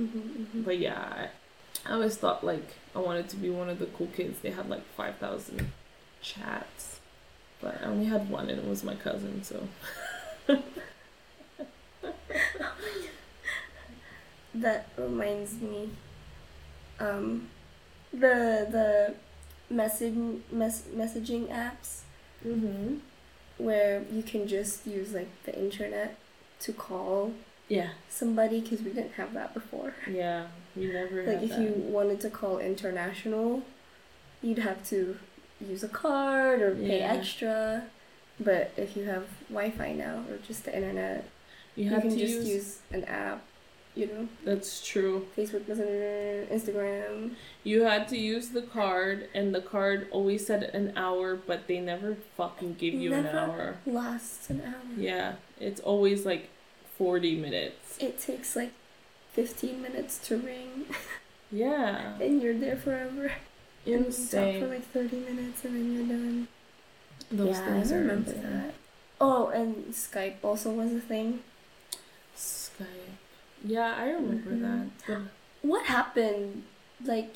Mm-hmm, 0.00 0.18
mm-hmm. 0.18 0.62
But 0.62 0.78
yeah, 0.78 1.28
I, 1.86 1.90
I 1.90 1.94
always 1.94 2.16
thought 2.16 2.44
like 2.44 2.74
I 2.94 2.98
wanted 2.98 3.28
to 3.30 3.36
be 3.36 3.48
one 3.50 3.68
of 3.70 3.78
the 3.78 3.86
cool 3.86 4.08
kids. 4.08 4.40
They 4.40 4.50
had 4.50 4.68
like 4.68 4.84
five 4.96 5.16
thousand 5.16 5.72
chats, 6.20 7.00
but 7.60 7.80
I 7.82 7.86
only 7.86 8.06
had 8.06 8.28
one, 8.28 8.50
and 8.50 8.58
it 8.58 8.66
was 8.66 8.84
my 8.84 8.94
cousin. 8.96 9.42
So 9.42 9.66
That 14.54 14.88
reminds 14.98 15.54
me. 15.60 15.90
Um, 17.00 17.48
the 18.12 18.66
the 18.70 19.14
message 19.72 20.14
mes- 20.50 20.88
messaging 20.94 21.48
apps 21.48 22.00
mm-hmm. 22.46 22.96
where 23.58 24.04
you 24.12 24.22
can 24.22 24.46
just 24.46 24.86
use 24.86 25.12
like 25.12 25.30
the 25.44 25.58
internet 25.58 26.16
to 26.60 26.72
call 26.72 27.32
yeah, 27.68 27.90
somebody 28.08 28.60
because 28.60 28.82
we 28.82 28.92
didn't 28.92 29.12
have 29.12 29.32
that 29.32 29.54
before. 29.54 29.94
yeah, 30.10 30.46
we 30.76 30.86
never 30.92 31.24
Like 31.24 31.42
if 31.42 31.50
that. 31.50 31.60
you 31.60 31.72
wanted 31.76 32.20
to 32.20 32.30
call 32.30 32.58
international, 32.58 33.62
you'd 34.42 34.58
have 34.58 34.86
to 34.88 35.16
use 35.60 35.82
a 35.82 35.88
card 35.88 36.60
or 36.60 36.74
pay 36.74 36.98
Yeah. 36.98 37.12
extra. 37.14 37.84
But 38.38 38.72
if 38.76 38.96
you 38.96 39.04
have 39.04 39.24
Wi-Fi 39.48 39.92
now 39.92 40.24
or 40.28 40.38
just 40.46 40.64
the 40.64 40.74
internet, 40.74 41.28
you 41.76 41.84
you, 41.84 41.90
can 41.90 42.02
to 42.02 42.16
just 42.16 42.20
use, 42.20 42.48
use 42.48 42.78
an 42.90 43.04
app. 43.04 43.42
You 43.94 44.06
know, 44.06 44.28
That's 44.44 44.84
true. 44.86 45.26
Facebook 45.36 45.68
Messenger, 45.68 46.46
Instagram. 46.50 47.32
You 47.64 47.82
had 47.82 48.08
to 48.08 48.16
use 48.16 48.48
the 48.50 48.62
card, 48.62 49.28
and 49.34 49.54
the 49.54 49.60
card 49.60 50.08
always 50.10 50.46
said 50.46 50.62
an 50.62 50.92
hour, 50.96 51.36
but 51.36 51.66
they 51.68 51.78
never 51.80 52.16
fucking 52.36 52.74
give 52.74 52.94
you 52.94 53.12
an 53.12 53.24
Never. 53.24 53.38
hour. 53.38 53.76
Lasts 53.86 54.48
an 54.50 54.62
hour. 54.66 54.74
Yeah, 54.96 55.34
it's 55.60 55.80
always 55.80 56.24
like 56.24 56.48
40 56.96 57.36
minutes. 57.36 57.98
It 58.00 58.18
takes 58.18 58.56
like 58.56 58.72
15 59.32 59.82
minutes 59.82 60.18
to 60.28 60.36
ring, 60.38 60.86
Yeah. 61.52 62.16
and 62.18 62.40
you're 62.42 62.56
there 62.58 62.76
forever. 62.76 63.32
Insane. 63.84 64.44
And 64.44 64.54
you 64.54 64.60
for 64.60 64.74
like 64.74 64.86
30 65.10 65.16
minutes, 65.20 65.64
and 65.64 65.74
then 65.76 65.92
you're 65.94 66.06
done. 66.18 66.48
Those 67.30 67.56
yeah, 67.58 67.64
things 67.66 67.92
I 67.92 67.96
remember 67.96 68.30
insane. 68.30 68.42
that. 68.50 68.74
Oh, 69.20 69.48
and 69.48 69.86
Skype 69.92 70.36
also 70.42 70.70
was 70.70 70.92
a 70.92 71.00
thing. 71.00 71.40
Yeah, 73.64 73.94
I 73.96 74.10
remember 74.10 74.50
Mhm. 74.50 74.90
that. 75.06 75.18
What 75.62 75.86
happened? 75.86 76.64
Like, 77.04 77.30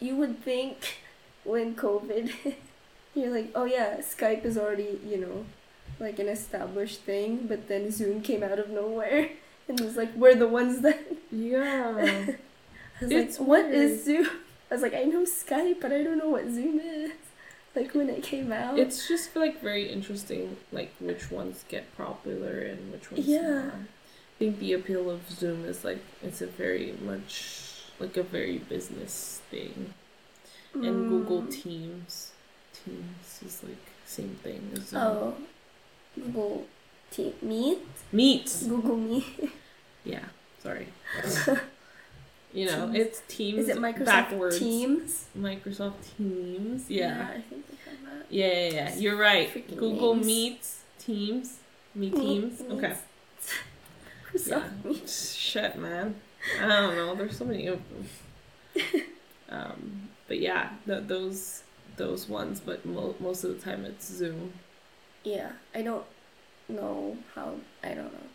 you 0.00 0.16
would 0.16 0.42
think 0.42 0.98
when 1.44 1.74
COVID, 1.74 2.32
you're 3.14 3.30
like, 3.30 3.50
oh 3.54 3.64
yeah, 3.64 3.98
Skype 3.98 4.44
is 4.44 4.56
already, 4.58 5.00
you 5.06 5.18
know, 5.18 5.46
like 6.00 6.18
an 6.18 6.28
established 6.28 7.00
thing, 7.02 7.46
but 7.48 7.68
then 7.68 7.90
Zoom 7.90 8.20
came 8.22 8.42
out 8.42 8.58
of 8.58 8.68
nowhere 8.70 9.30
and 9.68 9.80
was 9.80 9.96
like, 9.96 10.14
we're 10.14 10.34
the 10.34 10.48
ones 10.48 10.80
that. 10.80 10.98
yeah. 11.30 11.92
I 11.96 12.36
was 13.04 13.10
It's 13.12 13.38
like, 13.38 13.48
what 13.48 13.64
weird. 13.66 13.74
is 13.74 14.04
Zoom? 14.04 14.26
I 14.70 14.74
was 14.74 14.82
like, 14.82 14.94
I 14.94 15.04
know 15.04 15.24
Skype, 15.24 15.80
but 15.80 15.92
I 15.92 16.02
don't 16.02 16.18
know 16.18 16.28
what 16.30 16.44
Zoom 16.50 16.80
is. 16.80 17.12
Like 17.74 17.94
when 17.94 18.08
it 18.08 18.22
came 18.22 18.52
out. 18.52 18.78
It's 18.78 19.06
just 19.06 19.36
like 19.36 19.60
very 19.60 19.86
interesting, 19.92 20.56
like 20.72 20.90
which 20.98 21.30
ones 21.30 21.64
get 21.68 21.94
popular 21.96 22.58
and 22.60 22.90
which 22.90 23.10
ones 23.12 23.26
Yeah. 23.28 23.64
not. 23.66 23.74
I 24.36 24.38
think 24.38 24.58
the 24.58 24.74
appeal 24.74 25.08
of 25.10 25.30
Zoom 25.30 25.64
is 25.64 25.82
like 25.84 26.00
it's 26.22 26.42
a 26.42 26.46
very 26.46 26.94
much 27.02 27.62
like 27.98 28.16
a 28.18 28.22
very 28.22 28.58
business 28.58 29.40
thing, 29.50 29.94
and 30.74 31.08
Google 31.08 31.42
Mm. 31.42 31.50
Teams, 31.62 32.32
Teams 32.84 33.42
is 33.44 33.62
like 33.64 33.76
same 34.04 34.36
thing 34.42 34.70
as 34.74 34.88
Zoom. 34.88 35.00
Oh, 35.00 35.34
Google 36.14 36.66
Te- 37.10 37.34
Meet? 37.40 37.78
Meet. 38.12 38.56
Google 38.68 38.96
Meet. 38.96 39.24
Yeah, 40.04 40.24
sorry. 40.62 40.86
you 42.54 42.66
know, 42.66 42.92
Teams. 42.92 42.94
it's 42.96 43.22
Teams 43.26 43.58
Is 43.58 43.68
it 43.70 43.76
Microsoft 43.78 44.04
backwards. 44.04 44.58
Teams? 44.58 45.24
Microsoft 45.36 45.94
Teams. 46.16 46.88
Yeah. 46.88 47.26
I 47.30 47.40
think 47.40 47.66
they 47.68 47.76
have 47.90 48.18
that. 48.20 48.26
Yeah, 48.30 48.46
yeah, 48.46 48.70
yeah. 48.90 48.96
You're 48.96 49.16
right. 49.16 49.52
Freaking 49.52 49.76
Google 49.78 50.14
names. 50.14 50.26
Meets, 50.26 50.80
Teams, 51.00 51.58
Me 51.94 52.10
Meet- 52.10 52.20
Teams. 52.20 52.60
Meet. 52.60 52.70
Okay. 52.72 52.96
Yeah. 54.46 54.64
Shit, 55.06 55.78
man. 55.78 56.16
I 56.60 56.66
don't 56.66 56.96
know. 56.96 57.14
There's 57.14 57.36
so 57.38 57.44
many 57.44 57.66
of 57.66 57.80
them. 57.88 59.02
Um, 59.48 60.08
but 60.26 60.40
yeah, 60.40 60.70
th- 60.86 61.04
those 61.06 61.62
those 61.96 62.28
ones. 62.28 62.60
But 62.60 62.84
mo- 62.84 63.14
most 63.20 63.44
of 63.44 63.54
the 63.54 63.64
time 63.64 63.84
it's 63.84 64.06
Zoom. 64.06 64.54
Yeah, 65.24 65.52
I 65.74 65.82
don't 65.82 66.04
know 66.68 67.16
how. 67.34 67.54
I 67.82 67.88
don't 67.94 68.12
know. 68.12 68.28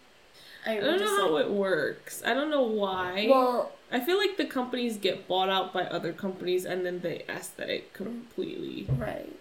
I, 0.66 0.78
I 0.78 0.80
don't 0.80 1.00
know 1.00 1.18
how 1.18 1.30
like, 1.32 1.46
it 1.46 1.52
works. 1.52 2.22
I 2.26 2.34
don't 2.34 2.50
know 2.50 2.64
why. 2.64 3.28
Well, 3.30 3.72
I 3.92 4.00
feel 4.00 4.18
like 4.18 4.38
the 4.38 4.46
companies 4.46 4.98
get 4.98 5.28
bought 5.28 5.50
out 5.50 5.74
by 5.74 5.84
other 5.84 6.14
companies, 6.14 6.66
and 6.66 6.86
then 6.86 7.02
they 7.02 7.26
aesthetic 7.28 7.94
completely. 7.94 8.88
right. 8.98 9.36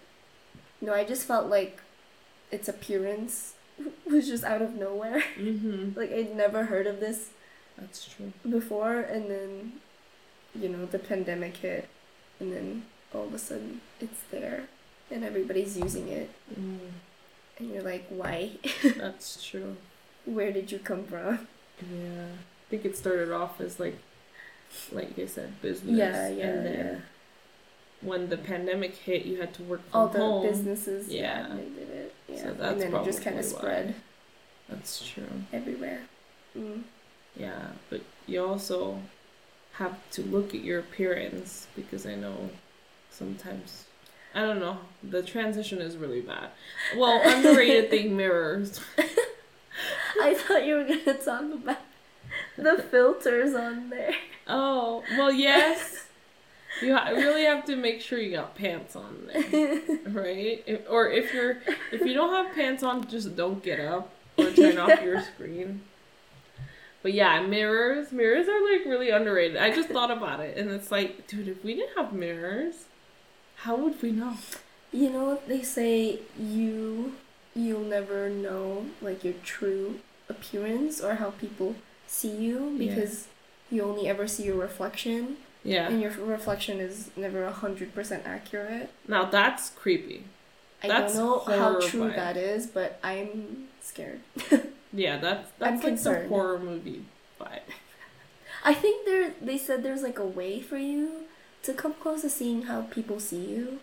No, 0.81 0.93
I 0.93 1.03
just 1.03 1.27
felt 1.27 1.45
like 1.47 1.79
its 2.51 2.67
appearance 2.67 3.53
was 4.09 4.27
just 4.27 4.43
out 4.43 4.61
of 4.61 4.75
nowhere. 4.75 5.23
Mm-hmm. 5.37 5.91
Like 5.99 6.11
I'd 6.11 6.35
never 6.35 6.65
heard 6.65 6.87
of 6.87 6.99
this 6.99 7.29
That's 7.77 8.05
true. 8.13 8.33
before, 8.49 8.99
and 8.99 9.29
then, 9.29 9.73
you 10.59 10.69
know, 10.69 10.85
the 10.85 10.99
pandemic 10.99 11.57
hit, 11.57 11.87
and 12.39 12.51
then 12.53 12.83
all 13.13 13.25
of 13.25 13.33
a 13.33 13.39
sudden 13.39 13.81
it's 13.99 14.21
there, 14.31 14.63
and 15.09 15.23
everybody's 15.23 15.77
using 15.77 16.07
it, 16.07 16.29
Mm, 16.59 16.79
and 17.59 17.69
you're 17.73 17.83
like, 17.83 18.05
why? 18.09 18.51
that's 18.97 19.43
true. 19.43 19.75
Where 20.25 20.51
did 20.51 20.71
you 20.71 20.79
come 20.79 21.03
from? 21.05 21.47
Yeah, 21.81 22.25
I 22.25 22.69
think 22.69 22.85
it 22.85 22.95
started 22.97 23.31
off 23.31 23.59
as 23.61 23.79
like, 23.79 23.97
like 24.91 25.17
I 25.19 25.25
said, 25.25 25.61
business. 25.61 25.97
Yeah, 25.97 26.29
yeah, 26.29 26.45
And 26.47 26.65
then 26.65 26.85
yeah. 26.85 26.99
when 28.07 28.29
the 28.29 28.37
pandemic 28.37 28.95
hit, 28.95 29.25
you 29.25 29.39
had 29.41 29.53
to 29.55 29.63
work 29.63 29.81
from 29.89 29.99
All 29.99 30.07
the 30.07 30.19
home. 30.19 30.43
businesses, 30.47 31.07
yeah, 31.09 31.47
Yeah. 31.47 31.55
they 31.55 31.69
did 31.79 31.89
it. 31.89 32.15
Yeah, 32.31 32.43
So 32.43 32.53
that's 32.53 32.83
and 32.83 32.93
then 32.93 33.01
it 33.01 33.05
just 33.05 33.23
kind 33.23 33.37
of 33.39 33.45
spread 33.45 33.95
That's 34.69 35.07
true. 35.07 35.23
everywhere. 35.51 36.01
Mm. 36.57 36.83
Yeah, 37.35 37.67
but 37.89 38.01
you 38.27 38.43
also 38.43 38.99
have 39.73 39.97
to 40.11 40.21
look 40.21 40.53
at 40.53 40.63
your 40.63 40.79
appearance 40.79 41.67
because 41.75 42.05
I 42.05 42.15
know 42.15 42.49
sometimes. 43.09 43.85
I 44.33 44.41
don't 44.41 44.59
know. 44.59 44.77
The 45.03 45.23
transition 45.23 45.79
is 45.79 45.97
really 45.97 46.21
bad. 46.21 46.49
Well, 46.95 47.21
underrated 47.23 47.89
thing 47.89 48.15
mirrors. 48.15 48.79
I 50.21 50.33
thought 50.33 50.65
you 50.65 50.75
were 50.75 50.83
gonna 50.83 51.13
talk 51.17 51.41
about 51.41 51.79
the 52.57 52.83
filters 52.91 53.53
on 53.55 53.89
there. 53.89 54.15
Oh, 54.47 55.03
well, 55.17 55.31
yes. 55.31 55.90
You 56.81 56.95
ha- 56.95 57.09
really 57.11 57.43
have 57.43 57.65
to 57.65 57.75
make 57.75 58.01
sure 58.01 58.17
you 58.19 58.31
got 58.31 58.55
pants 58.55 58.95
on 58.95 59.27
there, 59.31 59.81
right? 60.07 60.63
If, 60.65 60.81
or 60.89 61.09
if 61.09 61.33
you're 61.33 61.57
if 61.91 62.01
you 62.01 62.13
don't 62.13 62.33
have 62.33 62.55
pants 62.55 62.81
on, 62.83 63.07
just 63.07 63.35
don't 63.35 63.61
get 63.63 63.79
up 63.79 64.11
or 64.37 64.49
turn 64.51 64.77
off 64.77 65.01
your 65.03 65.21
screen. 65.33 65.81
But 67.03 67.13
yeah, 67.13 67.41
mirrors, 67.41 68.11
mirrors 68.11 68.47
are 68.47 68.71
like 68.71 68.85
really 68.85 69.09
underrated. 69.09 69.57
I 69.57 69.73
just 69.73 69.89
thought 69.89 70.11
about 70.11 70.39
it, 70.39 70.57
and 70.57 70.69
it's 70.71 70.91
like, 70.91 71.27
dude, 71.27 71.47
if 71.47 71.63
we 71.63 71.73
didn't 71.75 71.97
have 71.97 72.13
mirrors, 72.13 72.85
how 73.57 73.75
would 73.75 73.99
we 74.01 74.11
know? 74.11 74.35
You 74.91 75.09
know 75.09 75.25
what 75.25 75.47
they 75.47 75.61
say? 75.63 76.19
You 76.39 77.13
you'll 77.55 77.81
never 77.83 78.29
know 78.29 78.85
like 79.01 79.23
your 79.23 79.33
true 79.43 79.99
appearance 80.29 81.01
or 81.01 81.15
how 81.15 81.31
people 81.31 81.75
see 82.07 82.29
you 82.35 82.69
Yeah. 82.77 82.95
because 82.95 83.27
you 83.69 83.83
only 83.83 84.07
ever 84.07 84.27
see 84.27 84.43
your 84.45 84.55
reflection, 84.57 85.37
Yeah. 85.63 85.87
and 85.87 86.01
your 86.01 86.11
reflection 86.11 86.79
is 86.79 87.11
never 87.15 87.43
a 87.43 87.51
hundred 87.51 87.93
percent 87.93 88.23
accurate. 88.25 88.89
Now 89.07 89.25
that's 89.25 89.69
creepy. 89.69 90.23
I 90.83 90.87
That's 90.87 91.13
don't 91.15 91.47
know 91.47 91.57
how 91.57 91.79
true 91.79 92.09
that 92.11 92.35
is, 92.37 92.65
but 92.65 92.99
I'm 93.03 93.67
scared. 93.81 94.21
Yeah, 94.93 95.17
that's 95.19 95.49
I'm 95.61 95.75
that's 95.77 95.83
like 95.85 95.97
some 95.97 96.13
concerned. 96.15 96.29
horror 96.29 96.59
movie 96.59 97.05
vibe. 97.39 97.59
I 98.65 98.73
think 98.73 99.05
there 99.05 99.33
they 99.41 99.57
said 99.57 99.83
there's 99.83 100.01
like 100.03 100.19
a 100.19 100.25
way 100.25 100.59
for 100.61 100.77
you 100.77 101.23
to 101.63 101.73
come 101.73 101.93
close 101.93 102.21
to 102.23 102.29
seeing 102.29 102.63
how 102.63 102.81
people 102.83 103.19
see 103.19 103.39
you. 103.45 103.79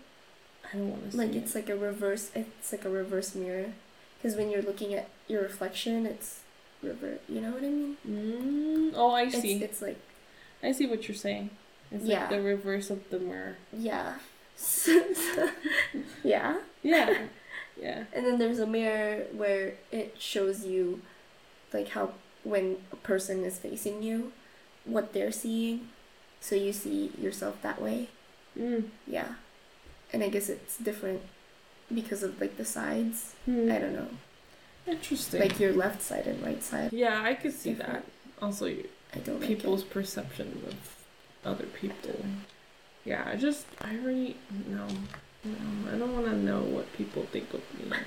I 0.71 0.77
don't 0.77 0.91
want 0.91 1.05
to 1.07 1.13
see 1.13 1.19
Like 1.19 1.35
it. 1.35 1.37
it's 1.39 1.55
like 1.55 1.69
a 1.71 1.77
reverse. 1.77 2.31
It's 2.35 2.73
like 2.73 2.85
a 2.85 2.91
reverse 2.91 3.35
mirror, 3.35 3.73
because 4.19 4.37
when 4.37 4.51
you're 4.51 4.61
looking 4.63 4.93
at 4.93 5.09
your 5.29 5.43
reflection, 5.43 6.05
it's 6.05 6.41
revert. 6.83 7.23
You 7.29 7.41
know 7.41 7.53
what 7.53 7.63
I 7.65 7.69
mean? 7.69 7.97
Mm, 8.07 8.93
oh, 8.95 9.13
I 9.13 9.23
It's 9.23 9.41
see. 9.41 9.63
it's 9.63 9.81
like 9.81 9.99
I 10.63 10.73
see 10.73 10.87
what 10.87 11.09
you're 11.09 11.17
saying. 11.17 11.51
It's 11.91 12.05
Yeah. 12.05 12.21
like 12.21 12.31
the 12.31 12.41
reverse 12.43 12.91
of 12.91 13.09
the 13.11 13.19
mirror. 13.19 13.57
yeah, 13.73 14.15
yeah. 16.25 16.57
Yeah. 16.83 17.19
yeah. 17.81 18.05
And 18.13 18.27
then 18.27 18.39
there's 18.39 18.59
a 18.59 18.67
mirror 18.67 19.25
where 19.33 19.75
it 19.91 20.17
shows 20.19 20.65
you, 20.65 21.01
like 21.73 21.89
how 21.91 22.13
when 22.45 22.77
a 22.93 22.97
person 22.97 23.45
is 23.45 23.59
facing 23.59 24.03
you, 24.03 24.33
what 24.85 25.13
they're 25.13 25.33
seeing, 25.33 25.89
so 26.41 26.55
you 26.55 26.73
see 26.73 27.13
yourself 27.21 27.61
that 27.63 27.81
way. 27.81 28.09
Mm. 28.59 28.85
Yeah, 29.07 29.35
and 30.13 30.23
I 30.25 30.29
guess 30.29 30.49
it's 30.49 30.77
different 30.79 31.23
because 31.95 32.23
of 32.23 32.41
like 32.41 32.57
the 32.57 32.65
sides. 32.65 33.35
Hmm. 33.45 33.71
I 33.71 33.79
don't 33.79 33.95
know, 33.95 34.09
Interesting. 34.87 35.41
like 35.41 35.61
your 35.61 35.73
left 35.73 36.03
side 36.03 36.27
and 36.27 36.43
right 36.45 36.63
side. 36.63 36.93
yeah, 36.93 37.23
I 37.23 37.35
could 37.35 37.53
see 37.53 37.75
different. 37.75 38.05
that. 38.05 38.45
Also, 38.45 38.67
I 38.67 39.19
don't 39.25 39.41
like 39.41 39.49
people's 39.49 39.85
perception 39.85 40.63
of 40.67 40.98
other 41.45 41.67
people. 41.67 42.17
Yeah, 43.05 43.25
I 43.27 43.37
just, 43.37 43.67
I 43.81 43.97
already, 43.97 44.37
no. 44.69 44.87
No, 45.45 45.93
I 45.93 45.97
don't 45.97 46.13
want 46.15 46.27
to 46.27 46.37
know 46.37 46.61
what 46.61 46.93
people 46.95 47.25
think 47.33 47.53
of 47.55 47.63
me. 47.79 47.97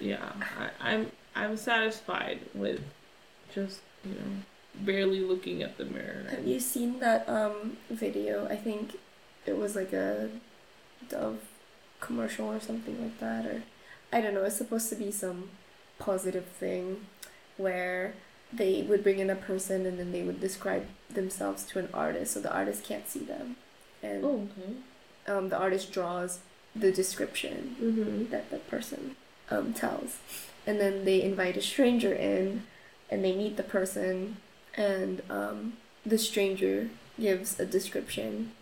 Yeah, 0.00 0.32
I, 0.58 0.70
I'm, 0.80 1.10
I'm 1.36 1.56
satisfied 1.56 2.40
with 2.52 2.80
just, 3.54 3.80
you 4.04 4.12
know, 4.12 4.42
barely 4.80 5.20
looking 5.20 5.62
at 5.62 5.78
the 5.78 5.84
mirror. 5.84 6.26
Have 6.30 6.46
you 6.46 6.58
seen 6.58 6.98
that 6.98 7.28
um 7.28 7.76
video? 7.90 8.46
I 8.48 8.56
think 8.56 8.98
it 9.46 9.56
was 9.56 9.76
like 9.76 9.92
a 9.92 10.30
Dove 11.08 11.38
commercial 12.00 12.46
or 12.50 12.60
something 12.60 13.00
like 13.00 13.18
that, 13.20 13.46
or 13.46 13.62
I 14.12 14.20
don't 14.20 14.34
know. 14.34 14.42
It's 14.44 14.56
supposed 14.56 14.88
to 14.90 14.96
be 14.96 15.10
some 15.10 15.50
positive 15.98 16.46
thing 16.46 17.06
where 17.56 18.14
they 18.56 18.82
would 18.82 19.02
bring 19.02 19.18
in 19.18 19.30
a 19.30 19.34
person 19.34 19.86
and 19.86 19.98
then 19.98 20.12
they 20.12 20.22
would 20.22 20.40
describe 20.40 20.86
themselves 21.10 21.64
to 21.66 21.78
an 21.78 21.88
artist, 21.94 22.34
so 22.34 22.40
the 22.40 22.52
artist 22.54 22.84
can't 22.84 23.08
see 23.08 23.20
them, 23.20 23.56
and 24.02 24.24
Oh, 24.24 24.48
okay. 24.58 24.72
um, 25.32 25.48
the 25.48 25.58
artist 25.58 25.92
draws 25.92 26.40
the 26.74 26.90
description 26.92 27.76
Mm-hmm. 27.80 28.30
that 28.30 28.50
the 28.50 28.58
person 28.58 29.16
um, 29.50 29.72
tells. 29.72 30.18
And 30.66 30.80
then 30.80 31.04
they 31.04 31.22
invite 31.22 31.56
a 31.56 31.62
stranger 31.62 32.12
in 32.14 32.62
and 33.10 33.22
they 33.24 33.34
meet 33.36 33.56
the 33.56 33.62
person 33.62 34.38
and 34.76 35.22
um, 35.30 35.74
the 36.04 36.18
stranger 36.18 36.88
gives 37.20 37.60
a 37.60 37.66
description 37.66 38.52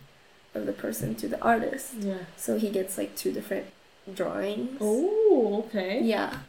of 0.53 0.65
the 0.67 0.73
person 0.73 1.15
to 1.15 1.27
the 1.27 1.41
artist. 1.41 1.93
Yeah. 1.99 2.25
So 2.37 2.59
he 2.59 2.69
gets 2.69 2.97
like 2.97 3.15
two 3.15 3.31
different 3.31 3.67
drawings. 4.13 4.77
Oh, 4.81 5.63
okay. 5.67 6.01
Yeah. 6.03 6.39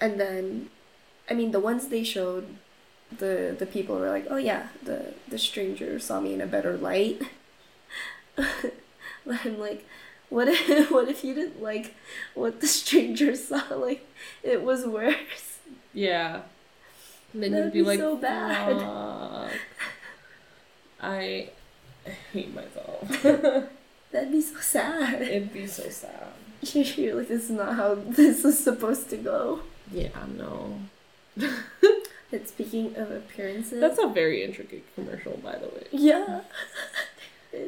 And 0.00 0.20
then 0.20 0.68
I 1.30 1.34
mean 1.34 1.52
the 1.52 1.60
ones 1.60 1.88
they 1.88 2.04
showed 2.04 2.46
the 3.18 3.54
the 3.58 3.66
people 3.66 3.96
were 3.96 4.08
like, 4.08 4.26
"Oh 4.30 4.36
yeah, 4.36 4.68
the 4.82 5.14
the 5.28 5.38
stranger 5.38 5.98
saw 5.98 6.20
me 6.20 6.34
in 6.34 6.40
a 6.40 6.46
better 6.46 6.76
light." 6.76 7.22
but 8.36 8.46
I'm 9.44 9.58
like, 9.58 9.86
what 10.28 10.48
if 10.48 10.90
what 10.90 11.08
if 11.08 11.24
you 11.24 11.34
didn't 11.34 11.62
like 11.62 11.94
what 12.34 12.60
the 12.60 12.66
stranger 12.66 13.34
saw? 13.48 13.62
Like 13.74 14.06
it 14.42 14.62
was 14.62 14.86
worse. 14.86 15.58
Yeah. 15.92 16.42
And 17.32 17.42
then 17.42 17.52
That'd 17.52 17.66
you'd 17.66 17.72
be, 17.72 17.80
be 17.80 17.86
like, 17.86 17.98
so 17.98 18.16
bad. 18.16 18.78
"Fuck. 18.78 19.60
I 21.00 21.50
hate 22.32 22.54
myself. 22.54 23.22
That'd 24.12 24.30
be 24.30 24.40
so 24.40 24.60
sad. 24.60 25.22
It'd 25.22 25.52
be 25.52 25.66
so 25.66 25.88
sad. 25.88 26.28
You're 26.62 27.16
like, 27.16 27.28
this 27.28 27.44
is 27.44 27.50
not 27.50 27.74
how 27.74 27.94
this 27.96 28.44
is 28.44 28.62
supposed 28.62 29.10
to 29.10 29.16
go. 29.16 29.60
Yeah, 29.90 30.08
no. 30.38 30.78
And 32.34 32.48
speaking 32.48 32.96
of 32.96 33.10
appearances, 33.10 33.80
That's 33.80 33.98
a 33.98 34.08
very 34.08 34.42
intricate 34.42 34.84
commercial, 34.94 35.36
by 35.42 35.52
the 35.56 35.66
way. 35.68 35.86
yeah. 35.92 36.40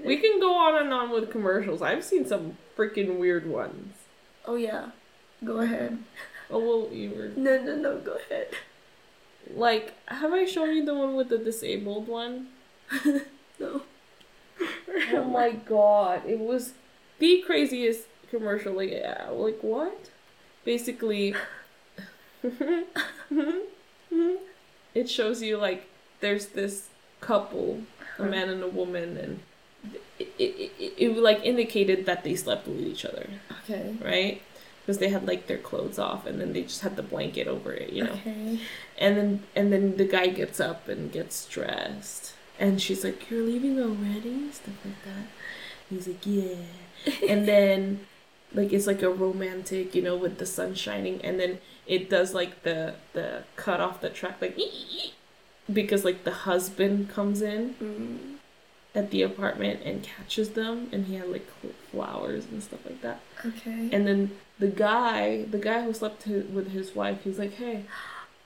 We 0.04 0.16
can 0.16 0.40
go 0.40 0.54
on 0.56 0.82
and 0.82 0.92
on 0.92 1.10
with 1.10 1.30
commercials. 1.30 1.80
I've 1.80 2.02
seen 2.02 2.26
some 2.26 2.56
freaking 2.76 3.18
weird 3.18 3.46
ones. 3.46 3.94
Oh 4.44 4.56
yeah, 4.56 4.90
go 5.44 5.58
ahead. 5.60 5.98
Oh 6.50 6.58
well, 6.58 6.88
you 6.92 7.10
were 7.10 7.28
No, 7.36 7.62
no, 7.62 7.76
no, 7.76 7.98
go 8.00 8.14
ahead. 8.28 8.48
like, 9.54 9.94
have 10.06 10.32
I 10.32 10.44
shown 10.44 10.74
you 10.74 10.84
the 10.84 10.94
one 10.94 11.14
with 11.14 11.28
the 11.28 11.38
disabled 11.38 12.08
one? 12.08 12.48
No. 13.60 13.82
Oh 15.14 15.24
my 15.24 15.50
god, 15.52 16.22
it 16.26 16.38
was 16.38 16.72
the 17.20 17.42
craziest 17.46 18.06
commercial. 18.30 18.74
Like, 18.74 18.90
yeah, 18.90 19.28
like 19.30 19.58
what? 19.62 20.10
Basically, 20.64 21.34
it 24.97 25.09
shows 25.11 25.42
you 25.42 25.57
like 25.59 25.86
there's 26.20 26.47
this 26.47 26.88
couple, 27.20 27.82
a 28.18 28.24
man 28.24 28.49
and 28.49 28.62
a 28.62 28.68
woman, 28.68 29.16
and 29.16 29.40
it, 30.18 30.28
it, 30.38 30.72
it, 30.78 30.94
it 30.97 31.16
like 31.18 31.40
indicated 31.44 32.07
that 32.07 32.24
they 32.24 32.34
slept 32.34 32.66
with 32.66 32.80
each 32.80 33.05
other, 33.05 33.26
Okay. 33.64 33.97
right? 34.03 34.42
Because 34.80 34.99
they 34.99 35.09
had 35.09 35.26
like 35.26 35.47
their 35.49 35.59
clothes 35.59 35.99
off, 35.99 36.26
and 36.26 36.40
then 36.40 36.53
they 36.53 36.62
just 36.62 36.82
had 36.82 36.97
the 36.97 37.03
blanket 37.03 37.47
over 37.49 37.72
it, 37.72 37.92
you 37.92 38.05
know. 38.05 38.12
Okay. 38.12 38.61
And 38.99 39.16
then 39.16 39.42
and 39.55 39.72
then 39.72 39.97
the 39.97 40.05
guy 40.07 40.28
gets 40.28 40.61
up 40.61 40.88
and 40.88 41.11
gets 41.12 41.47
dressed. 41.47 42.32
And 42.59 42.80
she's 42.80 43.05
like, 43.05 43.28
You're 43.30 43.42
leaving 43.42 43.78
already? 43.80 44.51
Stuff 44.53 44.74
like 44.84 45.03
that. 45.05 45.26
He's 45.90 46.07
like, 46.09 46.24
Yeah. 46.24 46.55
and 47.28 47.47
then 47.53 48.07
like 48.55 48.72
it's 48.72 48.86
like 48.86 49.03
a 49.03 49.11
romantic, 49.11 49.94
you 49.94 50.03
know, 50.03 50.16
with 50.16 50.38
the 50.38 50.47
sun 50.47 50.74
shining 50.74 51.20
and 51.22 51.38
then 51.40 51.59
it 51.86 52.09
does 52.11 52.34
like 52.34 52.62
the 52.62 52.94
the 53.12 53.42
cut 53.57 53.80
off 53.80 54.01
the 54.01 54.11
track 54.11 54.40
like 54.40 54.57
because 55.72 56.05
like 56.05 56.24
the 56.24 56.32
husband 56.32 57.09
comes 57.11 57.42
in 57.42 57.74
Mm, 57.80 58.36
at 58.94 59.11
the 59.11 59.20
apartment 59.22 59.80
and 59.84 60.03
catches 60.03 60.51
them 60.51 60.88
and 60.92 61.07
he 61.07 61.16
had 61.16 61.28
like 61.30 61.47
flowers 61.90 62.47
and 62.51 62.62
stuff 62.62 62.84
like 62.86 63.03
that. 63.03 63.20
okay. 63.44 63.90
And 63.92 64.07
then 64.07 64.30
the 64.59 64.68
guy, 64.68 65.44
the 65.44 65.59
guy 65.59 65.82
who 65.82 65.92
slept 65.92 66.26
with 66.26 66.70
his 66.72 66.94
wife, 66.94 67.18
he's 67.24 67.38
like, 67.38 67.55
"Hey, 67.55 67.84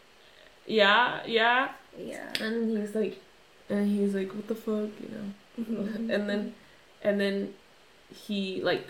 yeah, 0.66 1.20
yeah," 1.26 1.68
yeah. 1.98 2.32
and 2.40 2.76
he's 2.76 2.94
like, 2.94 3.20
and 3.68 3.88
he's 3.88 4.14
like, 4.14 4.34
"What 4.34 4.48
the 4.48 4.54
fuck," 4.54 4.90
you 5.00 5.08
know? 5.14 5.32
Mhm. 5.60 6.10
And 6.14 6.28
then, 6.28 6.54
and 7.02 7.20
then 7.20 7.54
he 8.26 8.60
like, 8.62 8.86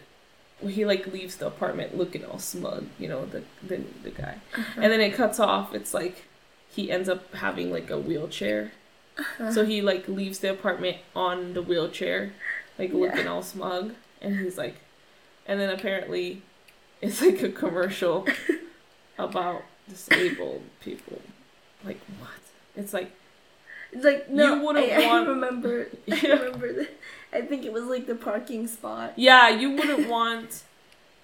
he 0.66 0.84
like 0.84 1.06
leaves 1.06 1.36
the 1.36 1.46
apartment 1.46 1.96
looking 1.96 2.24
all 2.24 2.38
smug, 2.38 2.86
you 2.98 3.08
know, 3.08 3.24
the 3.26 3.42
the 3.66 3.82
the 4.02 4.10
guy. 4.10 4.36
Uh-huh. 4.56 4.80
And 4.82 4.92
then 4.92 5.00
it 5.00 5.14
cuts 5.14 5.38
off. 5.40 5.74
It's 5.74 5.94
like 5.94 6.24
he 6.68 6.90
ends 6.90 7.08
up 7.08 7.34
having 7.34 7.70
like 7.72 7.90
a 7.90 7.98
wheelchair, 7.98 8.72
Uh-huh. 9.18 9.52
so 9.52 9.64
he 9.64 9.82
like 9.82 10.06
leaves 10.08 10.38
the 10.40 10.50
apartment 10.50 10.98
on 11.16 11.54
the 11.54 11.62
wheelchair, 11.62 12.32
like 12.78 12.90
Yeah. 12.90 12.96
looking 12.98 13.26
all 13.26 13.42
smug, 13.42 13.94
and 14.22 14.38
he's 14.38 14.56
like, 14.58 14.76
and 15.46 15.58
then 15.60 15.70
apparently, 15.70 16.42
it's 17.00 17.20
like 17.22 17.42
a 17.42 17.48
commercial 17.50 18.26
about 19.18 19.62
disabled 19.88 20.62
people. 20.80 21.20
Like 21.84 21.98
what? 22.18 22.30
It's 22.76 22.92
like 22.92 23.10
It's 23.92 24.04
like 24.04 24.28
no, 24.30 24.54
You 24.54 24.66
wouldn't 24.66 24.92
I, 24.92 25.06
want- 25.06 25.26
I 25.28 25.30
remember. 25.30 25.88
I 26.10 26.20
remember 26.26 26.72
that. 26.74 26.90
I 27.32 27.42
think 27.42 27.64
it 27.64 27.72
was 27.72 27.84
like 27.84 28.06
the 28.06 28.14
parking 28.16 28.66
spot. 28.66 29.12
yeah, 29.16 29.48
you 29.48 29.70
wouldn't 29.72 30.08
want. 30.16 30.64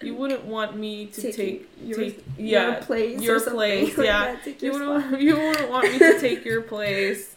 You 0.03 0.15
wouldn't 0.15 0.45
want 0.45 0.77
me 0.77 1.07
to 1.07 1.21
Taking 1.23 1.33
take 1.37 1.69
your- 1.83 1.99
take 1.99 2.25
your 2.37 2.75
place 2.83 3.19
your 3.23 3.41
place 3.41 3.97
like 3.97 4.07
yeah 4.07 4.37
that, 4.45 4.63
you 4.63 4.73
wouldn't 4.73 5.05
spot. 5.11 5.21
you 5.27 5.37
wouldn't 5.39 5.71
want 5.71 5.91
me 5.91 5.99
to 5.99 6.21
take 6.27 6.45
your 6.45 6.61
place 6.61 7.35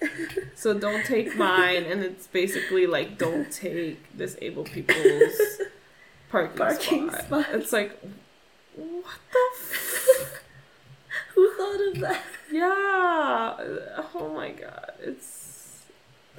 so 0.56 0.74
don't 0.78 1.06
take 1.06 1.38
mine 1.38 1.84
and 1.86 2.04
it's 2.04 2.28
basically 2.28 2.86
like 2.86 3.18
don't 3.18 3.50
take 3.50 3.98
disabled 4.18 4.70
people's 4.72 5.40
parking, 6.30 6.58
Parking 6.58 7.10
spot. 7.12 7.24
spot. 7.26 7.46
it's 7.54 7.72
like 7.72 7.98
what 8.76 9.16
the 9.32 9.46
f- 9.56 10.42
Who 11.36 11.54
thought 11.56 11.88
of 11.94 12.00
that? 12.02 12.22
yeah 12.52 13.56
oh 14.20 14.34
my 14.36 14.50
god 14.52 14.92
it's 15.02 15.39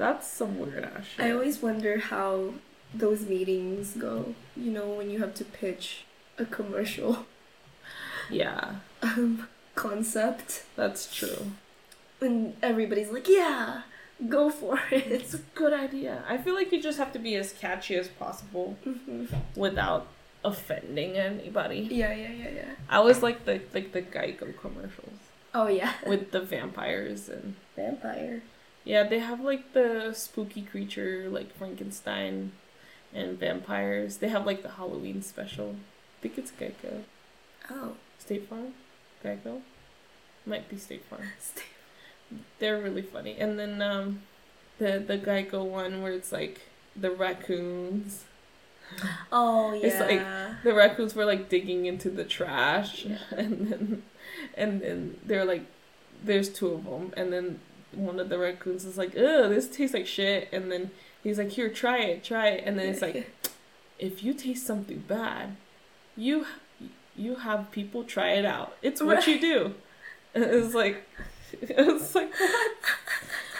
that's 0.04 0.26
some 0.26 0.52
weird 0.58 0.84
ass 0.84 1.04
shit 1.14 1.24
I 1.26 1.30
always 1.30 1.56
wonder 1.62 1.98
how 1.98 2.54
those 2.92 3.22
meetings 3.34 3.92
go. 4.08 4.34
You 4.56 4.70
know, 4.76 4.88
when 4.98 5.10
you 5.12 5.18
have 5.24 5.34
to 5.40 5.44
pitch 5.44 6.04
a 6.38 6.44
commercial 6.44 7.12
yeah 8.30 8.76
um, 9.02 9.46
concept, 9.74 10.64
that's 10.76 11.02
true 11.14 11.52
and 12.20 12.54
everybody's 12.62 13.10
like, 13.10 13.26
"Yeah, 13.28 13.82
go 14.28 14.50
for 14.50 14.78
it. 14.90 15.06
it's 15.16 15.32
a 15.32 15.38
good 15.54 15.72
idea 15.72 16.22
i 16.28 16.36
feel 16.36 16.54
like 16.54 16.70
you 16.72 16.80
just 16.88 16.98
have 16.98 17.10
to 17.10 17.18
be 17.18 17.34
as 17.36 17.48
catchy 17.54 17.94
as 17.96 18.08
possible 18.08 18.76
hmm 18.84 19.24
without 19.56 20.06
offending 20.44 21.16
anybody 21.16 21.80
Yeah, 21.90 22.12
yeah, 22.14 22.32
yeah, 22.42 22.50
yeah. 22.60 22.72
I 22.88 23.00
was 23.00 23.22
like 23.22 23.44
the 23.46 23.60
like 23.74 23.92
the 23.92 24.02
Geico 24.02 24.46
commercials 24.64 25.18
Oh 25.52 25.68
yeah, 25.68 25.94
with 26.06 26.30
the 26.30 26.40
vampires 26.40 27.28
and 27.28 27.56
vampire. 27.74 28.42
Yeah, 28.84 29.02
they 29.04 29.18
have 29.18 29.40
like 29.40 29.72
the 29.72 30.12
spooky 30.14 30.62
creature 30.62 31.28
like 31.30 31.54
Frankenstein 31.56 32.52
and 33.14 33.38
vampires. 33.38 34.18
They 34.18 34.28
have 34.28 34.46
like 34.46 34.62
the 34.62 34.70
Halloween 34.70 35.22
special. 35.22 35.76
I 36.18 36.22
think 36.22 36.38
it's 36.38 36.50
Geico. 36.52 37.02
Oh, 37.70 37.92
State 38.18 38.48
Farm? 38.48 38.74
Geico? 39.24 39.60
Might 40.46 40.68
be 40.68 40.76
State 40.76 41.04
Farm. 41.04 41.22
Stay- 41.40 41.62
They're 42.58 42.80
really 42.80 43.02
funny. 43.02 43.36
And 43.38 43.58
then 43.58 43.80
um 43.82 44.22
the 44.78 44.98
the 44.98 45.18
Geico 45.18 45.64
one 45.64 46.02
where 46.02 46.12
it's 46.12 46.32
like 46.32 46.60
the 46.96 47.10
raccoons. 47.10 48.24
oh 49.32 49.72
yeah. 49.74 49.80
It's 49.86 50.00
like 50.00 50.62
the 50.64 50.74
raccoons 50.74 51.14
were 51.14 51.24
like 51.24 51.48
digging 51.48 51.86
into 51.86 52.10
the 52.10 52.24
trash 52.24 53.04
Yeah. 53.04 53.18
and 53.36 53.68
then 53.68 54.02
and 54.56 54.80
then 54.80 55.16
they're 55.24 55.44
like 55.44 55.64
there's 56.24 56.48
two 56.48 56.68
of 56.72 56.84
them 56.84 57.12
and 57.16 57.32
then 57.32 57.60
one 57.92 58.20
of 58.20 58.28
the 58.28 58.38
raccoons 58.38 58.84
is 58.84 58.96
like 58.96 59.10
ugh 59.16 59.50
this 59.50 59.68
tastes 59.68 59.94
like 59.94 60.06
shit 60.06 60.48
and 60.52 60.70
then 60.70 60.90
he's 61.22 61.38
like 61.38 61.50
here 61.50 61.68
try 61.68 61.98
it 61.98 62.22
try 62.22 62.48
it 62.48 62.64
and 62.64 62.78
then 62.78 62.88
it's 62.88 63.02
like 63.02 63.30
if 63.98 64.22
you 64.22 64.32
taste 64.32 64.66
something 64.66 65.02
bad 65.08 65.56
you 66.16 66.46
you 67.16 67.36
have 67.36 67.70
people 67.70 68.04
try 68.04 68.30
it 68.30 68.44
out 68.44 68.76
it's 68.82 69.02
what 69.02 69.26
you 69.26 69.40
do 69.40 69.74
and 70.34 70.44
it's 70.44 70.74
like 70.74 71.08
it's 71.60 72.14
like 72.14 72.32
what 72.38 72.70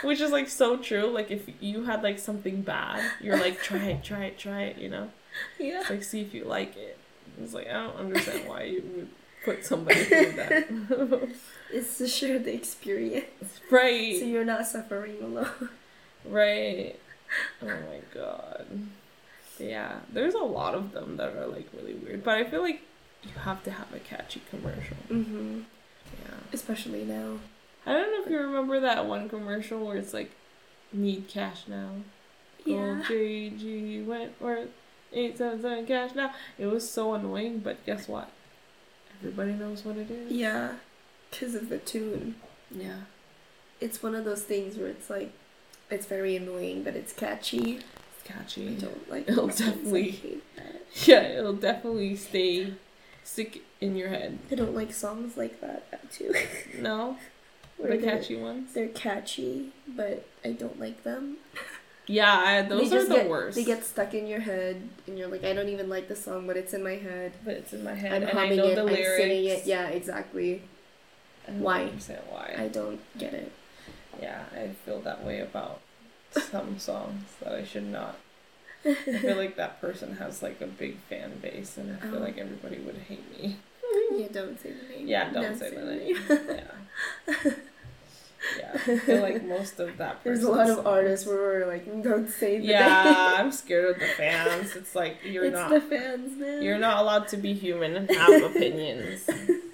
which 0.03 0.21
is 0.21 0.31
like 0.31 0.49
so 0.49 0.77
true 0.77 1.07
like 1.07 1.31
if 1.31 1.49
you 1.61 1.85
had 1.85 2.03
like 2.03 2.19
something 2.19 2.63
bad 2.63 3.03
you're 3.21 3.39
like 3.39 3.61
try 3.61 3.85
it 3.85 4.05
try 4.05 4.25
it 4.25 4.39
try 4.39 4.63
it 4.63 4.79
you 4.79 4.89
know 4.89 5.11
yeah. 5.59 5.81
it's 5.81 5.91
like, 5.91 6.03
see 6.03 6.21
if 6.21 6.35
you 6.35 6.45
like 6.45 6.77
it. 6.77 6.99
It's 7.41 7.55
like, 7.55 7.69
I 7.69 7.73
don't 7.75 7.97
understand 7.97 8.49
why 8.49 8.65
you 8.65 8.83
would 8.95 9.09
put 9.45 9.65
somebody 9.65 10.05
through 10.05 10.33
that. 10.33 11.29
It's 11.73 11.99
to 11.99 12.09
share 12.09 12.39
the 12.39 12.53
experience, 12.55 13.27
Right. 13.71 14.19
so 14.19 14.25
you're 14.25 14.45
not 14.45 14.67
suffering 14.67 15.17
alone. 15.23 15.69
right. 16.25 16.97
Oh 17.63 17.67
my 17.67 18.01
god. 18.13 18.67
Yeah, 19.59 20.01
there's 20.13 20.35
a 20.35 20.39
lot 20.39 20.75
of 20.75 20.91
them 20.91 21.17
that 21.19 21.37
are 21.37 21.47
like 21.47 21.69
really 21.77 21.95
weird, 21.95 22.25
but 22.25 22.35
I 22.35 22.43
feel 22.45 22.61
like 22.63 22.81
you 23.23 23.31
have 23.45 23.63
to 23.65 23.71
have 23.71 23.95
a 23.95 24.01
catchy 24.01 24.43
commercial. 24.51 24.97
Mm-hmm. 25.09 25.61
Yeah. 26.25 26.35
Especially 26.53 27.05
now. 27.05 27.39
I 27.87 27.93
don't 27.93 28.11
know 28.11 28.25
if 28.25 28.31
you 28.31 28.39
remember 28.39 28.81
that 28.81 29.07
one 29.07 29.29
commercial 29.29 29.87
where 29.87 29.97
it's 29.97 30.13
like, 30.13 30.33
need 30.93 31.29
cash 31.29 31.69
now. 31.69 31.91
Yeah. 32.65 33.03
JG 33.07 34.05
Wentworth, 34.07 34.71
877 35.13 35.87
cash 35.87 36.15
now. 36.17 36.33
It 36.59 36.67
was 36.67 36.91
so 36.91 37.15
annoying, 37.15 37.61
but 37.61 37.85
guess 37.87 38.09
what? 38.09 38.29
Everybody 39.21 39.53
knows 39.53 39.85
what 39.85 39.97
it 39.97 40.11
is. 40.11 40.33
Yeah. 40.33 40.73
Because 41.31 41.55
of 41.55 41.69
the 41.69 41.79
tune. 41.79 42.37
Yeah. 42.71 43.01
It's 43.81 44.03
one 44.03 44.15
of 44.15 44.25
those 44.25 44.43
things 44.43 44.77
where 44.77 44.89
it's 44.89 45.09
like 45.11 45.33
It's 45.91 46.07
very 46.07 46.37
annoying, 46.37 46.83
but 46.85 46.95
it's 46.95 47.13
catchy. 47.13 47.77
It's 47.79 48.23
catchy. 48.25 48.69
I 48.69 48.73
don't 48.73 49.11
like 49.11 49.29
It'll 49.29 49.47
those 49.49 49.57
songs. 49.59 49.69
I 49.71 49.75
definitely- 49.75 50.11
hate 50.11 50.57
that. 50.57 50.77
Yeah, 51.07 51.23
it'll 51.23 51.55
definitely 51.55 52.17
stay 52.17 52.75
stick 53.25 53.63
in 53.81 53.97
your 53.97 54.09
head. 54.09 54.39
I 54.51 54.55
don't 54.57 54.75
like 54.75 54.93
songs 54.93 55.37
like 55.37 55.61
that 55.61 56.11
too. 56.11 56.35
No, 56.79 57.17
Where 57.77 57.97
the 57.97 58.03
catchy 58.05 58.37
ones. 58.37 58.75
They're 58.75 58.89
catchy, 58.89 59.71
but 59.87 60.27
I 60.45 60.53
don't 60.53 60.79
like 60.81 61.03
them. 61.05 61.37
Yeah, 62.07 62.37
I, 62.45 62.63
those 62.63 62.93
are 62.93 63.05
the 63.05 63.15
get, 63.15 63.29
worst. 63.31 63.55
They 63.57 63.63
get 63.65 63.85
stuck 63.85 64.15
in 64.15 64.27
your 64.27 64.41
head, 64.41 64.83
and 65.07 65.17
you're 65.17 65.29
like, 65.29 65.45
I 65.45 65.53
don't 65.53 65.69
even 65.69 65.89
like 65.89 66.09
the 66.09 66.17
song, 66.17 66.47
but 66.49 66.57
it's 66.57 66.75
in 66.75 66.83
my 66.83 66.97
head. 66.97 67.33
but 67.45 67.55
it's 67.55 67.73
in 67.73 67.85
my 67.85 67.95
head, 67.95 68.13
I'm 68.13 68.29
and 68.29 68.31
I 68.39 68.43
humming 68.43 68.57
know 68.57 68.67
it. 68.67 68.75
the 68.75 68.83
I'm 68.83 69.17
singing 69.17 69.45
it. 69.45 69.67
Yeah, 69.67 69.87
exactly. 69.89 70.63
Why? 71.47 71.85
understand 71.85 72.23
why. 72.29 72.55
I 72.59 72.69
don't 72.69 73.01
get 73.19 73.35
it. 73.35 73.53
Yeah, 74.21 74.45
I 74.55 74.69
feel 74.85 75.01
that 75.01 75.25
way 75.25 75.41
about 75.41 75.81
some 76.31 76.79
songs 76.79 77.25
that 77.43 77.53
I 77.53 77.65
should 77.65 77.87
not. 77.87 78.17
I 78.85 78.95
feel 78.95 79.37
like 79.37 79.57
that 79.57 79.81
person 79.81 80.17
has 80.17 80.43
like 80.43 80.61
a 80.61 80.67
big 80.67 80.97
fan 81.09 81.39
base, 81.43 81.77
and 81.77 81.97
I 81.97 82.01
feel 82.07 82.17
Oh. 82.17 82.21
like 82.21 82.39
everybody 82.39 82.79
would 82.79 82.97
hate 83.09 83.25
me. 83.41 83.57
Yeah, 84.13 84.29
don't 84.33 84.59
say 84.61 84.73
the 84.73 84.95
name. 84.97 85.09
Yeah, 85.09 85.31
don't 85.31 85.59
say 85.59 85.71
the 85.71 85.85
name. 85.85 86.17
Yeah. 86.29 87.53
Yeah, 88.59 88.71
I 88.73 88.99
feel 88.99 89.21
like 89.21 89.45
most 89.45 89.79
of 89.81 89.99
that. 89.99 90.21
There's 90.25 90.43
a 90.43 90.49
lot 90.49 90.59
person's 90.67 90.79
of 90.79 90.87
artists 90.87 91.27
where 91.27 91.37
we're 91.37 91.67
like, 91.67 92.03
don't 92.03 92.29
say 92.29 92.59
the 92.59 92.65
Yeah, 92.65 93.05
name. 93.05 93.47
I'm 93.47 93.53
scared 93.53 93.91
of 93.95 94.01
the 94.01 94.07
fans. 94.07 94.75
It's 94.77 94.95
like 94.95 95.19
you're 95.25 95.45
it's 95.45 95.55
not. 95.55 95.71
the 95.71 95.81
fans, 95.83 96.39
man. 96.39 96.63
You're 96.63 96.79
not 96.79 96.99
allowed 97.03 97.29
to 97.29 97.37
be 97.37 97.53
human 97.53 97.97
and 97.97 98.11
have 98.11 98.43
opinions. 98.43 99.29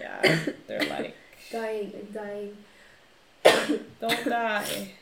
Yeah, 0.00 0.38
they're 0.66 0.84
like, 0.84 1.16
dying 1.50 1.92
and 1.94 2.12
dying. 2.14 2.56
don't 4.00 4.24
die. 4.28 4.92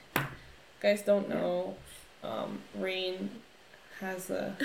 Guys 0.80 1.02
don't 1.02 1.28
know. 1.28 1.76
Um, 2.22 2.60
Rain 2.74 3.30
has 4.00 4.30
a 4.30 4.56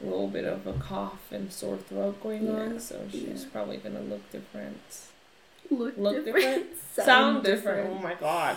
little 0.00 0.28
bit 0.28 0.44
of 0.44 0.66
a 0.66 0.72
cough 0.74 1.30
and 1.30 1.50
sore 1.52 1.76
throat 1.78 2.22
going 2.22 2.44
Yeah, 2.46 2.52
on, 2.52 2.80
so 2.80 3.00
she's 3.10 3.22
yeah. 3.44 3.48
probably 3.52 3.78
gonna 3.78 4.00
look 4.00 4.30
different. 4.30 4.80
Look, 5.70 5.96
Look 5.96 6.24
different. 6.24 6.66
Sound, 6.92 7.42
different. 7.44 7.90
Oh 7.90 7.94
my 8.02 8.14
god. 8.14 8.56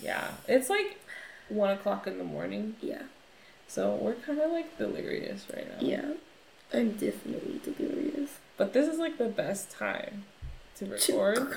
Yeah, 0.00 0.32
it's 0.48 0.68
like 0.68 0.98
one 1.48 1.70
o'clock 1.70 2.06
in 2.06 2.18
the 2.18 2.24
morning, 2.24 2.76
Yeah, 2.82 3.02
so 3.68 3.94
we're 3.94 4.14
kind 4.14 4.40
of 4.40 4.50
like 4.50 4.76
delirious 4.78 5.46
right 5.54 5.66
now. 5.68 5.86
yeah. 5.86 6.12
I'm 6.74 6.92
definitely 6.92 7.60
delirious. 7.64 8.30
But 8.62 8.72
this 8.74 8.86
is 8.86 9.00
like 9.00 9.18
the 9.18 9.26
best 9.26 9.72
time 9.72 10.22
to 10.76 10.86
record 10.86 11.56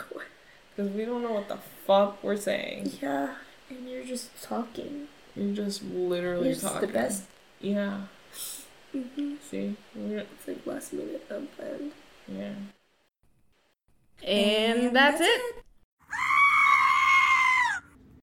because 0.75 0.91
we 0.91 1.05
don't 1.05 1.21
know 1.21 1.33
what 1.33 1.47
the 1.47 1.57
fuck 1.85 2.23
we're 2.23 2.35
saying. 2.35 2.93
yeah, 2.99 3.35
and 3.69 3.87
you're 3.87 4.03
just 4.03 4.29
talking. 4.41 5.07
You're 5.35 5.53
just 5.55 5.83
literally 5.83 6.45
talking. 6.45 6.51
It's 6.53 6.61
talking. 6.63 6.87
the 6.87 6.93
best. 6.93 7.23
Yeah. 7.61 8.01
hmm 8.91 9.35
See. 9.51 9.75
We're- 9.95 10.25
It's 10.39 10.47
like 10.47 10.65
last 10.65 10.93
minute 10.93 11.23
unplanned. 11.29 11.91
Yeah. 12.27 12.53
And 14.23 14.95
that's 14.95 15.21
it. 15.21 15.64